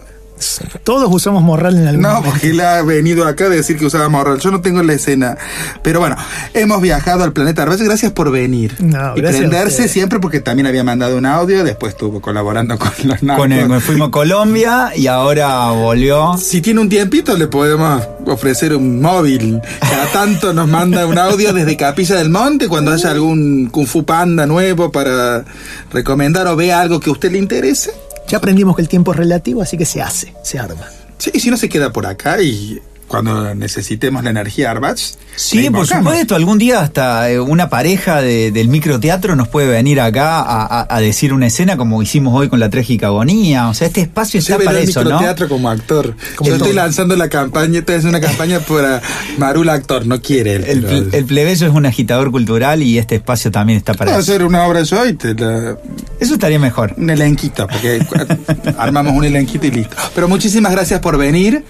Todos 0.84 1.08
usamos 1.12 1.42
morral 1.42 1.76
en 1.76 1.86
algún 1.88 2.02
No, 2.02 2.08
momento. 2.08 2.30
porque 2.30 2.50
él 2.50 2.60
ha 2.60 2.82
venido 2.82 3.26
acá 3.26 3.44
a 3.46 3.48
decir 3.48 3.76
que 3.78 3.86
usaba 3.86 4.08
morral. 4.08 4.38
Yo 4.38 4.50
no 4.50 4.60
tengo 4.60 4.82
la 4.82 4.92
escena. 4.94 5.36
Pero 5.82 6.00
bueno, 6.00 6.16
hemos 6.54 6.80
viajado 6.80 7.24
al 7.24 7.32
planeta. 7.32 7.64
Gracias 7.64 8.12
por 8.12 8.30
venir. 8.30 8.74
No, 8.80 9.16
y 9.16 9.20
prenderse 9.20 9.88
siempre 9.88 10.18
porque 10.20 10.40
también 10.40 10.66
había 10.66 10.84
mandado 10.84 11.16
un 11.16 11.26
audio. 11.26 11.64
Después 11.64 11.92
estuvo 11.92 12.20
colaborando 12.20 12.78
con 12.78 12.90
los 13.04 13.22
narcos. 13.22 13.44
Con 13.44 13.52
el, 13.52 13.80
fuimos 13.80 14.08
a 14.08 14.10
Colombia 14.10 14.92
y 14.96 15.06
ahora 15.06 15.70
volvió. 15.70 16.36
Si 16.38 16.60
tiene 16.60 16.80
un 16.80 16.88
tiempito, 16.88 17.36
le 17.36 17.46
podemos 17.46 18.02
ofrecer 18.26 18.74
un 18.74 19.00
móvil. 19.00 19.60
Cada 19.80 20.06
tanto 20.12 20.52
nos 20.52 20.68
manda 20.68 21.06
un 21.06 21.18
audio 21.18 21.52
desde 21.52 21.76
Capilla 21.76 22.16
del 22.16 22.30
Monte 22.30 22.68
cuando 22.68 22.92
haya 22.92 23.10
algún 23.10 23.68
Kung 23.70 23.86
Fu 23.86 24.04
Panda 24.04 24.46
nuevo 24.46 24.90
para 24.92 25.44
recomendar 25.92 26.46
o 26.46 26.56
vea 26.56 26.80
algo 26.80 27.00
que 27.00 27.10
a 27.10 27.12
usted 27.12 27.32
le 27.32 27.38
interese. 27.38 27.92
Ya 28.28 28.38
aprendimos 28.38 28.76
que 28.76 28.82
el 28.82 28.88
tiempo 28.88 29.12
es 29.12 29.16
relativo, 29.16 29.62
así 29.62 29.78
que 29.78 29.86
se 29.86 30.02
hace, 30.02 30.34
se 30.42 30.58
arma. 30.58 30.86
Sí, 31.16 31.30
y 31.32 31.40
si 31.40 31.50
no 31.50 31.56
se 31.56 31.68
queda 31.68 31.92
por 31.92 32.06
acá 32.06 32.40
y 32.40 32.80
cuando 33.08 33.54
necesitemos 33.54 34.22
la 34.22 34.30
energía 34.30 34.70
Arbach. 34.70 34.98
Sí, 35.34 35.70
por 35.70 35.86
supuesto. 35.86 36.34
Algún 36.36 36.58
día 36.58 36.80
hasta 36.80 37.30
eh, 37.30 37.40
una 37.40 37.68
pareja 37.70 38.20
de- 38.20 38.50
del 38.52 38.68
microteatro 38.68 39.34
nos 39.36 39.48
puede 39.48 39.66
venir 39.68 40.00
acá 40.00 40.40
a, 40.40 40.66
a- 40.82 40.86
a 40.96 41.00
decir 41.00 41.32
una 41.32 41.46
escena 41.46 41.76
como 41.76 42.02
hicimos 42.02 42.34
hoy 42.38 42.48
con 42.48 42.60
la 42.60 42.68
trágica 42.70 43.06
agonía. 43.06 43.68
O 43.68 43.74
sea, 43.74 43.86
este 43.86 44.02
espacio 44.02 44.40
está 44.40 44.58
para 44.58 44.78
eso, 44.80 45.02
¿no? 45.02 45.10
microteatro 45.10 45.48
como 45.48 45.70
actor. 45.70 46.14
Como 46.36 46.50
Yo 46.50 46.56
estoy 46.56 46.72
lanzando 46.74 47.16
la 47.16 47.28
campaña, 47.28 47.78
estoy 47.80 47.96
haciendo 47.96 48.18
una 48.18 48.26
campaña 48.26 48.60
para 48.68 49.00
Marul 49.38 49.68
actor, 49.70 50.06
no 50.06 50.20
quiere 50.20 50.56
él. 50.56 50.64
El, 50.66 51.08
el 51.12 51.24
plebeyo 51.24 51.66
es 51.66 51.72
un 51.72 51.86
agitador 51.86 52.30
cultural 52.30 52.82
y 52.82 52.98
este 52.98 53.14
espacio 53.16 53.50
también 53.50 53.78
está 53.78 53.94
para 53.94 54.10
Puedo 54.10 54.20
eso. 54.20 54.32
hacer 54.32 54.44
una 54.44 54.64
obra 54.64 54.82
yo 54.82 55.06
y 55.06 55.14
te 55.14 55.34
la, 55.34 55.76
Eso 56.20 56.34
estaría 56.34 56.58
mejor. 56.58 56.94
un 56.96 57.08
elenquito, 57.10 57.66
porque 57.68 58.04
armamos 58.78 59.14
un 59.14 59.24
elenquito 59.24 59.66
y 59.66 59.70
listo. 59.70 59.96
Pero 60.14 60.28
muchísimas 60.28 60.72
gracias 60.72 61.00
por 61.00 61.16
venir 61.16 61.64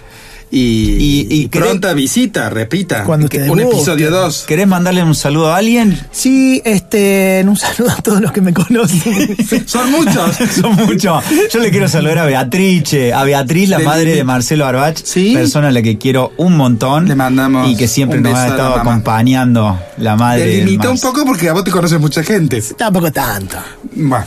y, 0.50 0.58
Y- 0.58 1.26
y 1.30 1.42
y 1.42 1.48
pronta 1.48 1.92
visita, 1.92 2.48
repita. 2.50 3.04
Cuando 3.04 3.28
que 3.28 3.38
te 3.38 3.50
un 3.50 3.58
guste. 3.60 3.76
episodio 3.76 4.10
2. 4.10 4.44
¿Querés 4.46 4.66
mandarle 4.66 5.02
un 5.02 5.14
saludo 5.14 5.52
a 5.52 5.56
alguien? 5.58 5.98
Sí, 6.10 6.60
este, 6.64 7.44
un 7.46 7.56
saludo 7.56 7.90
a 7.92 7.96
todos 8.02 8.20
los 8.20 8.32
que 8.32 8.40
me 8.40 8.52
conocen. 8.54 9.36
Son 9.66 9.90
muchos. 9.90 10.36
Son 10.60 10.74
muchos. 10.76 11.22
Yo 11.52 11.60
le 11.60 11.70
quiero 11.70 11.88
saludar 11.88 12.18
a 12.18 12.24
Beatrice, 12.26 13.12
a 13.12 13.24
Beatriz, 13.24 13.68
la 13.68 13.78
madre 13.80 14.14
de 14.14 14.24
Marcelo 14.24 14.66
Arbach, 14.66 14.96
Sí. 15.02 15.32
persona 15.34 15.68
a 15.68 15.70
la 15.70 15.82
que 15.82 15.98
quiero 15.98 16.32
un 16.38 16.56
montón. 16.56 17.06
Le 17.08 17.14
mandamos 17.14 17.68
y 17.70 17.76
que 17.76 17.88
siempre 17.88 18.18
un 18.18 18.24
nos 18.24 18.34
ha 18.34 18.44
la 18.44 18.48
estado 18.48 18.74
acompañando 18.76 19.78
la 19.98 20.16
madre. 20.16 20.44
Te 20.44 20.48
del 20.50 20.64
limita 20.66 20.90
un 20.90 20.98
poco 20.98 21.24
porque 21.24 21.48
a 21.48 21.52
vos 21.52 21.64
te 21.64 21.70
conoce 21.70 21.98
mucha 21.98 22.22
gente. 22.22 22.62
Tampoco 22.76 23.10
tanto. 23.12 23.56
Bueno, 23.94 24.24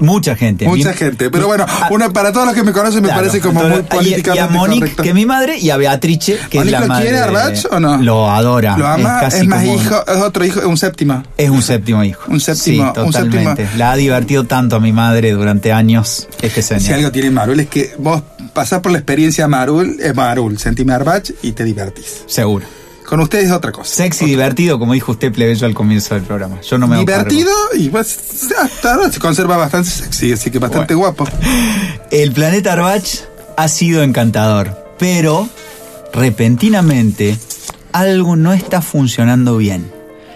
Mucha 0.00 0.34
gente. 0.36 0.66
mucha 0.66 0.92
gente. 0.92 1.30
Pero 1.30 1.46
bueno, 1.46 1.64
Ah, 1.68 1.88
una, 1.90 2.10
para 2.10 2.32
todos 2.32 2.46
los 2.46 2.54
que 2.54 2.62
me 2.62 2.72
conocen 2.72 3.02
me 3.02 3.08
claro. 3.08 3.20
parece 3.22 3.40
como 3.40 3.60
Entonces, 3.62 3.84
muy 3.90 3.98
y- 3.98 4.08
y, 4.08 4.12
políticamente 4.12 4.40
a 4.40 4.46
Monique, 4.48 4.94
que 5.02 5.08
es 5.10 5.14
mi 5.14 5.26
madre, 5.26 5.58
y 5.58 5.70
a 5.70 5.76
Beatrice, 5.76 6.38
que 6.50 6.58
¿Monique 6.58 6.64
es 6.64 6.72
la 6.72 6.80
lo 6.80 6.86
madre. 6.88 7.02
quiere 7.04 7.18
de- 7.18 7.22
Arbach 7.24 7.64
o 7.70 7.80
no? 7.80 7.96
Lo 7.98 8.30
adora. 8.30 8.76
Lo 8.76 8.86
ama, 8.86 9.20
es, 9.26 9.46
más 9.46 9.60
como 9.64 9.74
hijo, 9.74 10.04
es 10.06 10.16
otro 10.16 10.44
hijo, 10.44 10.68
un 10.68 10.76
séptimo. 10.76 11.22
Es 11.36 11.50
un 11.50 11.62
séptimo 11.62 12.02
hijo. 12.02 12.22
Un 12.28 12.40
séptimo- 12.40 12.56
Sí, 12.64 12.80
un 12.80 12.92
totalmente. 12.92 13.62
séptimo. 13.64 13.78
La 13.78 13.92
ha 13.92 13.96
divertido 13.96 14.44
tanto 14.44 14.76
a 14.76 14.80
mi 14.80 14.92
madre 14.92 15.32
durante 15.32 15.72
años. 15.72 16.28
Este 16.42 16.62
señor. 16.62 16.82
Si 16.82 16.92
algo 16.92 17.10
tiene 17.12 17.30
Marul 17.30 17.60
es 17.60 17.68
que 17.68 17.94
vos 17.98 18.22
pasás 18.52 18.80
por 18.80 18.90
la 18.92 18.98
experiencia 18.98 19.46
Marul, 19.48 19.96
es 20.00 20.14
Marul, 20.14 20.58
sentime 20.58 20.92
Arbach 20.94 21.30
y 21.42 21.52
te 21.52 21.64
divertís. 21.64 22.22
Seguro. 22.26 22.66
Con 23.10 23.18
ustedes 23.18 23.46
es 23.46 23.50
otra 23.50 23.72
cosa. 23.72 23.92
Sexy, 23.92 24.24
divertido, 24.24 24.78
como 24.78 24.92
dijo 24.92 25.10
usted, 25.10 25.32
plebeyo, 25.32 25.66
al 25.66 25.74
comienzo 25.74 26.14
del 26.14 26.22
programa. 26.22 26.60
Yo 26.60 26.78
no 26.78 26.86
me 26.86 26.98
Divertido 26.98 27.50
y 27.76 27.88
pues, 27.88 28.16
hasta 28.56 28.94
ahora 28.94 29.10
se 29.10 29.18
conserva 29.18 29.56
bastante 29.56 29.90
sexy, 29.90 30.32
así 30.32 30.48
que 30.52 30.60
bastante 30.60 30.94
guapo. 30.94 31.24
cargo. 31.24 31.40
El 32.12 32.30
planeta 32.30 32.74
Arbach 32.74 33.22
ha 33.56 33.66
sido 33.66 34.04
encantador, 34.04 34.94
pero 34.96 35.48
repentinamente 36.12 37.36
algo 37.90 38.36
no 38.36 38.52
está 38.52 38.80
funcionando 38.80 39.56
bien. 39.56 39.90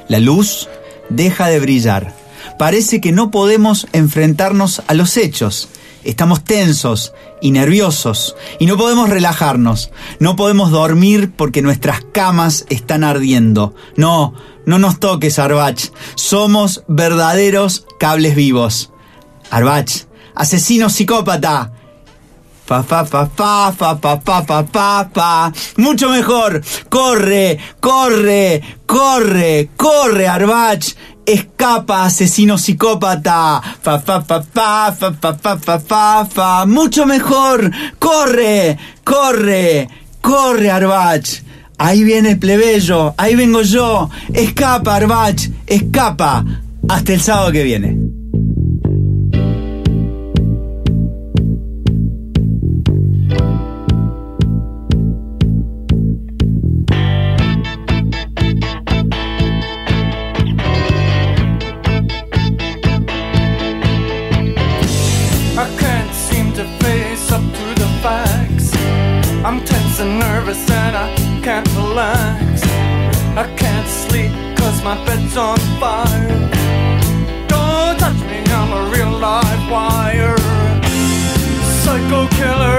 La 0.09 0.19
luz 0.19 0.69
deja 1.11 1.47
de 1.47 1.61
brillar. 1.61 2.13
Parece 2.59 3.01
que 3.01 3.13
no 3.13 3.31
podemos 3.31 3.87
enfrentarnos 3.93 4.83
a 4.89 4.95
los 4.95 5.17
hechos. 5.17 5.69
Estamos 6.05 6.45
tensos 6.45 7.15
y 7.41 7.51
nerviosos 7.51 8.37
y 8.59 8.67
no 8.67 8.77
podemos 8.77 9.09
relajarnos. 9.09 9.91
No 10.19 10.37
podemos 10.37 10.71
dormir 10.71 11.33
porque 11.35 11.63
nuestras 11.63 12.03
camas 12.13 12.67
están 12.69 13.05
ardiendo. 13.05 13.75
No, 13.97 14.35
no 14.67 14.79
nos 14.79 15.01
toques, 15.01 15.39
Arbach. 15.39 15.91
Somos 16.15 16.85
verdaderos 16.89 17.87
cables 17.99 18.37
vivos. 18.37 18.91
Arbach, 19.51 19.91
asesino 20.35 20.91
psicópata. 20.91 21.73
Pa, 22.67 22.83
pa, 22.83 23.05
pa, 23.05 23.29
pa, 23.29 23.75
pa, 23.77 24.01
pa, 24.01 24.21
pa, 24.21 24.43
pa, 24.43 24.63
pa, 24.65 25.11
pa. 25.13 25.53
Mucho 25.77 26.09
mejor. 26.09 26.63
Corre, 26.89 27.59
corre, 27.79 28.63
corre, 28.87 29.69
corre, 29.77 30.29
Arbach. 30.29 30.95
Escapa, 31.27 32.05
asesino 32.05 32.59
psicópata. 32.59 33.61
Pa, 33.83 33.99
pa, 33.99 34.21
pa, 34.21 34.43
pa, 34.43 34.95
pa, 34.99 35.13
pa, 35.13 35.33
pa, 35.33 35.57
pa, 35.57 35.79
pa, 35.79 36.29
pa. 36.35 36.67
Mucho 36.67 37.07
mejor. 37.07 37.71
Corre, 37.99 38.79
corre, 39.03 39.89
corre, 40.21 40.71
Arbach. 40.71 41.43
Ahí 41.79 42.05
viene 42.05 42.33
el 42.33 42.39
plebeyo. 42.39 43.15
Ahí 43.17 43.35
vengo 43.35 43.63
yo. 43.63 44.11
Escapa, 44.33 44.97
Arbach. 44.97 45.49
Escapa. 45.67 46.45
Hasta 46.89 47.15
el 47.15 47.21
sábado 47.21 47.53
que 47.53 47.63
viene. 47.63 48.14
My 75.37 75.41
on 75.43 75.59
fire. 75.81 76.51
Don't 77.49 77.99
touch 77.99 78.21
me, 78.29 78.43
I'm 78.53 78.73
a 78.73 78.91
real 78.91 79.11
live 79.11 79.71
wire. 79.71 80.37
Psycho 81.83 82.27
killer. 82.37 82.79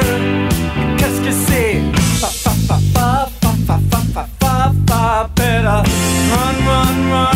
Qu'est-ce 0.98 1.22
que 1.22 1.32
c'est? 1.32 1.82
Fa 2.20 2.28
fa 2.28 2.52
fa 2.68 2.78
fa 2.90 3.30
fa 3.42 3.54
fa 3.68 4.02
fa 4.14 4.28
fa 4.40 4.72
fa. 4.88 5.30
Better 5.36 5.84
run, 6.32 6.56
run, 6.68 6.98
run, 7.12 7.35